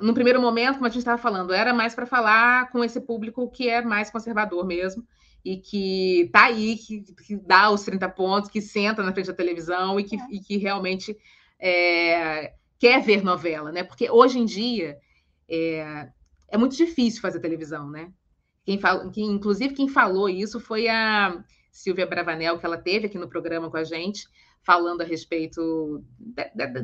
no 0.00 0.14
primeiro 0.14 0.40
momento, 0.40 0.74
como 0.74 0.86
a 0.86 0.90
gente 0.90 0.98
estava 0.98 1.20
falando, 1.20 1.52
era 1.52 1.72
mais 1.72 1.94
para 1.94 2.06
falar 2.06 2.70
com 2.70 2.82
esse 2.82 3.00
público 3.00 3.48
que 3.50 3.68
é 3.68 3.82
mais 3.82 4.10
conservador 4.10 4.66
mesmo, 4.66 5.06
e 5.44 5.56
que 5.56 6.22
está 6.22 6.44
aí, 6.44 6.76
que, 6.76 7.02
que, 7.26 7.36
dá 7.36 7.70
os 7.70 7.82
30 7.82 8.08
pontos, 8.10 8.50
que 8.50 8.60
senta 8.60 9.02
na 9.02 9.12
frente 9.12 9.28
da 9.28 9.32
televisão 9.32 9.98
e 9.98 10.04
que, 10.04 10.16
é. 10.16 10.26
e 10.30 10.40
que 10.40 10.58
realmente 10.58 11.16
é, 11.58 12.52
quer 12.80 13.02
ver 13.02 13.22
novela, 13.22 13.70
né? 13.70 13.84
Porque 13.84 14.10
hoje 14.10 14.38
em 14.40 14.44
dia 14.44 14.98
é, 15.48 16.08
é 16.48 16.58
muito 16.58 16.74
difícil 16.74 17.20
fazer 17.20 17.38
televisão, 17.38 17.90
né? 17.90 18.10
Quem 18.64 18.78
fala, 18.78 19.10
inclusive, 19.16 19.74
quem 19.74 19.88
falou 19.88 20.28
isso 20.28 20.58
foi 20.58 20.88
a 20.88 21.44
Silvia 21.70 22.06
Bravanel, 22.06 22.58
que 22.58 22.66
ela 22.66 22.78
teve 22.78 23.06
aqui 23.06 23.18
no 23.18 23.28
programa 23.28 23.70
com 23.70 23.76
a 23.76 23.84
gente, 23.84 24.26
falando 24.62 25.02
a 25.02 25.04
respeito 25.04 26.04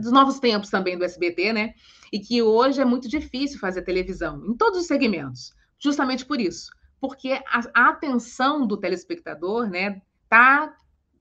dos 0.01 0.12
novos 0.12 0.38
tempos 0.38 0.70
também 0.70 0.97
do 0.97 1.05
SBT, 1.05 1.53
né? 1.53 1.74
E 2.12 2.20
que 2.20 2.42
hoje 2.42 2.80
é 2.80 2.84
muito 2.84 3.09
difícil 3.09 3.59
fazer 3.59 3.82
televisão, 3.82 4.44
em 4.47 4.57
todos 4.57 4.80
os 4.80 4.86
segmentos, 4.86 5.53
justamente 5.78 6.24
por 6.24 6.40
isso. 6.40 6.70
Porque 7.01 7.32
a, 7.32 7.61
a 7.74 7.88
atenção 7.90 8.66
do 8.66 8.76
telespectador, 8.76 9.68
né, 9.68 10.01
tá 10.28 10.74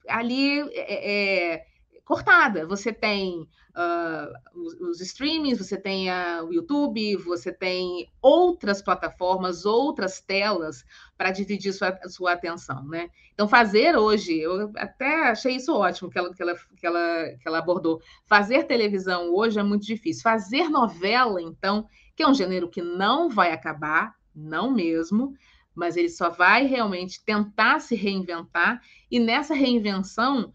ali 0.07 0.59
é, 0.71 1.53
é, 1.53 1.65
cortada. 2.05 2.67
Você 2.67 2.93
tem 2.93 3.41
uh, 3.75 4.59
os, 4.59 4.73
os, 4.79 5.01
streamings, 5.01 5.57
você 5.57 5.75
tem 5.75 6.07
o 6.43 6.53
YouTube, 6.53 7.17
você 7.17 7.51
tem 7.51 8.07
outras 8.21 8.81
plataformas, 8.81 9.65
outras 9.65 10.21
telas 10.21 10.85
para 11.17 11.31
dividir 11.31 11.73
sua, 11.73 11.97
sua 12.07 12.33
atenção, 12.33 12.85
né? 12.85 13.09
Então, 13.33 13.47
fazer 13.47 13.97
hoje, 13.97 14.39
eu 14.39 14.71
até 14.77 15.29
achei 15.29 15.55
isso 15.55 15.73
ótimo 15.73 16.09
que 16.09 16.17
ela, 16.17 16.33
que, 16.33 16.41
ela, 16.41 16.55
que, 16.77 16.85
ela, 16.85 17.29
que 17.41 17.47
ela 17.47 17.57
abordou. 17.57 17.99
Fazer 18.27 18.63
televisão 18.63 19.33
hoje 19.33 19.59
é 19.59 19.63
muito 19.63 19.85
difícil. 19.85 20.21
Fazer 20.21 20.69
novela, 20.69 21.41
então, 21.41 21.87
que 22.15 22.23
é 22.23 22.27
um 22.27 22.33
gênero 22.33 22.69
que 22.69 22.81
não 22.81 23.29
vai 23.29 23.51
acabar, 23.51 24.15
não 24.33 24.71
mesmo, 24.71 25.33
mas 25.73 25.97
ele 25.97 26.09
só 26.09 26.29
vai 26.29 26.65
realmente 26.65 27.23
tentar 27.25 27.79
se 27.79 27.95
reinventar, 27.95 28.81
e 29.11 29.19
nessa 29.19 29.53
reinvenção, 29.53 30.53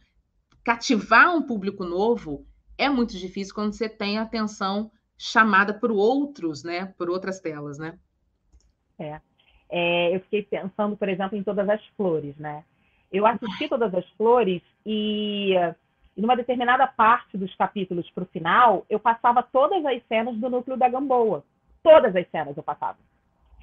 cativar 0.65 1.35
um 1.35 1.43
público 1.43 1.85
novo 1.85 2.45
é 2.77 2.89
muito 2.89 3.17
difícil 3.17 3.55
quando 3.55 3.73
você 3.75 3.89
tem 3.89 4.19
a 4.19 4.23
atenção 4.23 4.91
chamada 5.19 5.75
por 5.75 5.91
outros, 5.91 6.65
né? 6.65 6.87
Por 6.97 7.11
outras 7.11 7.41
telas, 7.41 7.79
né? 7.79 7.99
É. 8.99 9.21
é. 9.69 10.17
eu 10.17 10.21
fiquei 10.21 10.43
pensando, 10.43 10.97
por 10.97 11.09
exemplo, 11.09 11.37
em 11.37 11.43
Todas 11.43 11.69
as 11.69 11.85
Flores, 11.97 12.37
né? 12.39 12.65
Eu 13.13 13.27
assisti 13.27 13.69
Todas 13.69 13.95
as 13.95 14.09
Flores 14.11 14.63
e, 14.87 15.55
e 16.17 16.21
numa 16.21 16.37
determinada 16.37 16.87
parte 16.87 17.37
dos 17.37 17.55
capítulos 17.55 18.09
para 18.11 18.25
o 18.25 18.29
final, 18.29 18.87
eu 18.89 18.99
passava 18.99 19.43
todas 19.43 19.85
as 19.85 20.03
cenas 20.07 20.37
do 20.37 20.49
núcleo 20.49 20.77
da 20.77 20.89
Gamboa. 20.89 21.45
Todas 21.83 22.17
as 22.17 22.27
cenas 22.31 22.57
eu 22.57 22.63
passava. 22.63 22.99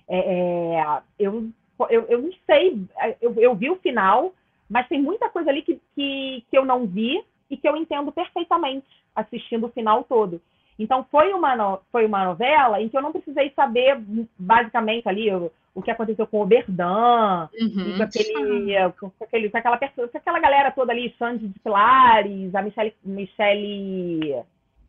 É, 0.07 0.75
é, 0.75 1.01
eu, 1.17 1.49
eu, 1.89 2.05
eu 2.07 2.21
não 2.21 2.31
sei, 2.45 2.87
eu, 3.19 3.33
eu 3.33 3.55
vi 3.55 3.69
o 3.69 3.77
final, 3.77 4.33
mas 4.69 4.87
tem 4.87 5.01
muita 5.01 5.29
coisa 5.29 5.49
ali 5.49 5.61
que, 5.61 5.81
que, 5.95 6.43
que 6.49 6.57
eu 6.57 6.65
não 6.65 6.85
vi 6.85 7.23
e 7.49 7.57
que 7.57 7.67
eu 7.67 7.75
entendo 7.75 8.11
perfeitamente 8.11 8.87
assistindo 9.15 9.65
o 9.65 9.71
final 9.71 10.03
todo. 10.03 10.41
Então, 10.79 11.05
foi 11.09 11.33
uma, 11.33 11.55
no, 11.55 11.79
foi 11.91 12.05
uma 12.05 12.23
novela 12.23 12.79
em 12.81 12.87
que 12.87 12.95
eu 12.95 13.01
não 13.01 13.11
precisei 13.11 13.51
saber, 13.55 13.97
basicamente, 14.37 15.09
ali 15.09 15.33
o, 15.33 15.51
o 15.73 15.81
que 15.81 15.89
aconteceu 15.89 16.27
com 16.27 16.41
o 16.41 16.45
Berdan, 16.45 17.49
uhum. 17.59 17.97
com, 17.97 18.03
aquele, 18.03 18.91
com, 18.99 19.11
aquele, 19.21 19.49
com, 19.49 19.57
aquela, 19.57 19.77
com 19.77 20.17
aquela 20.17 20.39
galera 20.39 20.71
toda 20.71 20.91
ali, 20.91 21.15
Sandy 21.17 21.47
de 21.47 21.59
Pilares, 21.59 22.53
a 22.53 22.61
Michelle, 22.61 22.95
Michelle, 23.03 24.43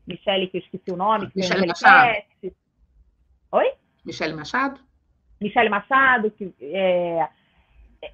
Michelle 0.06 0.48
que 0.48 0.58
eu 0.58 0.60
esqueci 0.60 0.90
o 0.90 0.96
nome. 0.96 1.30
Que 1.30 1.38
Michelle 1.38 1.66
Machado. 1.66 2.24
Oi? 3.52 3.72
Michelle 4.04 4.34
Machado? 4.34 4.80
Michelle 5.40 5.70
Machado, 5.70 6.30
que 6.32 6.52
é... 6.60 7.28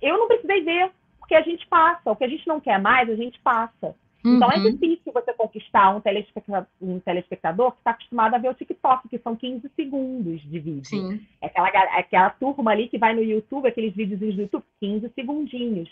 eu 0.01 0.17
não 0.19 0.29
precisei 0.29 0.63
ver, 0.63 0.93
porque 1.25 1.35
a 1.35 1.43
gente 1.43 1.67
passa. 1.67 2.11
O 2.11 2.17
que 2.17 2.25
a 2.25 2.29
gente 2.29 2.47
não 2.47 2.61
quer 2.61 2.79
mais, 2.79 3.09
a 3.09 3.17
gente 3.17 3.41
passa. 3.41 3.97
Uhum. 4.25 4.37
Então 4.37 4.53
é 4.53 4.59
uhum. 4.59 4.73
difícil 4.73 5.13
você 5.13 5.33
conquistar 5.33 5.95
um 5.95 6.01
telespectador, 6.01 6.67
um 6.81 7.01
telespectador 7.01 7.73
que 7.73 7.79
está 7.79 7.91
acostumado 7.91 8.35
a 8.35 8.39
ver 8.39 8.51
o 8.51 8.55
TikTok, 8.55 9.09
que 9.09 9.19
são 9.19 9.35
15 9.35 9.71
segundos 9.75 10.41
de 10.43 10.59
vídeo. 10.59 10.85
Sim. 10.85 11.27
É 11.41 11.47
aquela, 11.47 11.69
é 11.69 11.99
aquela 11.99 12.31
turma 12.31 12.71
ali 12.71 12.89
que 12.89 12.99
vai 12.99 13.15
no 13.15 13.23
YouTube, 13.23 13.67
aqueles 13.67 13.95
vídeos 13.95 14.19
do 14.19 14.43
YouTube, 14.43 14.65
15 14.81 15.11
segundinhos. 15.15 15.91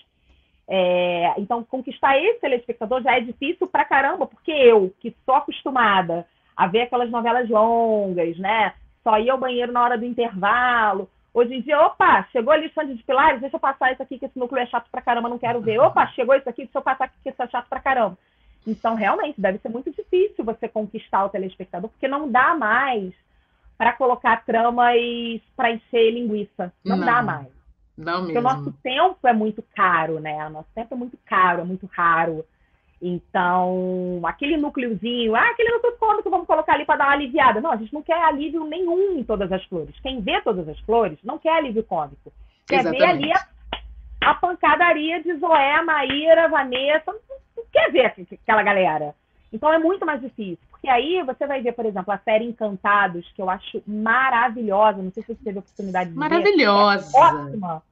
É, 0.68 1.34
então, 1.38 1.64
conquistar 1.64 2.18
esse 2.18 2.40
telespectador 2.40 3.02
já 3.02 3.16
é 3.16 3.20
difícil 3.20 3.66
pra 3.66 3.84
caramba, 3.84 4.26
porque 4.26 4.52
eu, 4.52 4.94
que 5.00 5.14
sou 5.24 5.34
acostumada 5.34 6.26
a 6.56 6.66
ver 6.66 6.82
aquelas 6.82 7.10
novelas 7.10 7.48
longas, 7.48 8.38
né? 8.38 8.74
Só 9.02 9.18
ir 9.18 9.30
ao 9.30 9.38
banheiro 9.38 9.72
na 9.72 9.82
hora 9.82 9.98
do 9.98 10.04
intervalo. 10.04 11.10
Hoje 11.34 11.54
em 11.54 11.62
dia, 11.62 11.80
opa, 11.80 12.28
chegou 12.30 12.52
ali 12.52 12.70
Sandy 12.74 12.94
de 12.94 13.02
Pilares, 13.04 13.40
deixa 13.40 13.56
eu 13.56 13.60
passar 13.60 13.92
isso 13.92 14.02
aqui, 14.02 14.18
que 14.18 14.26
esse 14.26 14.38
núcleo 14.38 14.62
é 14.62 14.66
chato 14.66 14.90
pra 14.90 15.00
caramba, 15.00 15.30
não 15.30 15.38
quero 15.38 15.62
ver. 15.62 15.78
Opa, 15.80 16.06
chegou 16.08 16.34
isso 16.34 16.48
aqui, 16.48 16.64
deixa 16.64 16.78
eu 16.78 16.82
passar 16.82 17.04
aqui, 17.04 17.14
que 17.22 17.30
isso 17.30 17.42
é 17.42 17.48
chato 17.48 17.68
pra 17.68 17.80
caramba. 17.80 18.18
Então, 18.66 18.94
realmente, 18.94 19.40
deve 19.40 19.58
ser 19.58 19.70
muito 19.70 19.90
difícil 19.90 20.44
você 20.44 20.68
conquistar 20.68 21.24
o 21.24 21.30
telespectador, 21.30 21.88
porque 21.90 22.06
não 22.06 22.30
dá 22.30 22.54
mais 22.54 23.14
para 23.78 23.94
colocar 23.94 24.44
tramas 24.44 24.94
para 25.56 25.72
encher 25.72 26.12
linguiça. 26.12 26.72
Não, 26.84 26.98
não, 26.98 27.06
dá 27.06 27.22
mais. 27.22 27.48
Não 27.96 28.22
mesmo. 28.22 28.26
Porque 28.26 28.38
o 28.38 28.42
nosso 28.42 28.72
tempo 28.82 29.26
é 29.26 29.32
muito 29.32 29.64
caro, 29.74 30.20
né? 30.20 30.46
O 30.46 30.50
nosso 30.50 30.68
tempo 30.74 30.94
é 30.94 30.96
muito 30.96 31.18
caro, 31.24 31.62
é 31.62 31.64
muito 31.64 31.88
raro. 31.92 32.44
Então, 33.04 34.20
aquele 34.24 34.56
núcleozinho, 34.56 35.34
ah, 35.34 35.50
aquele 35.50 35.72
núcleo 35.72 35.96
cômico, 35.98 36.30
vamos 36.30 36.46
colocar 36.46 36.74
ali 36.74 36.84
para 36.84 36.98
dar 36.98 37.04
uma 37.06 37.14
aliviada. 37.14 37.60
Não, 37.60 37.72
a 37.72 37.76
gente 37.76 37.92
não 37.92 38.00
quer 38.00 38.22
alívio 38.22 38.64
nenhum 38.64 39.18
em 39.18 39.24
todas 39.24 39.50
as 39.50 39.64
flores. 39.64 39.98
Quem 40.00 40.20
vê 40.20 40.40
todas 40.40 40.68
as 40.68 40.78
flores 40.80 41.18
não 41.24 41.36
quer 41.36 41.56
alívio 41.56 41.82
cômico. 41.82 42.32
Quer 42.68 42.80
Exatamente. 42.80 43.00
ver 43.00 43.06
ali 43.08 43.32
a, 43.32 44.30
a, 44.30 44.34
pancadaria 44.34 45.20
de 45.20 45.34
Zoé, 45.34 45.82
Maíra, 45.82 46.48
Vanessa. 46.48 47.12
Não 47.56 47.64
quer 47.72 47.90
ver 47.90 48.14
aquela 48.40 48.62
galera. 48.62 49.16
Então 49.52 49.72
é 49.72 49.80
muito 49.80 50.06
mais 50.06 50.20
difícil. 50.20 50.58
Porque 50.70 50.88
aí 50.88 51.24
você 51.24 51.44
vai 51.44 51.60
ver, 51.60 51.72
por 51.72 51.84
exemplo, 51.84 52.14
a 52.14 52.18
série 52.18 52.44
Encantados, 52.44 53.28
que 53.34 53.42
eu 53.42 53.50
acho 53.50 53.82
maravilhosa. 53.84 55.02
Não 55.02 55.10
sei 55.10 55.24
se 55.24 55.34
você 55.34 55.42
teve 55.42 55.58
a 55.58 55.60
oportunidade 55.60 56.10
de 56.10 56.16
maravilhosa. 56.16 57.04
ver. 57.04 57.18
Maravilhosa. 57.18 57.18
É 57.18 57.50
ótima 57.50 57.82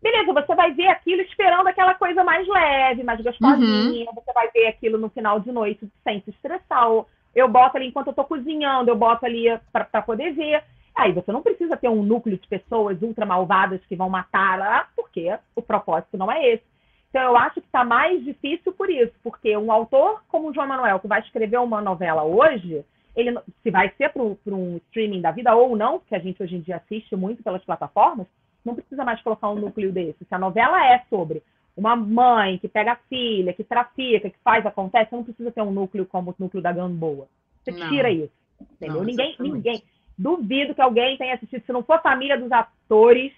Beleza, 0.00 0.32
você 0.32 0.54
vai 0.54 0.72
ver 0.72 0.86
aquilo 0.86 1.22
esperando 1.22 1.66
aquela 1.66 1.94
coisa 1.94 2.22
mais 2.22 2.46
leve, 2.46 3.02
mais 3.02 3.20
gostosinha. 3.20 4.08
Uhum. 4.08 4.14
Você 4.14 4.32
vai 4.32 4.48
ver 4.50 4.68
aquilo 4.68 4.96
no 4.96 5.08
final 5.08 5.40
de 5.40 5.50
noite 5.50 5.88
sem 6.04 6.20
se 6.22 6.30
estressar. 6.30 6.86
Eu 7.34 7.48
boto 7.48 7.76
ali 7.76 7.88
enquanto 7.88 8.08
eu 8.08 8.12
tô 8.12 8.24
cozinhando, 8.24 8.90
eu 8.90 8.96
boto 8.96 9.26
ali 9.26 9.46
para 9.72 10.02
poder 10.02 10.32
ver. 10.32 10.62
Aí 10.96 11.12
você 11.12 11.30
não 11.30 11.42
precisa 11.42 11.76
ter 11.76 11.88
um 11.88 12.02
núcleo 12.02 12.38
de 12.38 12.46
pessoas 12.46 13.00
ultra 13.02 13.26
malvadas 13.26 13.84
que 13.86 13.96
vão 13.96 14.08
matar, 14.08 14.58
lá, 14.58 14.88
porque 14.96 15.36
o 15.54 15.62
propósito 15.62 16.16
não 16.16 16.30
é 16.30 16.54
esse. 16.54 16.64
Então 17.10 17.22
eu 17.22 17.36
acho 17.36 17.60
que 17.60 17.66
está 17.66 17.84
mais 17.84 18.24
difícil 18.24 18.72
por 18.72 18.90
isso, 18.90 19.12
porque 19.22 19.56
um 19.56 19.72
autor 19.72 20.22
como 20.28 20.48
o 20.48 20.54
João 20.54 20.66
Manuel, 20.66 21.00
que 21.00 21.08
vai 21.08 21.20
escrever 21.20 21.58
uma 21.58 21.80
novela 21.80 22.22
hoje, 22.22 22.84
ele 23.16 23.36
se 23.62 23.70
vai 23.70 23.90
ser 23.96 24.10
para 24.10 24.22
um 24.22 24.76
streaming 24.88 25.20
da 25.20 25.30
vida 25.30 25.54
ou 25.54 25.74
não, 25.76 26.00
que 26.00 26.14
a 26.14 26.18
gente 26.18 26.42
hoje 26.42 26.56
em 26.56 26.60
dia 26.60 26.76
assiste 26.76 27.16
muito 27.16 27.42
pelas 27.42 27.64
plataformas, 27.64 28.26
não 28.64 28.74
precisa 28.74 29.04
mais 29.04 29.20
colocar 29.22 29.50
um 29.50 29.56
núcleo 29.56 29.92
desse. 29.92 30.24
Se 30.24 30.34
a 30.34 30.38
novela 30.38 30.84
é 30.86 31.04
sobre 31.08 31.42
uma 31.76 31.94
mãe 31.94 32.58
que 32.58 32.68
pega 32.68 32.92
a 32.92 32.96
filha, 33.08 33.52
que 33.52 33.62
trafica, 33.62 34.28
que 34.28 34.38
faz, 34.42 34.66
acontece, 34.66 35.12
não 35.12 35.22
precisa 35.22 35.50
ter 35.52 35.62
um 35.62 35.70
núcleo 35.70 36.04
como 36.06 36.30
o 36.30 36.34
núcleo 36.38 36.62
da 36.62 36.72
Gamboa. 36.72 37.28
Você 37.62 37.70
não. 37.70 37.88
tira 37.88 38.10
isso. 38.10 38.32
Entendeu? 38.60 38.96
Não, 38.96 39.04
ninguém, 39.04 39.36
ninguém. 39.38 39.82
Duvido 40.16 40.74
que 40.74 40.80
alguém 40.80 41.16
tenha 41.16 41.34
assistido, 41.34 41.64
se 41.64 41.72
não 41.72 41.84
for 41.84 42.02
família 42.02 42.36
dos 42.36 42.50
atores, 42.50 43.32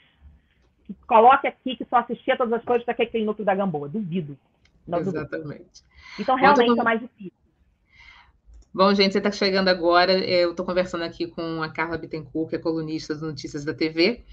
que 0.87 0.95
coloque 1.07 1.47
aqui 1.47 1.77
que 1.77 1.85
só 1.85 1.97
assistia 1.97 2.37
todas 2.37 2.55
as 2.55 2.65
coisas 2.65 2.85
para 2.85 2.95
aquele 2.95 3.25
núcleo 3.25 3.45
da 3.45 3.55
Gamboa. 3.55 3.89
Duvido. 3.89 4.39
Não 4.89 4.99
Exatamente. 4.99 5.59
Duvido. 5.59 5.69
Então, 6.19 6.37
realmente 6.37 6.81
é 6.81 6.83
mais 6.83 7.01
difícil. 7.01 7.40
Bom, 8.73 8.95
gente, 8.95 9.13
você 9.13 9.19
está 9.19 9.33
chegando 9.33 9.69
agora. 9.69 10.13
É, 10.13 10.45
eu 10.45 10.51
estou 10.53 10.65
conversando 10.65 11.03
aqui 11.03 11.27
com 11.27 11.61
a 11.63 11.69
Carla 11.69 11.99
Bittencourt, 11.99 12.51
que 12.51 12.57
é 12.57 12.59
colunista 12.59 13.13
das 13.15 13.23
Notícias 13.23 13.65
da 13.65 13.75
TV, 13.75 14.25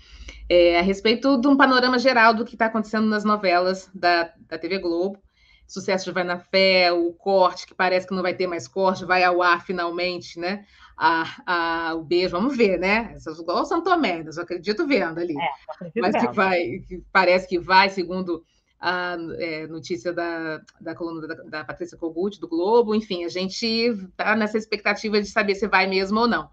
é, 0.47 0.77
a 0.77 0.81
respeito 0.83 1.39
de 1.41 1.47
um 1.47 1.57
panorama 1.57 1.97
geral 1.97 2.35
do 2.35 2.45
que 2.45 2.53
está 2.53 2.67
acontecendo 2.67 3.07
nas 3.07 3.23
novelas 3.23 3.89
da, 3.95 4.31
da 4.47 4.57
TV 4.57 4.77
Globo. 4.77 5.19
Sucesso 5.67 6.05
de 6.05 6.11
Vai 6.11 6.23
na 6.23 6.39
Fé, 6.39 6.93
o 6.93 7.11
corte, 7.13 7.67
que 7.67 7.75
parece 7.75 8.07
que 8.07 8.13
não 8.13 8.21
vai 8.21 8.33
ter 8.33 8.47
mais 8.47 8.67
corte, 8.67 9.03
vai 9.03 9.23
ao 9.23 9.41
ar 9.41 9.65
finalmente, 9.65 10.39
né? 10.39 10.65
A, 10.95 11.89
a, 11.89 11.95
o 11.95 12.03
beijo, 12.03 12.38
vamos 12.38 12.55
ver, 12.55 12.79
né? 12.79 13.15
Igual 13.39 13.63
o 13.63 13.65
Santomé, 13.65 14.23
eu 14.23 14.41
acredito 14.41 14.88
vendo 14.88 15.19
ali. 15.19 15.35
É, 15.38 15.49
acredito 15.69 16.01
Mas 16.01 16.15
que 16.15 16.33
vai, 16.33 16.59
que 16.88 17.03
parece 17.11 17.47
que 17.47 17.59
vai, 17.59 17.89
segundo 17.89 18.43
a 18.80 19.17
é, 19.39 19.67
notícia 19.67 20.13
da, 20.13 20.61
da 20.80 20.93
coluna 20.93 21.28
da, 21.28 21.36
da 21.36 21.63
Patrícia 21.63 21.97
Kogut, 21.97 22.39
do 22.39 22.47
Globo, 22.47 22.93
enfim, 22.93 23.25
a 23.25 23.30
gente 23.30 23.65
está 23.65 24.36
nessa 24.36 24.57
expectativa 24.57 25.19
de 25.19 25.28
saber 25.28 25.55
se 25.55 25.67
vai 25.67 25.88
mesmo 25.88 26.19
ou 26.19 26.28
não. 26.28 26.49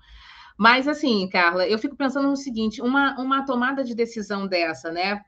Mas, 0.57 0.87
assim, 0.87 1.29
Carla, 1.29 1.67
eu 1.67 1.79
fico 1.79 1.97
pensando 1.97 2.29
no 2.29 2.37
seguinte: 2.37 2.81
uma, 2.81 3.19
uma 3.21 3.45
tomada 3.45 3.85
de 3.85 3.95
decisão 3.95 4.47
dessa, 4.47 4.91
né? 4.91 5.23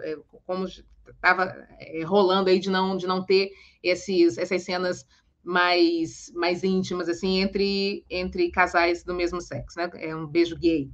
É, 0.00 0.16
como 0.46 0.66
estava 0.66 1.66
é, 1.80 2.02
rolando 2.04 2.50
aí 2.50 2.58
de 2.58 2.70
não, 2.70 2.96
de 2.96 3.06
não 3.06 3.24
ter 3.24 3.50
esses, 3.82 4.36
essas 4.38 4.62
cenas 4.62 5.06
mais, 5.42 6.30
mais 6.34 6.62
íntimas, 6.62 7.08
assim, 7.08 7.40
entre, 7.40 8.04
entre 8.10 8.50
casais 8.50 9.02
do 9.02 9.14
mesmo 9.14 9.40
sexo, 9.40 9.78
né? 9.78 9.90
É 9.94 10.14
um 10.14 10.26
beijo 10.26 10.56
gay. 10.56 10.90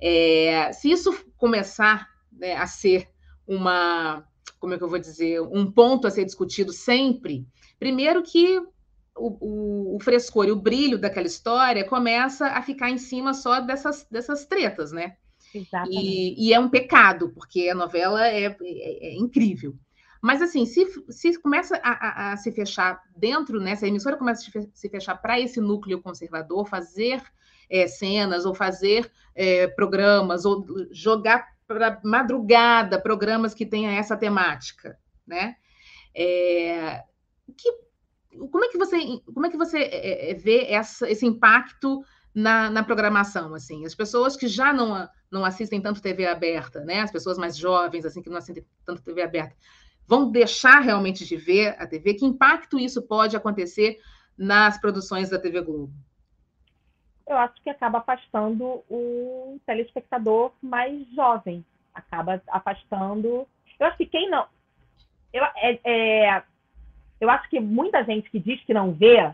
É, 0.00 0.70
se 0.72 0.90
isso 0.90 1.12
começar 1.36 2.06
né, 2.30 2.54
a 2.54 2.66
ser 2.66 3.08
uma 3.46 4.24
como 4.58 4.74
é 4.74 4.78
que 4.78 4.84
eu 4.84 4.88
vou 4.88 4.98
dizer, 4.98 5.40
um 5.40 5.70
ponto 5.70 6.06
a 6.06 6.10
ser 6.10 6.24
discutido 6.24 6.72
sempre. 6.72 7.46
Primeiro 7.78 8.22
que 8.22 8.58
o, 9.16 9.28
o, 9.40 9.96
o, 9.96 10.00
frescor 10.00 10.46
e 10.46 10.52
o 10.52 10.56
brilho 10.56 10.98
daquela 10.98 11.26
história 11.26 11.84
começa 11.84 12.46
a 12.46 12.62
ficar 12.62 12.90
em 12.90 12.98
cima 12.98 13.34
só 13.34 13.60
dessas, 13.60 14.06
dessas 14.10 14.46
tretas, 14.46 14.92
né? 14.92 15.16
Exatamente. 15.54 15.96
E, 15.96 16.48
e 16.48 16.52
é 16.52 16.60
um 16.60 16.68
pecado, 16.68 17.30
porque 17.30 17.68
a 17.68 17.74
novela 17.74 18.26
é, 18.26 18.46
é, 18.46 18.56
é 18.60 19.14
incrível. 19.16 19.74
Mas, 20.20 20.42
assim, 20.42 20.66
se, 20.66 20.84
se 21.10 21.40
começa 21.40 21.76
a, 21.82 21.90
a, 21.90 22.32
a, 22.32 22.36
se 22.36 22.50
fechar 22.50 23.00
dentro, 23.16 23.60
né? 23.60 23.76
Se 23.76 23.84
a 23.84 23.88
emissora 23.88 24.16
começa 24.16 24.50
a 24.58 24.62
se 24.74 24.88
fechar 24.88 25.14
para 25.16 25.38
esse 25.38 25.60
núcleo 25.60 26.02
conservador, 26.02 26.68
fazer 26.68 27.22
é, 27.70 27.86
cenas 27.86 28.44
ou 28.44 28.54
fazer 28.54 29.10
é, 29.34 29.68
programas 29.68 30.44
ou 30.44 30.64
jogar 30.90 31.46
para 31.68 32.00
madrugada 32.02 32.98
programas 32.98 33.52
que 33.52 33.66
tenham 33.66 33.92
essa 33.92 34.16
temática, 34.16 34.98
né? 35.26 35.54
É, 36.16 37.04
que 37.56 37.70
como 38.50 38.64
é 38.64 38.68
que 38.68 38.78
você, 38.78 38.98
como 39.32 39.46
é 39.46 39.50
que 39.50 39.56
você 39.56 39.82
é, 39.82 40.34
vê 40.34 40.64
essa, 40.70 41.08
esse 41.10 41.26
impacto 41.26 42.02
na, 42.34 42.70
na, 42.70 42.82
programação, 42.82 43.54
assim? 43.54 43.84
As 43.84 43.94
pessoas 43.94 44.36
que 44.36 44.48
já 44.48 44.72
não, 44.72 45.08
não 45.30 45.44
assistem 45.44 45.80
tanto 45.80 46.00
TV 46.00 46.26
aberta, 46.26 46.80
né? 46.84 47.00
As 47.00 47.10
pessoas 47.10 47.36
mais 47.36 47.56
jovens, 47.56 48.06
assim, 48.06 48.22
que 48.22 48.30
não 48.30 48.38
assistem 48.38 48.64
tanto 48.84 49.02
TV 49.02 49.22
aberta, 49.22 49.54
vão 50.06 50.30
deixar 50.30 50.80
realmente 50.80 51.26
de 51.26 51.36
ver 51.36 51.76
a 51.78 51.86
TV? 51.86 52.14
Que 52.14 52.24
impacto 52.24 52.78
isso 52.78 53.02
pode 53.02 53.36
acontecer 53.36 53.98
nas 54.36 54.78
produções 54.78 55.28
da 55.28 55.38
TV 55.38 55.60
Globo? 55.60 55.92
Eu 57.28 57.36
acho 57.36 57.62
que 57.62 57.68
acaba 57.68 57.98
afastando 57.98 58.82
o 58.88 59.60
telespectador 59.66 60.52
mais 60.62 61.06
jovem, 61.14 61.64
acaba 61.94 62.42
afastando. 62.48 63.46
Eu 63.78 63.86
acho 63.86 63.98
que 63.98 64.06
quem 64.06 64.30
não. 64.30 64.46
Eu, 65.32 65.44
é, 65.44 65.78
é... 65.84 66.42
eu 67.20 67.28
acho 67.28 67.48
que 67.50 67.60
muita 67.60 68.02
gente 68.02 68.30
que 68.30 68.38
diz 68.38 68.62
que 68.64 68.72
não 68.72 68.92
vê, 68.92 69.30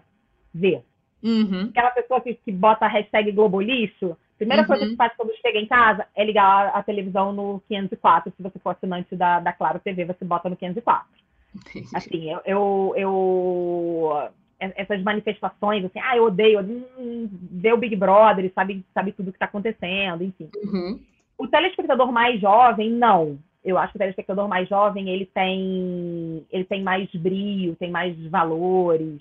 vê. 0.53 0.83
Uhum. 1.23 1.69
Aquela 1.71 1.91
pessoa 1.91 2.21
que, 2.21 2.35
que 2.35 2.51
bota 2.51 2.85
a 2.85 2.89
hashtag 2.89 3.31
Globolixo, 3.31 4.17
primeira 4.37 4.63
uhum. 4.63 4.69
coisa 4.69 4.87
que 4.87 4.97
faz 4.97 5.13
quando 5.17 5.35
chega 5.41 5.59
em 5.59 5.67
casa 5.67 6.07
é 6.15 6.25
ligar 6.25 6.67
a, 6.67 6.79
a, 6.79 6.83
televisão 6.83 7.33
no 7.33 7.63
504. 7.69 8.33
Se 8.37 8.43
você 8.43 8.59
for 8.59 8.71
assinante 8.71 9.15
da, 9.15 9.41
da 9.41 9.53
Claro 9.53 9.79
TV, 9.79 10.05
você 10.05 10.25
bota 10.25 10.49
no 10.49 10.57
504. 10.57 11.07
Entendi. 11.55 11.89
Assim, 11.95 12.31
eu, 12.31 12.41
eu, 12.45 12.95
eu, 12.97 14.29
essas 14.59 15.03
manifestações, 15.03 15.85
assim, 15.85 15.99
ah, 16.01 16.17
eu 16.17 16.25
odeio, 16.25 16.61
hum, 16.61 17.29
ver 17.51 17.75
o 17.75 17.79
Big 17.79 17.95
Brother, 17.97 18.51
sabe, 18.55 18.85
sabe 18.95 19.13
tudo 19.13 19.31
que 19.31 19.37
está 19.37 19.47
acontecendo, 19.47 20.23
enfim. 20.23 20.49
Uhum. 20.63 21.01
O 21.37 21.47
telespectador 21.49 22.11
mais 22.13 22.41
jovem, 22.41 22.91
não. 22.91 23.39
Eu 23.65 23.79
acho 23.79 23.93
que 23.93 23.97
o 23.97 23.99
telespectador 23.99 24.49
mais 24.49 24.69
jovem, 24.69 25.09
ele 25.09 25.27
tem, 25.27 26.45
ele 26.51 26.65
tem 26.65 26.83
mais 26.83 27.11
brilho, 27.13 27.77
tem 27.77 27.91
mais 27.91 28.17
valores. 28.27 29.21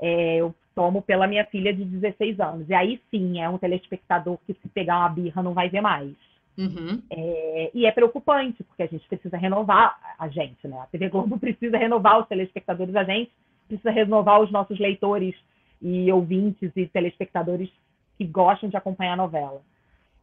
É, 0.00 0.36
eu 0.36 0.54
tomo 0.74 1.02
pela 1.02 1.26
minha 1.26 1.44
filha 1.46 1.72
de 1.72 1.84
16 1.84 2.40
anos. 2.40 2.68
E 2.68 2.74
aí 2.74 3.00
sim, 3.10 3.40
é 3.40 3.48
um 3.48 3.58
telespectador 3.58 4.38
que 4.46 4.54
se 4.54 4.68
pegar 4.68 4.98
uma 4.98 5.08
birra 5.08 5.42
não 5.42 5.52
vai 5.52 5.68
ver 5.68 5.80
mais. 5.80 6.14
Uhum. 6.56 7.02
É, 7.10 7.70
e 7.74 7.86
é 7.86 7.90
preocupante, 7.90 8.62
porque 8.62 8.82
a 8.82 8.86
gente 8.86 9.06
precisa 9.08 9.36
renovar 9.36 9.96
a 10.18 10.28
gente, 10.28 10.66
né? 10.68 10.78
A 10.78 10.86
TV 10.86 11.08
Globo 11.08 11.38
precisa 11.40 11.76
renovar 11.76 12.20
os 12.20 12.28
telespectadores, 12.28 12.94
a 12.94 13.04
gente 13.04 13.30
precisa 13.72 13.90
renovar 13.90 14.40
os 14.40 14.50
nossos 14.50 14.78
leitores 14.78 15.34
e 15.80 16.10
ouvintes 16.12 16.70
e 16.76 16.86
telespectadores 16.86 17.70
que 18.18 18.24
gostam 18.24 18.68
de 18.68 18.76
acompanhar 18.76 19.14
a 19.14 19.16
novela. 19.16 19.62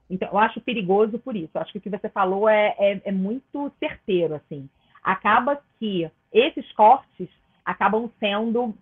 Então, 0.10 0.30
eu 0.32 0.38
acho 0.38 0.62
perigoso 0.62 1.20
por 1.20 1.36
isso. 1.36 1.52
Eu 1.54 1.62
acho 1.62 1.72
que 1.72 1.78
o 1.78 1.82
que 1.82 1.90
você 1.90 2.10
falou 2.10 2.48
é, 2.48 2.76
é, 2.78 3.02
é 3.06 3.12
muito 3.12 3.72
certeiro, 3.80 4.36
assim. 4.36 4.70
Acaba 5.04 5.62
que 5.80 6.10
esses 6.32 6.72
cortes 6.74 7.28
acabam 7.66 8.10
sendo 8.20 8.74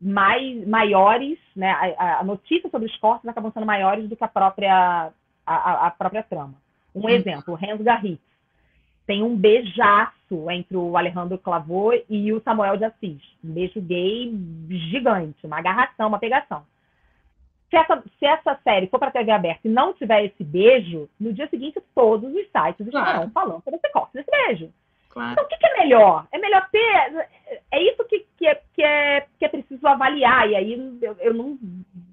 mais 0.00 0.66
maiores, 0.66 1.38
né? 1.54 1.70
A, 1.98 2.20
a, 2.20 2.24
notícia 2.24 2.68
sobre 2.68 2.88
os 2.88 2.96
cortes 2.98 3.28
acabam 3.28 3.50
sendo 3.52 3.64
maiores 3.64 4.08
do 4.08 4.16
que 4.16 4.24
a 4.24 4.28
própria 4.28 5.10
a, 5.46 5.86
a 5.86 5.90
própria 5.90 6.22
trama. 6.22 6.54
Um 6.94 7.02
uhum. 7.02 7.08
exemplo, 7.08 7.54
o 7.54 7.56
Renzo 7.56 7.82
Garritz. 7.82 8.20
Tem 9.06 9.22
um 9.22 9.36
beijaço 9.36 10.50
entre 10.50 10.76
o 10.76 10.96
Alejandro 10.96 11.38
Clavô 11.38 11.92
e 12.10 12.32
o 12.32 12.40
Samuel 12.42 12.76
de 12.76 12.84
Assis. 12.84 13.22
Um 13.44 13.52
beijo 13.52 13.80
gay 13.80 14.34
gigante, 14.68 15.46
uma 15.46 15.58
agarração, 15.58 16.08
uma 16.08 16.18
pegação. 16.18 16.64
Se 17.70 17.76
essa, 17.76 18.02
se 18.18 18.26
essa 18.26 18.58
série 18.62 18.88
for 18.88 18.98
para 18.98 19.10
TV 19.10 19.30
aberta 19.30 19.60
e 19.64 19.70
não 19.70 19.92
tiver 19.92 20.24
esse 20.24 20.42
beijo, 20.42 21.08
no 21.18 21.32
dia 21.32 21.48
seguinte 21.48 21.80
todos 21.94 22.32
os 22.32 22.46
sites 22.46 22.86
estarão 22.86 23.30
claro. 23.30 23.30
falando 23.30 23.64
sobre 23.64 23.76
esse 23.76 23.92
corte 23.92 24.14
desse 24.14 24.30
beijo. 24.30 24.72
Claro. 25.10 25.32
Então, 25.32 25.44
o 25.44 25.48
que, 25.48 25.56
que, 25.56 25.66
é 25.66 25.78
melhor? 25.78 26.26
É 26.30 26.38
melhor 26.38 26.68
ter. 26.70 27.26
É 27.70 27.82
isso 27.82 28.04
que, 28.04 28.26
que, 28.36 28.46
é, 28.46 28.60
que, 28.74 28.82
é, 28.82 29.26
que 29.38 29.44
é 29.44 29.48
preciso 29.48 29.86
avaliar. 29.86 30.48
E 30.50 30.54
aí 30.54 30.98
eu, 31.00 31.16
eu 31.18 31.32
não, 31.32 31.58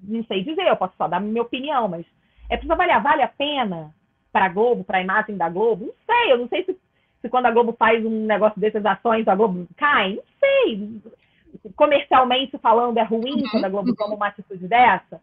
não 0.02 0.24
sei 0.24 0.42
dizer, 0.42 0.66
eu 0.66 0.76
posso 0.76 0.94
só 0.96 1.06
dar 1.06 1.20
minha 1.20 1.42
opinião, 1.42 1.86
mas 1.86 2.06
é 2.48 2.56
preciso 2.56 2.72
avaliar. 2.72 3.02
Vale 3.02 3.22
a 3.22 3.28
pena 3.28 3.94
para 4.32 4.46
a 4.46 4.48
Globo, 4.48 4.84
para 4.84 4.98
a 4.98 5.02
imagem 5.02 5.36
da 5.36 5.48
Globo? 5.48 5.84
Não 5.84 5.94
sei, 6.06 6.32
eu 6.32 6.38
não 6.38 6.48
sei 6.48 6.64
se, 6.64 6.76
se 7.24 7.28
quando 7.30 7.46
a 7.46 7.50
Globo 7.50 7.74
faz 7.78 8.04
um 8.04 8.26
negócio 8.26 8.60
dessas 8.60 8.84
ações, 8.84 9.26
a 9.26 9.34
Globo 9.34 9.66
cai. 9.78 10.16
Não 10.16 10.22
sei. 10.38 11.00
Comercialmente 11.74 12.58
falando, 12.58 12.98
é 12.98 13.02
ruim 13.02 13.42
uhum. 13.42 13.50
quando 13.50 13.64
a 13.64 13.68
Globo 13.70 13.96
toma 13.96 14.14
uma 14.14 14.26
atitude 14.26 14.68
dessa. 14.68 15.18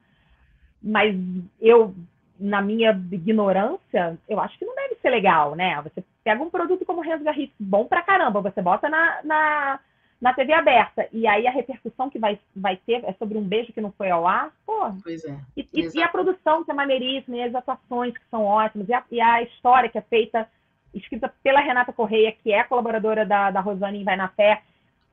Mas 0.81 1.15
eu, 1.61 1.93
na 2.39 2.59
minha 2.59 2.89
ignorância, 3.11 4.17
eu 4.27 4.39
acho 4.39 4.57
que 4.57 4.65
não 4.65 4.73
deve 4.73 4.95
ser 4.95 5.11
legal, 5.11 5.53
né? 5.53 5.79
Você 5.83 6.03
pega 6.23 6.41
um 6.41 6.49
produto 6.49 6.83
como 6.85 7.01
Renzo 7.01 7.23
Garris, 7.23 7.51
bom 7.59 7.85
pra 7.85 8.01
caramba, 8.01 8.41
você 8.41 8.63
bota 8.63 8.89
na, 8.89 9.19
na, 9.23 9.79
na 10.19 10.33
TV 10.33 10.53
aberta, 10.53 11.07
e 11.13 11.27
aí 11.27 11.45
a 11.45 11.51
repercussão 11.51 12.09
que 12.09 12.17
vai, 12.17 12.39
vai 12.55 12.77
ter 12.77 13.05
é 13.05 13.13
sobre 13.13 13.37
um 13.37 13.43
beijo 13.43 13.71
que 13.71 13.81
não 13.81 13.91
foi 13.91 14.09
ao 14.09 14.25
ar, 14.25 14.51
pô. 14.65 14.91
Pois 15.03 15.23
é. 15.23 15.37
E, 15.55 15.67
e, 15.93 16.01
a 16.01 16.07
produção 16.09 16.63
que 16.63 16.71
é 16.71 16.73
maneiríssima, 16.73 17.37
e 17.37 17.43
as 17.43 17.53
atuações 17.53 18.17
que 18.17 18.25
são 18.31 18.43
ótimas, 18.43 18.89
e 18.89 18.93
a, 18.93 19.03
e 19.11 19.21
a 19.21 19.43
história 19.43 19.89
que 19.89 19.99
é 19.99 20.01
feita, 20.01 20.49
escrita 20.93 21.33
pela 21.43 21.59
Renata 21.59 21.93
Correia, 21.93 22.31
que 22.31 22.51
é 22.51 22.63
colaboradora 22.63 23.25
da, 23.25 23.51
da 23.51 23.61
Rosane 23.61 24.01
em 24.01 24.03
Vai 24.03 24.15
na 24.15 24.29
Fé, 24.29 24.61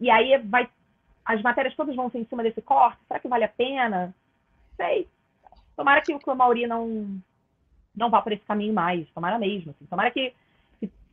e 0.00 0.10
aí 0.10 0.38
vai. 0.38 0.68
As 1.24 1.42
matérias 1.42 1.74
todas 1.74 1.94
vão 1.94 2.10
ser 2.10 2.18
em 2.18 2.24
cima 2.24 2.42
desse 2.42 2.62
corte, 2.62 2.98
será 3.06 3.20
que 3.20 3.28
vale 3.28 3.44
a 3.44 3.48
pena? 3.48 4.14
Sei. 4.76 5.06
Tomara 5.76 6.00
que 6.00 6.12
o 6.12 6.34
Mauri 6.34 6.66
não, 6.66 7.20
não 7.94 8.10
vá 8.10 8.22
por 8.22 8.32
esse 8.32 8.44
caminho 8.44 8.72
mais, 8.72 9.08
tomara 9.10 9.38
mesmo. 9.38 9.70
Assim. 9.70 9.86
Tomara 9.86 10.10
que 10.10 10.34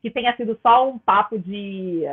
que 0.06 0.12
tenha 0.12 0.36
sido 0.38 0.60
só 0.62 0.88
um 0.88 1.00
papo 1.00 1.40
de 1.40 2.04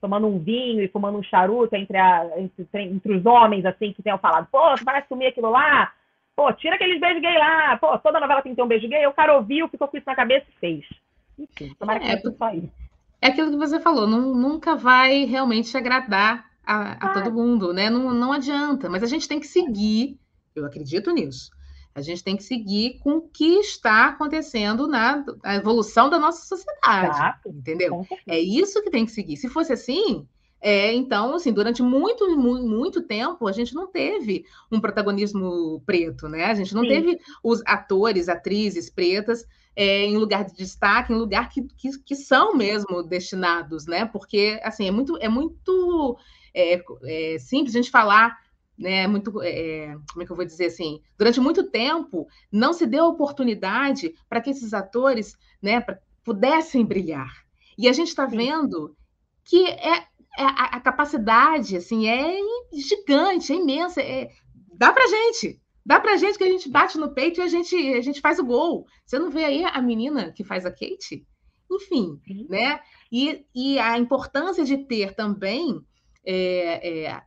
tomando 0.00 0.28
um 0.28 0.38
vinho 0.38 0.80
e 0.82 0.88
fumando 0.88 1.18
um 1.18 1.22
charuto 1.22 1.74
entre, 1.74 1.96
a, 1.96 2.30
entre, 2.36 2.68
entre 2.74 3.12
os 3.12 3.26
homens, 3.26 3.64
assim, 3.64 3.92
que 3.92 4.02
tenham 4.02 4.18
falado, 4.18 4.46
pô, 4.52 4.70
você 4.70 4.84
vai 4.84 5.00
assumir 5.00 5.26
aquilo 5.26 5.50
lá? 5.50 5.92
Pô, 6.36 6.52
tira 6.52 6.76
aqueles 6.76 7.00
beijos 7.00 7.20
gay 7.20 7.36
lá. 7.36 7.76
Pô, 7.78 7.98
toda 7.98 8.20
novela 8.20 8.40
tem 8.40 8.52
que 8.52 8.56
ter 8.56 8.62
um 8.62 8.68
beijo 8.68 8.86
gay. 8.86 9.04
O 9.06 9.12
cara 9.12 9.34
ouviu, 9.34 9.68
ficou 9.68 9.88
com 9.88 9.96
isso 9.96 10.06
na 10.06 10.14
cabeça 10.14 10.46
e 10.48 10.58
fez. 10.60 10.86
Enfim, 11.38 11.74
tomara 11.78 12.00
que 12.00 12.06
é, 12.06 12.16
isso. 12.16 12.34
É 13.20 13.28
aquilo 13.28 13.50
que 13.50 13.56
você 13.56 13.80
falou, 13.80 14.06
não, 14.06 14.34
nunca 14.34 14.76
vai 14.76 15.24
realmente 15.24 15.76
agradar 15.76 16.50
a, 16.64 16.92
a 16.92 17.10
ah. 17.10 17.12
todo 17.14 17.32
mundo, 17.32 17.72
né? 17.72 17.90
Não, 17.90 18.12
não 18.12 18.32
adianta, 18.32 18.88
mas 18.88 19.02
a 19.02 19.06
gente 19.06 19.28
tem 19.28 19.40
que 19.40 19.46
seguir, 19.46 20.18
eu 20.54 20.64
acredito 20.64 21.10
nisso. 21.10 21.50
A 21.94 22.00
gente 22.00 22.24
tem 22.24 22.36
que 22.36 22.42
seguir 22.42 22.98
com 22.98 23.18
o 23.18 23.28
que 23.28 23.60
está 23.60 24.08
acontecendo 24.08 24.88
na 24.88 25.24
evolução 25.56 26.10
da 26.10 26.18
nossa 26.18 26.44
sociedade, 26.44 27.14
Exato. 27.14 27.48
entendeu? 27.50 28.04
É 28.26 28.38
isso 28.38 28.82
que 28.82 28.90
tem 28.90 29.06
que 29.06 29.12
seguir. 29.12 29.36
Se 29.36 29.48
fosse 29.48 29.72
assim, 29.72 30.26
é, 30.66 30.94
então, 30.94 31.34
assim, 31.34 31.52
durante 31.52 31.82
muito, 31.82 32.26
muito, 32.38 32.66
muito, 32.66 33.02
tempo, 33.02 33.46
a 33.46 33.52
gente 33.52 33.74
não 33.74 33.86
teve 33.86 34.46
um 34.72 34.80
protagonismo 34.80 35.82
preto, 35.84 36.26
né? 36.26 36.46
A 36.46 36.54
gente 36.54 36.74
não 36.74 36.80
Sim. 36.80 36.88
teve 36.88 37.20
os 37.42 37.60
atores, 37.66 38.30
atrizes 38.30 38.88
pretas 38.88 39.44
é, 39.76 40.06
em 40.06 40.16
lugar 40.16 40.42
de 40.46 40.56
destaque, 40.56 41.12
em 41.12 41.16
lugar 41.16 41.50
que, 41.50 41.64
que, 41.76 41.98
que, 41.98 42.16
são 42.16 42.56
mesmo 42.56 43.02
destinados, 43.02 43.84
né? 43.84 44.06
Porque, 44.06 44.58
assim, 44.64 44.88
é 44.88 44.90
muito, 44.90 45.18
é 45.18 45.28
muito 45.28 46.16
é, 46.54 46.82
é 47.04 47.38
simples 47.38 47.74
a 47.74 47.78
gente 47.78 47.90
falar 47.90 48.34
né, 48.78 49.06
muito, 49.06 49.42
é, 49.42 49.94
como 50.10 50.22
é 50.22 50.24
que 50.24 50.32
eu 50.32 50.36
vou 50.36 50.46
dizer 50.46 50.64
assim, 50.64 50.98
durante 51.18 51.40
muito 51.40 51.64
tempo 51.64 52.26
não 52.50 52.72
se 52.72 52.86
deu 52.86 53.04
oportunidade 53.04 54.14
para 54.30 54.40
que 54.40 54.48
esses 54.48 54.72
atores, 54.72 55.36
né, 55.60 55.82
pra, 55.82 55.98
pudessem 56.24 56.86
brilhar. 56.86 57.44
E 57.76 57.86
a 57.86 57.92
gente 57.92 58.08
está 58.08 58.24
vendo 58.24 58.96
que 59.44 59.66
é, 59.66 59.98
é 59.98 60.06
a, 60.38 60.76
a, 60.76 60.80
capacidade, 60.80 61.76
assim, 61.76 62.08
é 62.08 62.38
gigante, 62.72 63.52
é 63.52 63.56
imensa, 63.56 64.00
é, 64.00 64.30
dá 64.76 64.92
para 64.92 65.06
gente, 65.06 65.60
dá 65.84 66.00
para 66.00 66.16
gente 66.16 66.38
que 66.38 66.44
a 66.44 66.48
gente 66.48 66.68
bate 66.68 66.98
no 66.98 67.14
peito 67.14 67.40
e 67.40 67.42
a 67.42 67.48
gente, 67.48 67.76
a 67.76 68.00
gente 68.00 68.20
faz 68.20 68.38
o 68.38 68.44
gol. 68.44 68.86
Você 69.06 69.18
não 69.18 69.30
vê 69.30 69.44
aí 69.44 69.64
a 69.64 69.80
menina 69.80 70.32
que 70.32 70.44
faz 70.44 70.66
a 70.66 70.70
Kate? 70.70 71.26
Enfim, 71.70 72.20
Sim. 72.26 72.46
né? 72.48 72.80
E, 73.10 73.44
e 73.54 73.78
a 73.78 73.98
importância 73.98 74.64
de 74.64 74.78
ter 74.78 75.14
também 75.14 75.80
é, 76.26 77.04
é, 77.04 77.22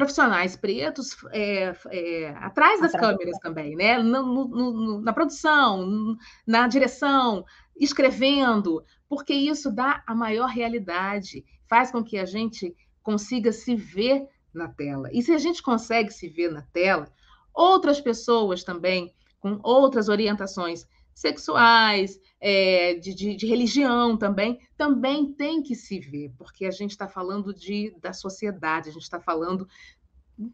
profissionais 0.00 0.56
pretos 0.56 1.14
é, 1.30 1.74
é, 1.90 2.30
atrás 2.38 2.80
das 2.80 2.94
atrás 2.94 3.12
câmeras 3.12 3.38
também, 3.38 3.76
né? 3.76 3.98
No, 3.98 4.22
no, 4.22 4.48
no, 4.48 5.00
na 5.02 5.12
produção, 5.12 6.16
na 6.46 6.66
direção, 6.66 7.44
escrevendo, 7.78 8.82
porque 9.10 9.34
isso 9.34 9.70
dá 9.70 10.02
a 10.06 10.14
maior 10.14 10.46
realidade, 10.46 11.44
faz 11.68 11.90
com 11.90 12.02
que 12.02 12.16
a 12.16 12.24
gente 12.24 12.74
consiga 13.02 13.52
se 13.52 13.76
ver 13.76 14.26
na 14.54 14.68
tela. 14.68 15.10
E 15.12 15.20
se 15.20 15.32
a 15.32 15.38
gente 15.38 15.62
consegue 15.62 16.10
se 16.10 16.28
ver 16.28 16.50
na 16.50 16.62
tela, 16.62 17.06
outras 17.52 18.00
pessoas 18.00 18.64
também, 18.64 19.12
com 19.38 19.60
outras 19.62 20.08
orientações 20.08 20.86
sexuais, 21.20 22.18
é, 22.40 22.94
de, 22.94 23.14
de, 23.14 23.36
de, 23.36 23.46
religião 23.46 24.16
também, 24.16 24.58
também 24.74 25.30
tem 25.30 25.62
que 25.62 25.74
se 25.74 26.00
ver, 26.00 26.32
porque 26.38 26.64
a 26.64 26.70
gente 26.70 26.92
está 26.92 27.06
falando 27.06 27.52
de, 27.52 27.94
da 28.00 28.14
sociedade, 28.14 28.88
a 28.88 28.92
gente 28.92 29.02
está 29.02 29.20
falando 29.20 29.68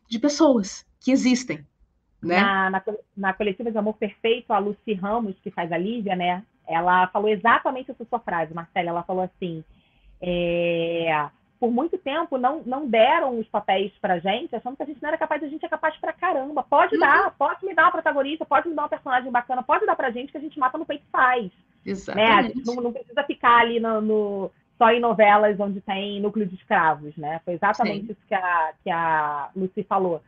de 0.09 0.19
pessoas 0.19 0.85
que 0.99 1.13
existem. 1.13 1.65
Né? 2.21 2.41
Na, 2.41 2.71
na, 2.71 2.83
na, 3.17 3.33
coletiva 3.33 3.71
de 3.71 3.79
Amor 3.79 3.95
Perfeito, 3.95 4.53
a 4.53 4.59
Lucy 4.59 4.95
Ramos, 4.95 5.37
que 5.41 5.53
faz 5.53 5.71
a 5.71 5.79
Lívia, 5.79 6.17
né? 6.17 6.43
Ela 6.67 7.07
falou 7.09 7.29
exatamente 7.29 7.93
essa 7.93 8.05
sua 8.05 8.19
frase, 8.19 8.53
Marcela. 8.53 8.89
Ela 8.89 9.03
falou 9.05 9.23
assim: 9.23 9.63
é, 10.21 11.29
por 11.59 11.71
muito 11.71 11.97
tempo, 11.99 12.37
não, 12.39 12.63
não 12.65 12.87
deram 12.87 13.39
os 13.39 13.49
papéis 13.49 13.93
pra 14.01 14.19
gente, 14.19 14.55
achando 14.55 14.77
que 14.77 14.83
a 14.83 14.87
gente 14.87 15.03
não 15.03 15.09
era 15.09 15.19
capaz, 15.19 15.43
a 15.43 15.49
gente 15.49 15.65
é 15.65 15.69
capaz 15.69 15.97
pra 15.97 16.13
caramba. 16.13 16.63
Pode 16.63 16.95
uhum. 16.95 17.01
dar, 17.01 17.31
pode 17.37 17.65
me 17.65 17.75
dar 17.75 17.85
uma 17.85 17.93
protagonista, 17.93 18.45
pode 18.45 18.69
me 18.69 18.75
dar 18.75 18.85
um 18.85 18.89
personagem 18.89 19.31
bacana, 19.31 19.63
pode 19.63 19.87
dar 19.87 19.97
pra 19.97 20.11
gente 20.11 20.31
que 20.31 20.39
a 20.39 20.41
gente 20.41 20.59
mata 20.59 20.77
no 20.77 20.87
peito 20.87 21.05
e 21.07 21.11
faz. 21.11 21.51
Exatamente. 21.85 22.29
Né? 22.29 22.35
A 22.35 22.43
gente 22.43 22.67
não, 22.67 22.75
não 22.77 22.93
precisa 22.93 23.23
ficar 23.25 23.61
ali 23.61 23.81
no, 23.81 24.01
no, 24.01 24.51
só 24.77 24.91
em 24.91 25.01
novelas 25.01 25.59
onde 25.59 25.81
tem 25.81 26.21
núcleo 26.21 26.47
de 26.47 26.55
escravos, 26.57 27.17
né? 27.17 27.41
Foi 27.45 27.55
exatamente 27.55 28.07
Sim. 28.07 28.13
isso 28.13 28.21
que 28.29 28.35
a, 28.35 28.73
que 28.83 28.91
a 28.91 29.51
Lucy 29.57 29.83
falou. 29.85 30.23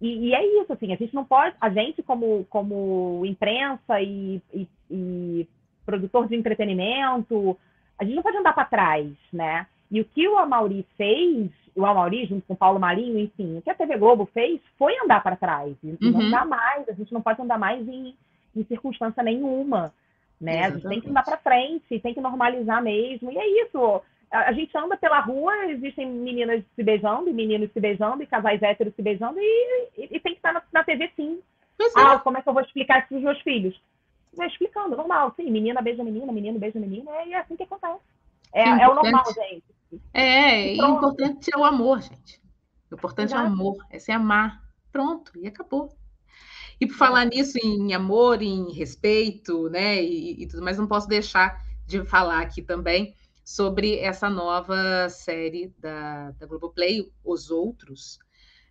E, 0.00 0.28
e, 0.28 0.34
é 0.34 0.60
isso, 0.60 0.72
assim, 0.72 0.92
a 0.92 0.96
gente 0.96 1.14
não 1.14 1.24
pode, 1.24 1.56
a 1.60 1.70
gente 1.70 2.02
como, 2.02 2.44
como 2.50 3.22
imprensa 3.24 4.00
e, 4.00 4.42
e, 4.52 4.68
e 4.90 5.48
produtor 5.86 6.28
de 6.28 6.36
entretenimento, 6.36 7.56
a 7.98 8.04
gente 8.04 8.14
não 8.14 8.22
pode 8.22 8.36
andar 8.36 8.52
para 8.52 8.66
trás, 8.66 9.10
né? 9.32 9.66
E 9.90 10.00
o 10.00 10.04
que 10.04 10.28
o 10.28 10.38
Amauri 10.38 10.86
fez, 10.96 11.50
o 11.74 11.84
Amauri 11.84 12.26
junto 12.26 12.46
com 12.46 12.54
o 12.54 12.56
Paulo 12.56 12.80
Marinho, 12.80 13.18
enfim, 13.18 13.58
o 13.58 13.62
que 13.62 13.70
a 13.70 13.74
TV 13.74 13.96
Globo 13.96 14.28
fez 14.32 14.60
foi 14.78 14.96
andar 14.98 15.22
para 15.22 15.36
trás. 15.36 15.76
E 15.82 15.90
uhum. 15.90 16.10
não 16.12 16.20
andar 16.20 16.46
mais, 16.46 16.88
a 16.88 16.92
gente 16.92 17.12
não 17.12 17.22
pode 17.22 17.40
andar 17.40 17.58
mais 17.58 17.86
em, 17.86 18.14
em 18.54 18.64
circunstância 18.64 19.22
nenhuma, 19.22 19.92
né? 20.40 20.66
Exatamente. 20.66 20.86
A 20.86 20.88
gente 20.88 20.88
tem 20.88 21.00
que 21.00 21.10
andar 21.10 21.24
para 21.24 21.36
frente, 21.38 22.00
tem 22.00 22.14
que 22.14 22.20
normalizar 22.20 22.82
mesmo. 22.82 23.30
E 23.30 23.38
é 23.38 23.62
isso. 23.62 24.02
A, 24.30 24.50
a 24.50 24.52
gente 24.52 24.76
anda 24.76 24.96
pela 24.96 25.20
rua, 25.20 25.66
existem 25.66 26.10
meninas 26.10 26.64
se 26.74 26.82
beijando, 26.82 27.28
e 27.28 27.32
meninos 27.32 27.70
se 27.72 27.80
beijando, 27.80 28.22
e 28.22 28.26
casais 28.26 28.62
héteros 28.62 28.94
se 28.94 29.02
beijando, 29.02 29.38
e, 29.38 29.88
e, 29.96 30.04
e 30.04 30.20
tem 30.20 30.32
que 30.32 30.38
estar 30.38 30.52
na, 30.52 30.62
na 30.72 30.84
TV 30.84 31.10
sim. 31.14 31.40
Mas, 31.78 31.92
ah, 31.96 32.14
é. 32.14 32.18
como 32.18 32.38
é 32.38 32.42
que 32.42 32.48
eu 32.48 32.54
vou 32.54 32.62
explicar 32.62 32.98
isso 32.98 33.08
para 33.08 33.18
os 33.18 33.22
meus 33.22 33.40
filhos? 33.42 33.80
Vai 34.34 34.48
explicando, 34.48 34.96
normal, 34.96 35.32
sim, 35.36 35.50
menina 35.50 35.80
beija 35.80 36.02
menina, 36.02 36.32
menino 36.32 36.58
beija 36.58 36.78
menina, 36.78 37.10
é, 37.12 37.30
é 37.30 37.38
assim 37.38 37.56
que 37.56 37.62
acontece. 37.62 38.00
É, 38.52 38.62
é 38.62 38.88
o 38.88 38.94
normal, 38.94 39.24
gente. 39.34 39.75
É, 40.12 40.74
e 40.74 40.80
o 40.80 40.96
importante 40.96 41.50
é 41.54 41.58
o 41.58 41.64
amor, 41.64 42.00
gente. 42.00 42.40
O 42.90 42.94
importante 42.94 43.28
Exato. 43.28 43.42
é 43.42 43.48
o 43.48 43.52
amor, 43.52 43.76
é 43.90 43.98
se 43.98 44.12
amar. 44.12 44.62
Pronto, 44.90 45.32
e 45.36 45.46
acabou. 45.46 45.96
E 46.80 46.86
por 46.86 46.96
falar 46.96 47.24
nisso, 47.24 47.58
em 47.62 47.94
amor, 47.94 48.42
em 48.42 48.72
respeito, 48.72 49.68
né, 49.68 50.02
e, 50.02 50.42
e 50.42 50.46
tudo 50.46 50.62
mais, 50.62 50.78
não 50.78 50.86
posso 50.86 51.08
deixar 51.08 51.64
de 51.86 52.04
falar 52.04 52.40
aqui 52.40 52.62
também 52.62 53.14
sobre 53.44 53.98
essa 53.98 54.28
nova 54.28 55.08
série 55.08 55.72
da, 55.78 56.32
da 56.32 56.46
Globoplay, 56.46 57.10
Os 57.24 57.50
Outros, 57.50 58.18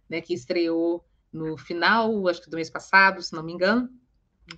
né, 0.10 0.22
que 0.22 0.34
estreou 0.34 1.04
no 1.32 1.58
final, 1.58 2.28
acho 2.28 2.42
que 2.42 2.50
do 2.50 2.58
mês 2.58 2.70
passado, 2.70 3.22
se 3.22 3.34
não 3.34 3.44
me 3.44 3.54
engano, 3.54 3.90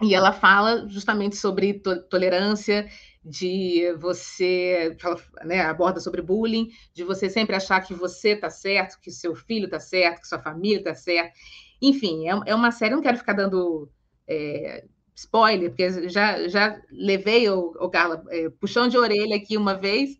e 0.01 0.14
ela 0.14 0.34
fala 0.34 0.88
justamente 0.88 1.38
sobre 1.38 1.76
to 1.76 2.01
tolerância, 2.03 2.89
de 3.28 3.93
você 3.99 4.95
né, 5.43 5.61
aborda 5.61 5.99
sobre 5.99 6.21
bullying, 6.21 6.69
de 6.93 7.03
você 7.03 7.30
sempre 7.30 7.55
achar 7.55 7.82
que 7.82 7.93
você 7.93 8.30
está 8.30 8.49
certo, 8.49 8.99
que 9.01 9.11
seu 9.11 9.36
filho 9.36 9.65
está 9.65 9.80
certo, 9.80 10.21
que 10.21 10.28
sua 10.28 10.39
família 10.39 10.78
está 10.78 10.95
certa. 10.95 11.34
Enfim, 11.82 12.28
é, 12.30 12.39
é, 12.45 12.55
uma 12.55 12.71
série, 12.71 12.95
não 12.95 13.01
quero 13.01 13.17
ficar 13.17 13.34
dando 13.34 13.91
é, 14.28 14.86
spoiler, 15.13 15.69
porque 15.69 16.09
já, 16.09 16.47
já 16.47 16.80
levei 16.89 17.49
o, 17.49 17.73
o 17.80 17.89
Carla 17.89 18.23
é, 18.30 18.49
puxão 18.49 18.88
de 18.88 18.97
orelha 18.97 19.36
aqui 19.36 19.57
uma 19.57 19.75
vez 19.75 20.17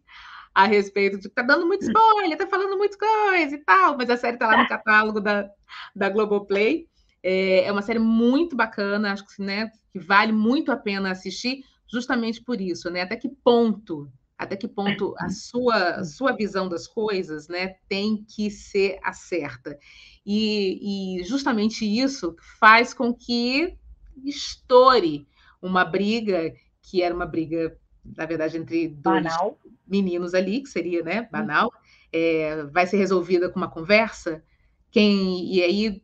a 0.54 0.66
respeito 0.66 1.18
de 1.18 1.30
que 1.30 1.36
tá 1.36 1.44
dando 1.44 1.66
muito 1.66 1.84
spoiler, 1.86 2.38
tá 2.38 2.48
falando 2.48 2.78
muita 2.78 2.98
coisa 2.98 3.56
e 3.56 3.64
tal, 3.64 3.96
mas 3.96 4.10
a 4.10 4.18
série 4.18 4.36
está 4.36 4.48
lá 4.48 4.58
no 4.58 4.68
catálogo 4.68 5.22
da, 5.22 5.50
da 5.96 6.10
Globoplay. 6.10 6.88
É, 7.24 7.66
é 7.66 7.72
uma 7.72 7.82
série 7.82 8.00
muito 8.00 8.56
bacana, 8.56 9.14
acho 9.14 9.26
que, 9.28 9.42
né, 9.42 9.72
que 9.92 10.00
vale 10.00 10.32
muito 10.32 10.72
a 10.72 10.78
pena 10.78 11.12
assistir, 11.12 11.64
justamente 11.88 12.44
por 12.44 12.60
isso, 12.60 12.90
né? 12.90 13.02
Até 13.02 13.16
que 13.16 13.30
ponto, 13.30 14.12
até 14.38 14.56
que 14.56 14.68
ponto 14.68 15.16
a 15.18 15.30
sua, 15.30 16.04
sua 16.04 16.34
visão 16.34 16.70
das 16.70 16.88
coisas, 16.88 17.48
né, 17.48 17.76
tem 17.88 18.24
que 18.24 18.52
ser 18.52 19.00
a 19.04 19.14
certa. 19.14 19.78
E, 20.26 21.20
e 21.20 21.24
justamente 21.24 21.86
isso 21.86 22.36
faz 22.60 22.94
com 22.94 23.14
que 23.14 23.76
estoure 24.24 25.28
uma 25.62 25.84
briga 25.84 26.54
que 26.82 27.02
era 27.02 27.14
uma 27.14 27.26
briga, 27.26 27.78
na 28.16 28.26
verdade, 28.26 28.58
entre 28.58 28.88
dois 28.88 29.24
banal. 29.24 29.58
meninos 29.86 30.34
ali, 30.34 30.62
que 30.62 30.70
seria, 30.70 31.04
né, 31.04 31.22
uhum. 31.22 31.28
banal, 31.32 31.74
é, 32.14 32.64
vai 32.66 32.86
ser 32.86 32.98
resolvida 32.98 33.50
com 33.50 33.60
uma 33.60 33.70
conversa. 33.70 34.44
Quem 34.92 35.54
e 35.54 35.62
aí 35.62 36.02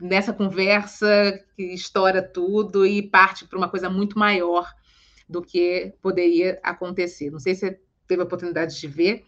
nessa 0.00 0.32
conversa 0.32 1.08
que 1.56 1.62
estoura 1.72 2.22
tudo 2.22 2.84
e 2.84 3.02
parte 3.02 3.46
para 3.46 3.56
uma 3.56 3.68
coisa 3.68 3.88
muito 3.88 4.18
maior 4.18 4.70
do 5.28 5.42
que 5.42 5.92
poderia 6.00 6.58
acontecer. 6.62 7.30
Não 7.30 7.38
sei 7.38 7.54
se 7.54 7.60
você 7.60 7.80
teve 8.06 8.22
a 8.22 8.24
oportunidade 8.24 8.78
de 8.78 8.86
ver, 8.86 9.24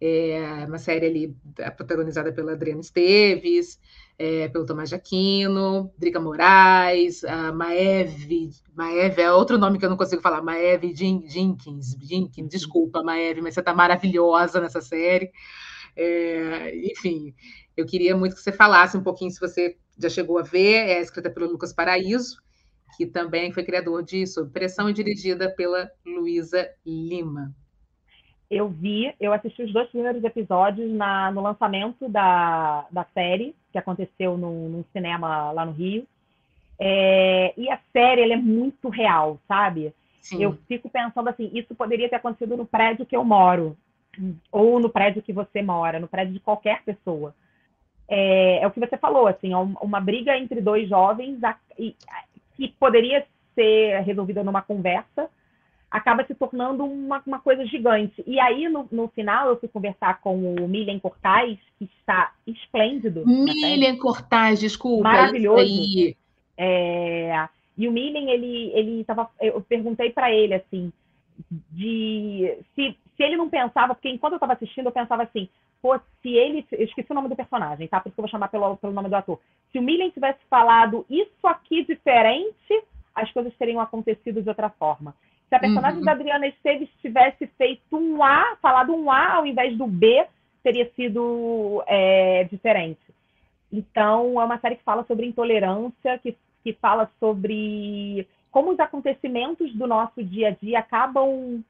é 0.00 0.64
uma 0.66 0.78
série 0.78 1.06
ali 1.06 1.36
protagonizada 1.76 2.32
pela 2.32 2.52
Adriana 2.52 2.80
Esteves, 2.80 3.78
é, 4.18 4.48
pelo 4.48 4.66
Tomás 4.66 4.88
de 4.88 4.94
Aquino, 4.94 5.92
Drica 5.98 6.20
Moraes, 6.20 7.24
a 7.24 7.52
Maeve, 7.52 8.50
Maeve 8.74 9.22
é 9.22 9.32
outro 9.32 9.58
nome 9.58 9.78
que 9.78 9.84
eu 9.84 9.90
não 9.90 9.96
consigo 9.96 10.22
falar, 10.22 10.42
Maeve 10.42 10.94
Jenkins, 10.94 11.96
Jenkins, 12.00 12.48
desculpa, 12.48 13.02
Maeve, 13.02 13.40
mas 13.40 13.54
você 13.54 13.60
está 13.60 13.74
maravilhosa 13.74 14.60
nessa 14.60 14.80
série. 14.80 15.30
É, 15.96 16.76
enfim, 16.90 17.34
eu 17.76 17.86
queria 17.86 18.16
muito 18.16 18.34
que 18.34 18.42
você 18.42 18.52
falasse 18.52 18.96
um 18.96 19.02
pouquinho, 19.02 19.30
se 19.30 19.40
você 19.40 19.76
já 19.98 20.08
chegou 20.08 20.38
a 20.38 20.42
ver, 20.42 20.88
é 20.88 21.00
escrita 21.00 21.30
pelo 21.30 21.50
Lucas 21.50 21.72
Paraíso, 21.72 22.42
que 22.96 23.06
também 23.06 23.52
foi 23.52 23.64
criador 23.64 24.02
de 24.02 24.26
Sob 24.26 24.50
Pressão 24.50 24.88
e 24.88 24.92
dirigida 24.92 25.50
pela 25.50 25.90
Luísa 26.04 26.68
Lima. 26.86 27.54
Eu 28.50 28.68
vi, 28.68 29.12
eu 29.20 29.32
assisti 29.32 29.62
os 29.62 29.72
dois 29.72 29.88
primeiros 29.88 30.22
episódios 30.22 30.90
na, 30.92 31.30
no 31.30 31.40
lançamento 31.40 32.08
da, 32.08 32.86
da 32.90 33.04
série, 33.14 33.54
que 33.72 33.78
aconteceu 33.78 34.36
num, 34.36 34.68
num 34.68 34.84
cinema 34.92 35.50
lá 35.52 35.64
no 35.64 35.72
Rio. 35.72 36.06
É, 36.78 37.54
e 37.56 37.70
a 37.70 37.78
série 37.92 38.32
é 38.32 38.36
muito 38.36 38.88
real, 38.88 39.40
sabe? 39.48 39.92
Sim. 40.20 40.42
Eu 40.42 40.56
fico 40.68 40.88
pensando 40.88 41.28
assim, 41.28 41.50
isso 41.52 41.74
poderia 41.74 42.08
ter 42.08 42.16
acontecido 42.16 42.56
no 42.56 42.66
prédio 42.66 43.06
que 43.06 43.16
eu 43.16 43.24
moro, 43.24 43.76
ou 44.50 44.78
no 44.78 44.88
prédio 44.88 45.22
que 45.22 45.32
você 45.32 45.62
mora, 45.62 45.98
no 45.98 46.08
prédio 46.08 46.34
de 46.34 46.40
qualquer 46.40 46.82
pessoa. 46.82 47.34
É, 48.08 48.58
é 48.62 48.66
o 48.66 48.70
que 48.70 48.80
você 48.80 48.96
falou, 48.96 49.26
assim, 49.26 49.52
é 49.52 49.56
uma 49.56 50.00
briga 50.00 50.36
entre 50.36 50.60
dois 50.60 50.88
jovens 50.88 51.38
que 52.56 52.68
poderia 52.68 53.26
ser 53.54 54.00
resolvida 54.02 54.42
numa 54.42 54.62
conversa, 54.62 55.28
acaba 55.90 56.24
se 56.24 56.34
tornando 56.34 56.84
uma, 56.84 57.22
uma 57.24 57.38
coisa 57.38 57.64
gigante. 57.66 58.22
E 58.26 58.40
aí, 58.40 58.68
no, 58.68 58.88
no, 58.90 59.08
final, 59.08 59.48
eu 59.48 59.60
fui 59.60 59.68
conversar 59.68 60.20
com 60.20 60.54
o 60.54 60.68
Milian 60.68 60.98
Cortaz, 60.98 61.56
que 61.78 61.88
está 62.00 62.32
esplêndido. 62.46 63.24
Milian 63.24 63.96
Cortaz, 63.96 64.58
desculpa. 64.58 65.04
Maravilhoso. 65.04 66.16
É, 66.56 67.48
e 67.76 67.86
o 67.86 67.92
Milian, 67.92 68.28
ele, 68.30 68.72
ele 68.74 69.04
tava, 69.04 69.30
eu 69.40 69.60
perguntei 69.60 70.10
para 70.10 70.32
ele, 70.32 70.54
assim, 70.54 70.92
de 71.70 72.56
se, 72.74 72.96
se 73.16 73.22
ele 73.22 73.36
não 73.36 73.48
pensava, 73.48 73.94
porque 73.94 74.08
enquanto 74.08 74.32
eu 74.32 74.36
estava 74.36 74.52
assistindo, 74.54 74.86
eu 74.86 74.92
pensava 74.92 75.22
assim, 75.22 75.48
pô, 75.84 76.00
se 76.22 76.30
ele. 76.30 76.66
Eu 76.72 76.86
esqueci 76.86 77.12
o 77.12 77.14
nome 77.14 77.28
do 77.28 77.36
personagem, 77.36 77.86
tá? 77.86 78.00
Por 78.00 78.08
isso 78.08 78.14
que 78.14 78.20
eu 78.20 78.22
vou 78.22 78.30
chamar 78.30 78.48
pelo, 78.48 78.78
pelo 78.78 78.94
nome 78.94 79.10
do 79.10 79.16
ator. 79.16 79.38
Se 79.70 79.78
o 79.78 79.82
Millen 79.82 80.08
tivesse 80.08 80.38
falado 80.48 81.04
isso 81.10 81.46
aqui 81.46 81.84
diferente, 81.84 82.82
as 83.14 83.30
coisas 83.32 83.54
teriam 83.58 83.82
acontecido 83.82 84.40
de 84.40 84.48
outra 84.48 84.70
forma. 84.70 85.14
Se 85.46 85.54
a 85.54 85.58
personagem 85.58 85.98
uhum. 85.98 86.04
da 86.06 86.12
Adriana 86.12 86.46
Esteves 86.46 86.88
tivesse 87.02 87.46
feito 87.58 87.98
um 87.98 88.24
A, 88.24 88.56
falado 88.62 88.94
um 88.94 89.10
A 89.10 89.34
ao 89.34 89.46
invés 89.46 89.76
do 89.76 89.86
B, 89.86 90.26
teria 90.62 90.90
sido 90.96 91.84
é, 91.86 92.44
diferente. 92.44 93.02
Então, 93.70 94.40
é 94.40 94.44
uma 94.44 94.58
série 94.58 94.76
que 94.76 94.84
fala 94.84 95.04
sobre 95.04 95.26
intolerância, 95.26 96.18
que, 96.22 96.34
que 96.62 96.72
fala 96.72 97.10
sobre 97.20 98.26
como 98.50 98.70
os 98.70 98.80
acontecimentos 98.80 99.70
do 99.74 99.86
nosso 99.86 100.24
dia 100.24 100.48
a 100.48 100.50
dia 100.52 100.78
acabam 100.78 101.62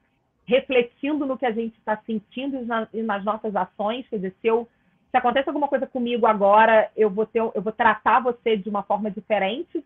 refletindo 0.45 1.25
no 1.25 1.37
que 1.37 1.45
a 1.45 1.51
gente 1.51 1.77
está 1.77 1.97
sentindo 2.05 2.57
e, 2.57 2.65
na, 2.65 2.87
e, 2.93 3.01
nas 3.01 3.23
nossas 3.23 3.55
ações. 3.55 4.07
Quer 4.07 4.17
dizer, 4.17 4.35
se, 4.41 4.47
eu, 4.47 4.67
se 5.11 5.17
acontece 5.17 5.49
alguma 5.49 5.67
coisa 5.67 5.87
comigo 5.87 6.25
agora, 6.25 6.89
eu 6.95 7.09
vou, 7.09 7.25
ter, 7.25 7.39
eu 7.39 7.61
vou 7.61 7.73
tratar 7.73 8.21
você 8.21 8.55
de 8.55 8.69
uma 8.69 8.83
forma 8.83 9.09
diferente 9.09 9.83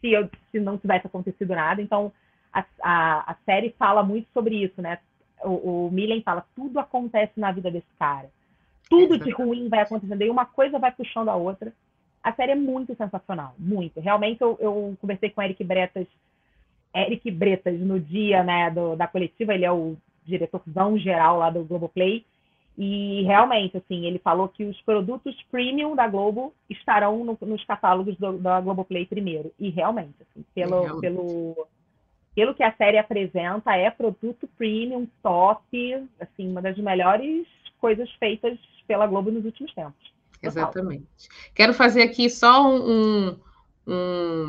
se, 0.00 0.12
eu, 0.12 0.28
se 0.50 0.60
não 0.60 0.76
tivesse 0.76 1.06
acontecido 1.06 1.54
nada. 1.54 1.80
Então, 1.80 2.12
a, 2.52 2.64
a, 2.82 3.32
a 3.32 3.36
série 3.46 3.74
fala 3.78 4.02
muito 4.02 4.28
sobre 4.34 4.56
isso, 4.62 4.82
né? 4.82 4.98
O, 5.42 5.86
o 5.86 5.90
Millen 5.90 6.22
fala, 6.22 6.44
tudo 6.54 6.78
acontece 6.78 7.40
na 7.40 7.50
vida 7.50 7.70
desse 7.70 7.86
cara. 7.98 8.30
Tudo 8.88 9.18
de 9.18 9.30
ruim 9.30 9.68
vai 9.68 9.80
acontecendo. 9.80 10.20
E 10.20 10.28
uma 10.28 10.44
coisa 10.44 10.78
vai 10.78 10.92
puxando 10.92 11.30
a 11.30 11.36
outra. 11.36 11.72
A 12.22 12.32
série 12.34 12.52
é 12.52 12.56
muito 12.56 12.94
sensacional, 12.94 13.54
muito. 13.58 13.98
Realmente, 13.98 14.42
eu, 14.42 14.56
eu 14.60 14.96
conversei 15.00 15.30
com 15.30 15.40
o 15.40 15.44
Eric 15.44 15.64
Bretas 15.64 16.06
Eric 16.94 17.30
Bretas 17.30 17.78
no 17.80 17.98
dia 17.98 18.42
né, 18.42 18.70
do, 18.70 18.96
da 18.96 19.06
coletiva, 19.06 19.54
ele 19.54 19.64
é 19.64 19.72
o 19.72 19.96
diretorzão 20.24 20.98
geral 20.98 21.38
lá 21.38 21.50
do 21.50 21.64
Globoplay, 21.64 22.24
e 22.76 23.22
realmente, 23.24 23.76
assim, 23.76 24.06
ele 24.06 24.18
falou 24.18 24.48
que 24.48 24.64
os 24.64 24.80
produtos 24.82 25.36
premium 25.50 25.94
da 25.94 26.08
Globo 26.08 26.54
estarão 26.70 27.22
no, 27.22 27.36
nos 27.42 27.64
catálogos 27.64 28.16
do, 28.16 28.38
da 28.38 28.60
Globoplay 28.60 29.04
primeiro. 29.04 29.52
E 29.58 29.68
realmente, 29.68 30.14
assim, 30.22 30.44
pelo, 30.54 30.82
realmente. 30.82 31.00
pelo, 31.00 31.66
pelo 32.34 32.54
que 32.54 32.62
a 32.62 32.72
série 32.72 32.96
apresenta, 32.96 33.76
é 33.76 33.90
produto 33.90 34.48
premium, 34.56 35.06
top, 35.22 36.08
assim, 36.18 36.50
uma 36.50 36.62
das 36.62 36.78
melhores 36.78 37.46
coisas 37.78 38.10
feitas 38.12 38.58
pela 38.86 39.06
Globo 39.06 39.30
nos 39.30 39.44
últimos 39.44 39.72
tempos. 39.74 40.12
Exatamente. 40.42 41.06
Quero 41.54 41.74
fazer 41.74 42.02
aqui 42.02 42.28
só 42.30 42.66
um, 42.66 43.28
um 43.28 43.38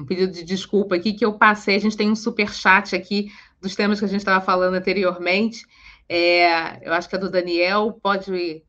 pedido 0.07 0.31
de 0.31 0.43
desculpa 0.43 0.95
aqui 0.95 1.13
que 1.13 1.25
eu 1.25 1.33
passei. 1.33 1.75
A 1.75 1.79
gente 1.79 1.97
tem 1.97 2.11
um 2.11 2.15
super 2.15 2.53
chat 2.53 2.95
aqui 2.95 3.31
dos 3.61 3.75
temas 3.75 3.99
que 3.99 4.05
a 4.05 4.07
gente 4.07 4.19
estava 4.19 4.43
falando 4.43 4.75
anteriormente. 4.75 5.65
É, 6.07 6.87
eu 6.87 6.93
acho 6.93 7.09
que 7.09 7.15
é 7.15 7.19
do 7.19 7.31
Daniel. 7.31 7.99
Pode 8.01 8.63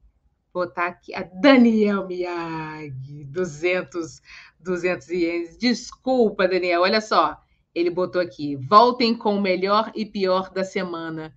botar 0.52 0.86
aqui. 0.86 1.14
A 1.14 1.22
Daniel 1.22 2.06
Miyagi, 2.06 3.24
200, 3.24 4.22
200 4.60 5.08
ienes. 5.10 5.58
Desculpa, 5.58 6.48
Daniel. 6.48 6.82
Olha 6.82 7.00
só. 7.00 7.38
Ele 7.74 7.90
botou 7.90 8.20
aqui. 8.20 8.56
Voltem 8.56 9.16
com 9.16 9.36
o 9.36 9.40
melhor 9.40 9.90
e 9.94 10.06
pior 10.06 10.50
da 10.52 10.64
semana. 10.64 11.34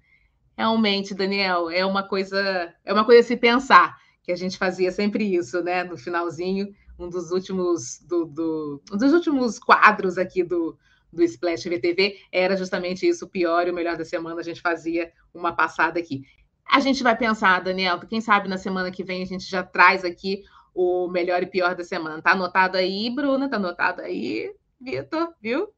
Realmente, 0.56 1.14
Daniel, 1.14 1.70
é 1.70 1.86
uma 1.86 2.08
coisa, 2.08 2.74
é 2.86 2.94
uma 2.94 3.06
coisa 3.06 3.22
a 3.22 3.24
se 3.24 3.36
pensar 3.36 3.98
que 4.24 4.32
a 4.32 4.36
gente 4.36 4.58
fazia 4.58 4.92
sempre 4.92 5.24
isso, 5.24 5.64
né? 5.64 5.84
No 5.84 5.98
finalzinho, 5.98 6.68
um 6.98 7.10
dos 7.10 7.32
últimos 7.32 8.00
do, 8.00 8.26
do 8.26 8.82
um 8.92 8.98
dos 8.98 9.14
últimos 9.14 9.60
quadros 9.60 10.18
aqui 10.18 10.44
do, 10.44 10.78
do 11.12 11.24
Splash 11.24 11.64
VTV 11.64 12.18
era 12.32 12.56
justamente 12.56 13.08
isso, 13.08 13.26
o 13.26 13.30
pior 13.30 13.68
e 13.68 13.72
o 13.72 13.74
melhor 13.74 13.98
da 13.98 14.06
semana. 14.06 14.40
A 14.40 14.44
gente 14.44 14.62
fazia 14.62 15.12
uma 15.34 15.54
passada 15.54 16.00
aqui. 16.00 16.24
A 16.66 16.80
gente 16.80 17.02
vai 17.02 17.18
pensar, 17.18 17.62
Daniel, 17.62 18.00
quem 18.00 18.20
sabe 18.20 18.50
na 18.50 18.58
semana 18.58 18.92
que 18.92 19.04
vem 19.04 19.24
a 19.24 19.26
gente 19.26 19.50
já 19.50 19.64
traz 19.64 20.04
aqui 20.04 20.44
o 20.74 21.08
melhor 21.08 21.42
e 21.42 21.48
pior 21.48 21.76
da 21.76 21.84
semana. 21.84 22.22
Tá 22.22 22.32
anotado 22.32 22.78
aí, 22.78 23.10
Bruna? 23.10 23.50
Tá 23.50 23.56
anotado 23.56 24.02
aí, 24.02 24.54
Vitor, 24.80 25.34
viu? 25.42 25.70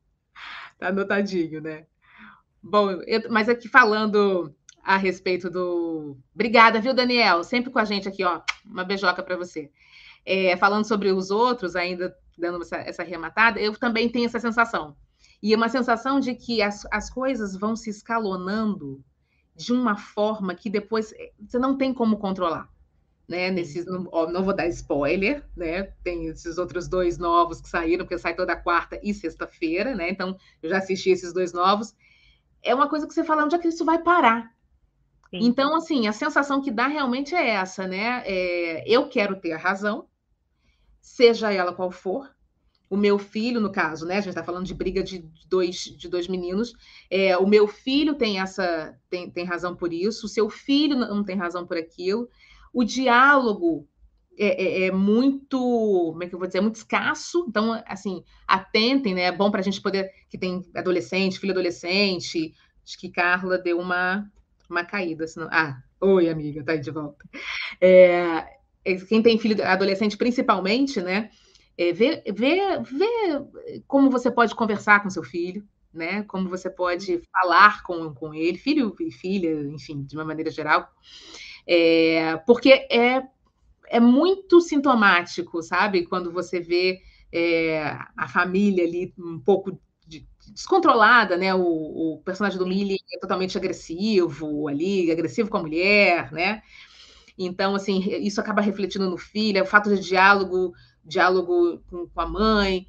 Tá 0.78 0.88
anotadinho, 0.88 1.62
né? 1.62 1.86
Bom, 2.62 2.92
eu, 3.08 3.30
mas 3.30 3.48
aqui 3.48 3.70
falando 3.70 4.54
a 4.84 4.98
respeito 4.98 5.50
do. 5.50 6.18
Obrigada, 6.34 6.82
viu, 6.82 6.94
Daniel? 6.94 7.44
Sempre 7.44 7.72
com 7.72 7.80
a 7.80 7.86
gente 7.86 8.08
aqui, 8.08 8.24
ó. 8.24 8.42
Uma 8.66 8.84
beijoca 8.84 9.24
para 9.24 9.38
você. 9.38 9.72
É, 10.26 10.56
falando 10.58 10.86
sobre 10.86 11.12
os 11.12 11.32
outros, 11.32 11.76
ainda 11.76 12.16
dando 12.38 12.62
essa, 12.62 12.78
essa 12.78 13.02
arrematada, 13.02 13.60
eu 13.60 13.78
também 13.78 14.10
tenho 14.10 14.26
essa 14.26 14.40
sensação. 14.40 14.96
E 15.42 15.54
é 15.54 15.58
uma 15.58 15.70
sensação 15.70 16.20
de 16.20 16.36
que 16.36 16.62
as, 16.62 16.86
as 16.92 17.10
coisas 17.10 17.56
vão 17.56 17.76
se 17.76 17.90
escalonando 17.90 19.04
de 19.56 19.74
uma 19.74 19.98
forma 19.98 20.56
que 20.56 20.70
depois 20.70 21.14
eh, 21.14 21.32
você 21.40 21.60
não 21.60 21.78
tem 21.78 21.94
como 21.94 22.18
controlar. 22.18 22.70
Né, 23.28 23.52
nesses, 23.52 23.86
não, 23.86 24.10
ó, 24.12 24.26
não 24.26 24.44
vou 24.44 24.56
dar 24.56 24.66
spoiler, 24.70 25.46
né? 25.56 25.84
Tem 26.04 26.26
esses 26.26 26.58
outros 26.58 26.88
dois 26.88 27.20
novos 27.20 27.62
que 27.62 27.70
saíram, 27.70 28.04
porque 28.04 28.18
sai 28.18 28.36
toda 28.36 28.56
quarta 28.56 29.00
e 29.04 29.14
sexta-feira, 29.14 29.94
né? 29.94 30.10
Então, 30.10 30.36
eu 30.64 30.70
já 30.72 30.80
assisti 30.80 31.12
esses 31.12 31.32
dois 31.32 31.54
novos. 31.54 31.94
É 32.64 32.74
uma 32.74 32.90
coisa 32.90 33.06
que 33.08 33.14
você 33.14 33.24
fala, 33.24 33.44
onde 33.46 33.56
é 33.56 33.60
que 33.60 33.68
isso 33.68 33.86
vai 33.86 34.02
parar? 34.02 34.52
Sim. 35.30 35.40
Então, 35.44 35.76
assim, 35.76 36.08
a 36.08 36.12
sensação 36.12 36.62
que 36.62 36.72
dá 36.72 36.88
realmente 36.88 37.36
é 37.36 37.50
essa, 37.50 37.88
né? 37.88 38.24
É, 38.26 38.84
eu 38.88 39.08
quero 39.08 39.36
ter 39.36 39.54
razão, 39.56 40.08
seja 41.00 41.52
ela 41.52 41.74
qual 41.74 41.92
for. 41.92 42.30
O 42.90 42.98
meu 42.98 43.20
filho, 43.20 43.62
no 43.62 43.72
caso, 43.72 44.06
né? 44.08 44.16
A 44.18 44.22
gente 44.22 44.30
está 44.30 44.44
falando 44.44 44.66
de 44.66 44.74
briga 44.74 45.04
de 45.04 45.24
dois, 45.48 45.78
de 45.78 46.10
dois 46.10 46.28
meninos. 46.28 46.74
É, 47.10 47.38
o 47.38 47.48
meu 47.48 47.68
filho 47.68 48.16
tem 48.16 48.40
essa 48.40 48.98
tem, 49.10 49.30
tem 49.30 49.46
razão 49.46 49.76
por 49.76 49.94
isso, 49.94 50.26
o 50.26 50.30
seu 50.30 50.50
filho 50.50 50.96
não 50.96 51.24
tem 51.24 51.36
razão 51.36 51.68
por 51.68 51.78
aquilo. 51.78 52.28
O 52.74 52.84
diálogo 52.84 53.88
é, 54.36 54.64
é, 54.64 54.88
é, 54.88 54.92
muito, 54.92 55.60
como 55.60 56.24
é 56.24 56.28
que 56.28 56.34
eu 56.34 56.40
vou 56.40 56.48
dizer, 56.48 56.60
é 56.60 56.62
muito 56.62 56.78
escasso. 56.78 57.46
Então, 57.48 57.80
assim, 57.86 58.24
atentem, 58.48 59.14
né? 59.14 59.24
É 59.24 59.32
bom 59.32 59.52
para 59.52 59.60
a 59.60 59.64
gente 59.64 59.82
poder, 59.82 60.10
que 60.28 60.38
tem 60.38 60.66
adolescente, 60.74 61.38
filho 61.38 61.52
adolescente. 61.52 62.56
Acho 62.84 62.98
que 62.98 63.10
Carla 63.10 63.60
deu 63.60 63.78
uma 63.80 64.32
uma 64.70 64.84
caída. 64.84 65.28
Senão... 65.28 65.48
Ah, 65.52 65.82
oi, 66.00 66.30
amiga, 66.30 66.64
tá 66.64 66.74
aí 66.74 66.80
de 66.80 66.92
volta. 66.92 67.26
É, 67.82 68.46
é, 68.86 68.96
quem 68.96 69.22
tem 69.22 69.40
filho 69.40 69.64
adolescente, 69.66 70.18
principalmente, 70.18 71.02
né? 71.02 71.30
É, 71.78 71.94
vê, 71.94 72.24
vê, 72.34 72.60
vê 72.82 73.42
como 73.88 74.10
você 74.10 74.30
pode 74.30 74.54
conversar 74.54 75.02
com 75.02 75.10
seu 75.10 75.24
filho, 75.24 75.66
né? 75.94 76.24
Como 76.24 76.50
você 76.50 76.70
pode 76.70 77.22
falar 77.32 77.84
com, 77.84 78.14
com 78.14 78.34
ele, 78.34 78.58
filho 78.58 78.96
e 79.00 79.12
filha, 79.12 79.50
enfim, 79.70 80.04
de 80.04 80.16
uma 80.16 80.26
maneira 80.26 80.52
geral. 80.52 80.90
É, 81.66 82.38
porque 82.46 82.88
é, 82.92 83.24
é 83.88 84.00
muito 84.00 84.62
sintomático, 84.62 85.62
sabe? 85.62 86.06
Quando 86.06 86.32
você 86.32 86.60
vê 86.60 87.02
é, 87.32 87.98
a 88.18 88.28
família 88.28 88.84
ali 88.84 89.14
um 89.18 89.40
pouco 89.40 89.80
descontrolada, 90.54 91.38
né? 91.38 91.54
O, 91.54 91.62
o 91.62 92.22
personagem 92.24 92.58
do 92.58 92.68
Millie 92.68 93.00
é 93.14 93.20
totalmente 93.20 93.58
agressivo 93.58 94.68
ali, 94.68 95.12
agressivo 95.12 95.50
com 95.50 95.58
a 95.58 95.62
mulher, 95.62 96.32
né? 96.32 96.62
Então, 97.38 97.74
assim, 97.74 98.00
isso 98.20 98.42
acaba 98.42 98.62
refletindo 98.62 99.10
no 99.10 99.18
filho, 99.18 99.60
é 99.60 99.62
o 99.62 99.66
fato 99.66 99.96
de 99.96 100.02
diálogo, 100.02 100.74
diálogo 101.06 101.82
com, 101.90 102.08
com, 102.08 102.22
a 102.22 102.28
mãe. 102.28 102.86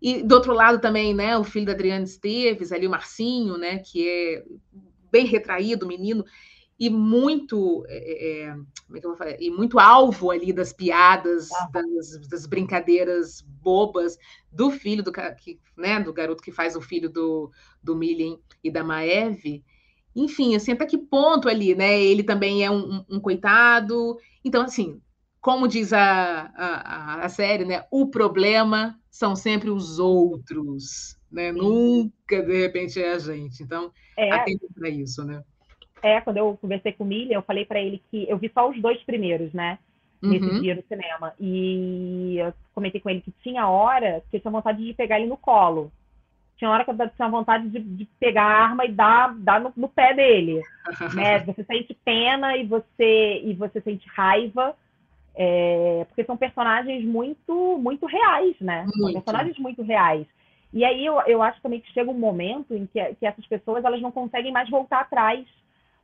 E 0.00 0.22
do 0.22 0.34
outro 0.34 0.54
lado 0.54 0.80
também, 0.80 1.14
né, 1.14 1.36
o 1.36 1.44
filho 1.44 1.66
da 1.66 1.72
Adriana 1.72 2.04
Esteves, 2.04 2.72
ali 2.72 2.86
o 2.86 2.90
Marcinho, 2.90 3.58
né, 3.58 3.78
que 3.78 4.08
é 4.08 4.44
bem 5.12 5.26
retraído, 5.26 5.86
menino, 5.86 6.24
e 6.78 6.90
muito, 6.90 7.84
é, 7.88 8.42
é, 8.42 8.50
como 8.86 8.96
é 8.96 9.00
que 9.00 9.06
eu 9.06 9.10
vou 9.10 9.16
falar? 9.16 9.40
E 9.40 9.50
muito 9.50 9.78
alvo 9.78 10.30
ali 10.30 10.52
das 10.52 10.72
piadas, 10.72 11.50
ah. 11.52 11.68
das, 11.72 12.28
das, 12.28 12.46
brincadeiras 12.46 13.40
bobas 13.40 14.18
do 14.50 14.70
filho 14.70 15.02
do, 15.02 15.12
que, 15.12 15.60
né, 15.76 16.00
do 16.00 16.12
garoto 16.12 16.42
que 16.42 16.50
faz 16.50 16.74
o 16.74 16.80
filho 16.80 17.08
do, 17.08 17.50
do 17.82 17.94
Millen 17.94 18.40
e 18.62 18.70
da 18.70 18.82
Maeve. 18.82 19.64
Enfim, 20.16 20.54
assim, 20.54 20.72
até 20.72 20.86
que 20.86 20.98
ponto 20.98 21.48
ali, 21.48 21.74
né? 21.74 22.00
Ele 22.00 22.22
também 22.22 22.64
é 22.64 22.70
um, 22.70 22.98
um, 22.98 23.04
um 23.16 23.20
coitado. 23.20 24.16
Então, 24.44 24.62
assim, 24.62 25.00
como 25.40 25.68
diz 25.68 25.92
a, 25.92 26.52
a, 26.56 27.24
a, 27.24 27.28
série, 27.28 27.64
né? 27.64 27.84
O 27.90 28.08
problema 28.08 28.98
são 29.10 29.34
sempre 29.34 29.70
os 29.70 29.98
outros, 29.98 31.18
né? 31.30 31.50
Nunca, 31.52 32.42
de 32.42 32.60
repente, 32.60 33.00
é 33.02 33.12
a 33.12 33.18
gente. 33.18 33.62
Então, 33.62 33.92
é. 34.16 34.32
atento 34.32 34.66
para 34.72 34.88
isso, 34.88 35.24
né? 35.24 35.42
É, 36.04 36.20
quando 36.20 36.36
eu 36.36 36.58
conversei 36.60 36.92
com 36.92 37.02
o 37.02 37.06
Millie, 37.06 37.32
eu 37.32 37.40
falei 37.40 37.64
para 37.64 37.80
ele 37.80 38.02
que 38.10 38.28
eu 38.28 38.36
vi 38.36 38.50
só 38.52 38.68
os 38.68 38.78
dois 38.78 39.02
primeiros, 39.04 39.54
né? 39.54 39.78
Nesse 40.22 40.44
uhum. 40.44 40.60
dia 40.60 40.74
no 40.74 40.82
cinema. 40.82 41.32
E 41.40 42.36
eu 42.36 42.52
comentei 42.74 43.00
com 43.00 43.08
ele 43.08 43.22
que 43.22 43.32
tinha 43.42 43.66
hora 43.66 44.22
que 44.30 44.36
eu 44.36 44.40
tinha 44.40 44.50
vontade 44.50 44.84
de 44.84 44.92
pegar 44.92 45.18
ele 45.18 45.30
no 45.30 45.38
colo. 45.38 45.90
Tinha 46.58 46.70
hora 46.70 46.84
que 46.84 46.90
eu 46.90 47.08
tinha 47.08 47.28
vontade 47.30 47.70
de, 47.70 47.78
de 47.78 48.04
pegar 48.20 48.42
a 48.42 48.64
arma 48.64 48.84
e 48.84 48.92
dar, 48.92 49.34
dar 49.38 49.58
no, 49.62 49.72
no 49.74 49.88
pé 49.88 50.12
dele. 50.12 50.60
né? 51.16 51.38
Você 51.40 51.64
sente 51.64 51.96
pena 52.04 52.54
e 52.54 52.66
você, 52.66 53.40
e 53.42 53.54
você 53.54 53.80
sente 53.80 54.06
raiva. 54.08 54.76
É, 55.34 56.04
porque 56.06 56.24
são 56.24 56.36
personagens 56.36 57.02
muito, 57.02 57.78
muito 57.78 58.04
reais, 58.04 58.54
né? 58.60 58.84
Muito. 58.94 59.12
São 59.14 59.22
personagens 59.22 59.58
muito 59.58 59.82
reais. 59.82 60.26
E 60.70 60.84
aí 60.84 61.06
eu, 61.06 61.18
eu 61.22 61.42
acho 61.42 61.62
também 61.62 61.80
que 61.80 61.90
chega 61.92 62.10
um 62.10 62.18
momento 62.18 62.74
em 62.74 62.84
que, 62.84 63.02
que 63.14 63.24
essas 63.24 63.46
pessoas 63.46 63.82
elas 63.86 64.02
não 64.02 64.12
conseguem 64.12 64.52
mais 64.52 64.68
voltar 64.68 65.00
atrás 65.00 65.46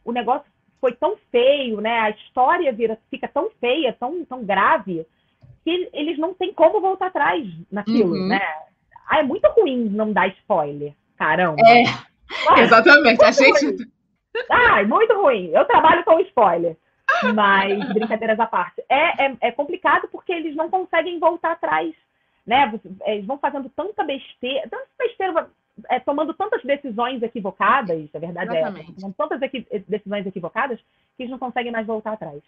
o 0.04 0.12
negócio 0.12 0.46
foi 0.80 0.92
tão 0.92 1.16
feio, 1.30 1.80
né? 1.80 2.00
A 2.00 2.10
história 2.10 2.72
vira, 2.72 2.98
fica 3.10 3.28
tão 3.28 3.50
feia, 3.60 3.92
tão, 3.98 4.24
tão 4.24 4.44
grave, 4.44 5.06
que 5.64 5.90
eles 5.92 6.18
não 6.18 6.34
têm 6.34 6.52
como 6.52 6.80
voltar 6.80 7.08
atrás 7.08 7.46
naquilo, 7.70 8.12
uhum. 8.12 8.28
né? 8.28 8.40
Ah, 9.08 9.18
é 9.18 9.22
muito 9.22 9.46
ruim 9.48 9.88
não 9.88 10.12
dar 10.12 10.28
spoiler, 10.28 10.94
caramba. 11.16 11.60
É, 11.66 11.84
ah, 12.48 12.60
exatamente. 12.60 13.24
A 13.24 13.30
gente. 13.30 13.66
Ruim. 13.66 13.90
Ah, 14.48 14.82
muito 14.84 15.12
ruim. 15.14 15.50
Eu 15.52 15.64
trabalho 15.64 16.04
com 16.04 16.20
spoiler. 16.20 16.76
Mas, 17.34 17.92
brincadeiras 17.92 18.38
à 18.38 18.46
parte, 18.46 18.84
é, 18.88 19.26
é, 19.26 19.36
é 19.40 19.52
complicado 19.52 20.08
porque 20.12 20.32
eles 20.32 20.54
não 20.54 20.70
conseguem 20.70 21.18
voltar 21.18 21.52
atrás 21.52 21.92
né? 22.46 22.72
Eles 23.04 23.26
vão 23.26 23.38
fazendo 23.38 23.68
tanta 23.70 24.02
besteira, 24.02 24.68
tanta 24.68 24.86
besteira, 24.98 25.50
é, 25.90 25.98
tomando 25.98 26.32
tantas 26.32 26.62
decisões 26.62 27.20
equivocadas, 27.22 28.08
a 28.14 28.18
verdade 28.18 28.56
é 28.56 28.60
Exatamente. 28.60 28.90
é, 28.92 28.94
tomando 28.94 29.14
tantas 29.14 29.42
equi 29.42 29.66
decisões 29.88 30.24
equivocadas 30.24 30.78
que 31.16 31.24
eles 31.24 31.30
não 31.30 31.38
conseguem 31.38 31.72
mais 31.72 31.86
voltar 31.86 32.12
atrás. 32.12 32.40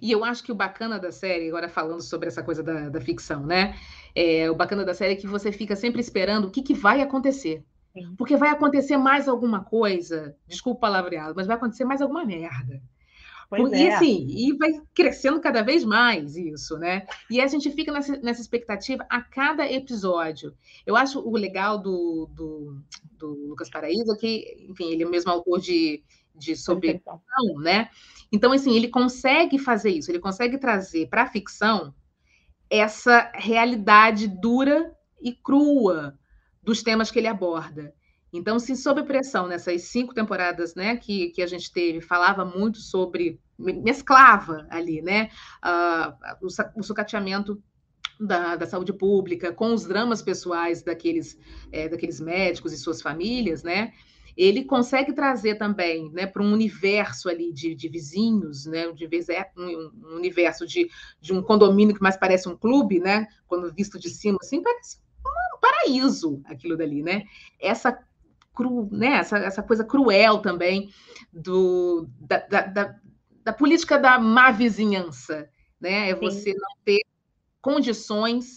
E 0.00 0.10
eu 0.10 0.24
acho 0.24 0.42
que 0.42 0.50
o 0.50 0.54
bacana 0.54 0.98
da 0.98 1.12
série, 1.12 1.48
agora 1.48 1.68
falando 1.68 2.00
sobre 2.00 2.28
essa 2.28 2.42
coisa 2.42 2.62
da, 2.62 2.88
da 2.88 3.00
ficção, 3.02 3.44
né? 3.44 3.76
É, 4.14 4.50
o 4.50 4.54
bacana 4.54 4.82
da 4.82 4.94
série 4.94 5.12
é 5.12 5.16
que 5.16 5.26
você 5.26 5.52
fica 5.52 5.76
sempre 5.76 6.00
esperando 6.00 6.46
o 6.46 6.50
que, 6.50 6.62
que 6.62 6.72
vai 6.72 7.02
acontecer. 7.02 7.62
Porque 8.16 8.36
vai 8.36 8.48
acontecer 8.48 8.96
mais 8.96 9.28
alguma 9.28 9.62
coisa, 9.62 10.34
desculpa 10.48 10.78
o 10.78 10.80
palavreado, 10.80 11.34
mas 11.36 11.46
vai 11.46 11.54
acontecer 11.54 11.84
mais 11.84 12.00
alguma 12.02 12.24
merda. 12.24 12.82
Pois 13.60 13.72
e 13.72 13.86
é. 13.86 13.94
assim, 13.94 14.26
e 14.28 14.56
vai 14.56 14.72
crescendo 14.94 15.40
cada 15.40 15.62
vez 15.62 15.84
mais 15.84 16.36
isso, 16.36 16.78
né? 16.78 17.06
E 17.30 17.40
a 17.40 17.46
gente 17.46 17.70
fica 17.70 17.92
nessa, 17.92 18.16
nessa 18.18 18.40
expectativa 18.40 19.06
a 19.08 19.20
cada 19.20 19.70
episódio. 19.70 20.54
Eu 20.86 20.96
acho 20.96 21.20
o 21.20 21.36
legal 21.36 21.78
do, 21.78 22.28
do, 22.32 22.80
do 23.18 23.48
Lucas 23.48 23.70
Paraíso 23.70 24.16
que, 24.16 24.66
enfim, 24.68 24.90
ele 24.90 25.02
é 25.02 25.06
o 25.06 25.10
mesmo 25.10 25.30
autor 25.30 25.60
de, 25.60 26.02
de 26.34 26.56
sobre 26.56 26.92
ficção, 26.92 27.20
né? 27.60 27.88
Então, 28.32 28.52
assim, 28.52 28.74
ele 28.76 28.88
consegue 28.88 29.58
fazer 29.58 29.90
isso, 29.90 30.10
ele 30.10 30.18
consegue 30.18 30.58
trazer 30.58 31.08
para 31.08 31.22
a 31.22 31.28
ficção 31.28 31.94
essa 32.68 33.30
realidade 33.34 34.26
dura 34.26 34.92
e 35.20 35.32
crua 35.32 36.18
dos 36.62 36.82
temas 36.82 37.10
que 37.10 37.18
ele 37.18 37.28
aborda. 37.28 37.94
Então, 38.32 38.58
se 38.58 38.74
sob 38.74 39.04
pressão 39.04 39.46
nessas 39.46 39.82
cinco 39.82 40.12
temporadas 40.12 40.74
né, 40.74 40.96
que, 40.96 41.28
que 41.30 41.40
a 41.40 41.46
gente 41.46 41.72
teve, 41.72 42.00
falava 42.00 42.44
muito 42.44 42.78
sobre 42.78 43.40
mesclava 43.58 44.66
ali, 44.70 45.00
né? 45.00 45.30
Uh, 45.64 46.46
o, 46.76 46.82
sucateamento 46.82 47.62
da, 48.18 48.56
da, 48.56 48.66
saúde 48.66 48.92
pública, 48.92 49.52
com 49.52 49.72
os 49.72 49.84
dramas 49.84 50.22
pessoais 50.22 50.82
daqueles, 50.82 51.38
é, 51.72 51.88
daqueles 51.88 52.20
médicos 52.20 52.72
e 52.72 52.78
suas 52.78 53.02
famílias, 53.02 53.62
né? 53.62 53.92
Ele 54.36 54.64
consegue 54.64 55.12
trazer 55.12 55.54
também, 55.56 56.10
né, 56.10 56.26
para 56.26 56.42
um 56.42 56.52
universo 56.52 57.28
ali 57.28 57.52
de, 57.52 57.72
de 57.72 57.88
vizinhos, 57.88 58.66
né, 58.66 58.90
de 58.90 59.06
vez 59.06 59.28
é 59.28 59.48
um, 59.56 59.92
um, 59.94 60.16
universo 60.16 60.66
de, 60.66 60.90
de 61.20 61.32
um 61.32 61.40
condomínio 61.40 61.94
que 61.94 62.02
mais 62.02 62.16
parece 62.16 62.48
um 62.48 62.56
clube, 62.56 62.98
né, 62.98 63.28
quando 63.46 63.72
visto 63.72 63.96
de 63.96 64.10
cima, 64.10 64.38
assim, 64.42 64.60
parece 64.60 64.98
um 65.24 65.60
paraíso 65.60 66.42
aquilo 66.46 66.76
dali, 66.76 67.00
né? 67.00 67.22
Essa 67.60 67.96
cru, 68.54 68.88
né, 68.90 69.18
essa, 69.18 69.38
essa 69.38 69.62
coisa 69.62 69.84
cruel 69.84 70.38
também 70.38 70.90
do, 71.32 72.08
da, 72.20 72.38
da, 72.40 73.00
da 73.44 73.52
política 73.52 73.98
da 73.98 74.18
má 74.18 74.50
vizinhança, 74.50 75.48
né? 75.80 76.10
É 76.10 76.14
você 76.14 76.52
Sim. 76.52 76.58
não 76.58 76.76
ter 76.84 77.02
condições, 77.60 78.56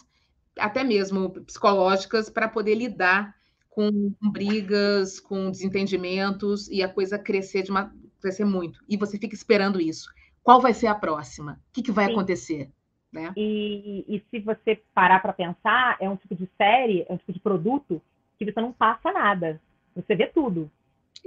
até 0.57 0.83
mesmo 0.83 1.29
psicológicas, 1.41 2.29
para 2.29 2.47
poder 2.47 2.75
lidar 2.75 3.35
com 3.69 4.13
brigas, 4.19 5.19
com 5.19 5.51
desentendimentos 5.51 6.67
e 6.69 6.81
a 6.81 6.89
coisa 6.89 7.19
crescer 7.19 7.63
de 7.63 7.69
uma 7.69 7.93
crescer 8.19 8.45
muito. 8.45 8.83
E 8.89 8.97
você 8.97 9.19
fica 9.19 9.35
esperando 9.35 9.79
isso. 9.79 10.09
Qual 10.41 10.59
vai 10.59 10.73
ser 10.73 10.87
a 10.87 10.95
próxima? 10.95 11.59
O 11.69 11.73
que, 11.73 11.83
que 11.83 11.91
vai 11.91 12.07
Sim. 12.07 12.13
acontecer? 12.13 12.71
Né? 13.11 13.31
E, 13.37 14.05
e, 14.07 14.23
se 14.29 14.39
você 14.39 14.81
parar 14.93 15.21
para 15.21 15.31
pensar, 15.31 15.97
é 15.99 16.09
um 16.09 16.15
tipo 16.15 16.35
de 16.35 16.49
série, 16.57 17.05
é 17.07 17.13
um 17.13 17.17
tipo 17.17 17.33
de 17.33 17.39
produto 17.39 18.01
que 18.37 18.45
você 18.45 18.59
não 18.59 18.73
passa 18.73 19.11
nada. 19.11 19.61
Você 19.95 20.15
vê 20.15 20.27
tudo. 20.27 20.69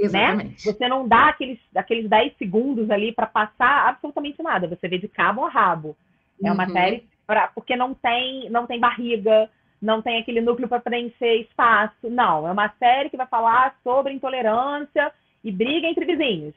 Né? 0.01 0.07
Exatamente. 0.07 0.67
Né? 0.67 0.73
Você 0.73 0.89
não 0.89 1.07
dá 1.07 1.29
aqueles, 1.29 1.59
aqueles 1.75 2.09
10 2.09 2.37
segundos 2.39 2.91
ali 2.91 3.13
para 3.13 3.27
passar 3.27 3.89
absolutamente 3.89 4.43
nada. 4.43 4.67
Você 4.69 4.89
vê 4.89 4.99
de 4.99 5.09
cabo 5.09 5.45
a 5.45 5.51
rabo. 5.51 5.97
É 6.43 6.51
uma 6.51 6.67
uhum. 6.67 6.73
série 6.73 7.05
pra, 7.27 7.49
porque 7.49 7.77
não 7.77 7.93
tem, 7.93 8.49
não 8.49 8.67
tem 8.67 8.81
barriga, 8.81 9.51
não 9.81 10.01
tem 10.01 10.19
aquele 10.19 10.41
núcleo 10.41 10.69
para 10.69 10.81
preencher 10.81 11.43
espaço. 11.43 12.09
Não, 12.09 12.49
é 12.49 12.53
uma 12.53 12.73
série 12.79 13.11
que 13.11 13.17
vai 13.17 13.27
falar 13.27 13.77
sobre 13.85 14.15
intolerância 14.15 15.13
e 15.45 15.53
briga 15.53 15.87
entre 15.87 16.07
vizinhos. 16.07 16.55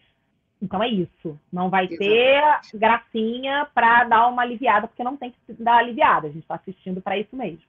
Então 0.61 0.81
é 0.81 0.87
isso. 0.87 1.37
Não 1.51 1.69
vai 1.69 1.85
Exatamente. 1.85 2.71
ter 2.71 2.79
gracinha 2.79 3.67
para 3.73 4.05
dar 4.05 4.27
uma 4.27 4.41
aliviada, 4.41 4.87
porque 4.87 5.03
não 5.03 5.17
tem 5.17 5.31
que 5.31 5.53
dar 5.61 5.77
aliviada. 5.77 6.27
A 6.27 6.31
gente 6.31 6.43
está 6.43 6.55
assistindo 6.55 7.01
para 7.01 7.17
isso 7.17 7.35
mesmo. 7.35 7.59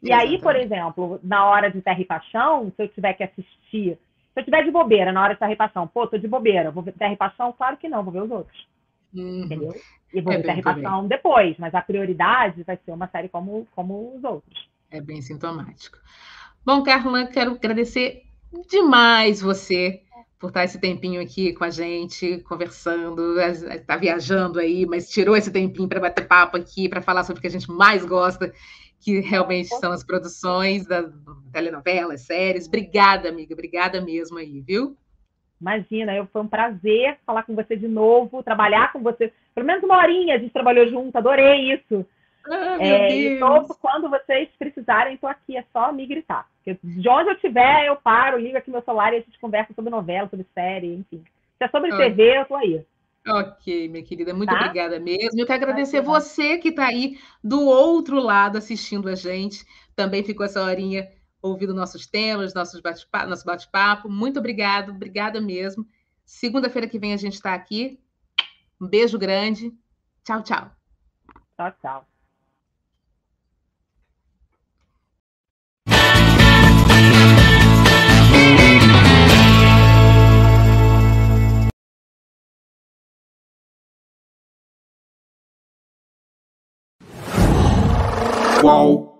E 0.00 0.06
Exatamente. 0.06 0.34
aí, 0.34 0.40
por 0.40 0.54
exemplo, 0.54 1.20
na 1.22 1.46
hora 1.46 1.70
de 1.70 1.80
Terra 1.80 2.00
e 2.00 2.04
Paixão, 2.04 2.72
se 2.76 2.82
eu 2.82 2.88
tiver 2.88 3.14
que 3.14 3.24
assistir, 3.24 3.98
se 4.34 4.40
eu 4.40 4.44
tiver 4.44 4.64
de 4.64 4.70
bobeira 4.72 5.12
na 5.12 5.22
hora 5.22 5.34
de 5.34 5.38
Terra 5.38 5.52
e 5.52 5.56
Paixão, 5.56 5.86
pô, 5.86 6.08
tô 6.08 6.18
de 6.18 6.26
bobeira, 6.26 6.72
vou 6.72 6.84
e 6.86 7.16
Paixão? 7.16 7.52
Claro 7.52 7.76
que 7.76 7.88
não, 7.88 8.02
vou 8.02 8.12
ver 8.12 8.22
os 8.22 8.30
outros. 8.30 8.66
Uhum. 9.14 9.44
Entendeu? 9.44 9.72
E 10.12 10.20
vou 10.20 10.32
é 10.32 10.38
ver 10.38 10.62
Terra 10.62 11.02
depois, 11.02 11.56
mas 11.56 11.72
a 11.72 11.80
prioridade 11.80 12.64
vai 12.64 12.76
ser 12.84 12.90
uma 12.90 13.06
série 13.06 13.28
como, 13.28 13.66
como 13.76 14.16
os 14.16 14.24
outros. 14.24 14.68
É 14.90 15.00
bem 15.00 15.22
sintomático. 15.22 15.98
Bom, 16.66 16.82
Carla, 16.82 17.26
quero 17.26 17.52
agradecer 17.52 18.24
demais 18.68 19.40
você 19.40 20.02
por 20.38 20.48
estar 20.48 20.64
esse 20.64 20.78
tempinho 20.78 21.22
aqui 21.22 21.52
com 21.52 21.64
a 21.64 21.70
gente, 21.70 22.38
conversando, 22.40 23.40
está 23.40 23.96
viajando 23.96 24.58
aí, 24.58 24.84
mas 24.84 25.08
tirou 25.08 25.36
esse 25.36 25.50
tempinho 25.50 25.88
para 25.88 26.00
bater 26.00 26.26
papo 26.26 26.56
aqui, 26.56 26.88
para 26.88 27.00
falar 27.00 27.24
sobre 27.24 27.38
o 27.38 27.40
que 27.40 27.46
a 27.46 27.50
gente 27.50 27.70
mais 27.70 28.04
gosta, 28.04 28.52
que 29.04 29.20
realmente 29.20 29.68
são 29.68 29.92
as 29.92 30.02
produções 30.02 30.86
das 30.86 31.12
telenovelas, 31.52 32.22
séries. 32.22 32.66
Obrigada, 32.66 33.28
amiga, 33.28 33.52
obrigada 33.52 34.00
mesmo 34.00 34.38
aí, 34.38 34.60
viu? 34.60 34.96
Imagina, 35.60 36.14
eu, 36.16 36.26
foi 36.26 36.42
um 36.42 36.48
prazer 36.48 37.18
falar 37.26 37.42
com 37.42 37.54
você 37.54 37.76
de 37.76 37.86
novo, 37.86 38.42
trabalhar 38.42 38.92
com 38.92 39.02
você. 39.02 39.30
Pelo 39.54 39.66
menos 39.66 39.82
uma 39.82 39.98
horinha 39.98 40.36
a 40.36 40.38
gente 40.38 40.52
trabalhou 40.52 40.88
junto, 40.88 41.16
adorei 41.16 41.74
isso. 41.74 42.06
Ah, 42.50 42.76
é, 42.78 43.14
e 43.14 43.38
todo, 43.38 43.74
quando 43.80 44.10
vocês 44.10 44.48
precisarem, 44.58 45.14
estou 45.14 45.28
aqui, 45.28 45.56
é 45.56 45.64
só 45.72 45.92
me 45.92 46.06
gritar. 46.06 46.46
Porque 46.56 46.78
de 46.82 47.08
onde 47.08 47.30
eu 47.30 47.34
estiver, 47.34 47.86
eu 47.86 47.96
paro, 47.96 48.38
ligo 48.38 48.56
aqui 48.56 48.70
meu 48.70 48.82
celular 48.82 49.12
e 49.12 49.16
a 49.16 49.20
gente 49.20 49.38
conversa 49.38 49.72
sobre 49.74 49.90
novela, 49.90 50.28
sobre 50.28 50.46
série, 50.54 50.94
enfim. 50.94 51.22
Se 51.58 51.64
é 51.64 51.68
sobre 51.68 51.92
okay. 51.92 52.10
TV, 52.10 52.38
eu 52.38 52.42
estou 52.42 52.56
aí. 52.56 52.84
Ok, 53.26 53.88
minha 53.88 54.04
querida, 54.04 54.34
muito 54.34 54.50
tá? 54.50 54.56
obrigada 54.56 55.00
mesmo. 55.00 55.40
Eu 55.40 55.46
quero 55.46 55.62
agradecer 55.62 56.02
você 56.02 56.58
que 56.58 56.68
está 56.68 56.86
aí 56.86 57.18
do 57.42 57.62
outro 57.62 58.20
lado 58.20 58.58
assistindo 58.58 59.08
a 59.08 59.14
gente. 59.14 59.64
Também 59.96 60.22
ficou 60.22 60.44
essa 60.44 60.62
horinha 60.62 61.08
ouvindo 61.40 61.72
nossos 61.72 62.06
temas, 62.06 62.52
nossos 62.52 62.80
bate 62.80 63.06
nosso 63.26 63.44
bate-papo. 63.44 64.10
Muito 64.10 64.38
obrigado, 64.38 64.90
obrigada 64.90 65.40
mesmo. 65.40 65.86
Segunda-feira 66.24 66.88
que 66.88 66.98
vem 66.98 67.14
a 67.14 67.18
gente 67.18 67.34
está 67.34 67.54
aqui. 67.54 67.98
Um 68.80 68.86
beijo 68.86 69.18
grande. 69.18 69.72
Tchau, 70.22 70.42
tchau. 70.42 70.70
Tchau, 71.56 71.72
tchau. 71.80 72.13
Qual? 88.64 89.13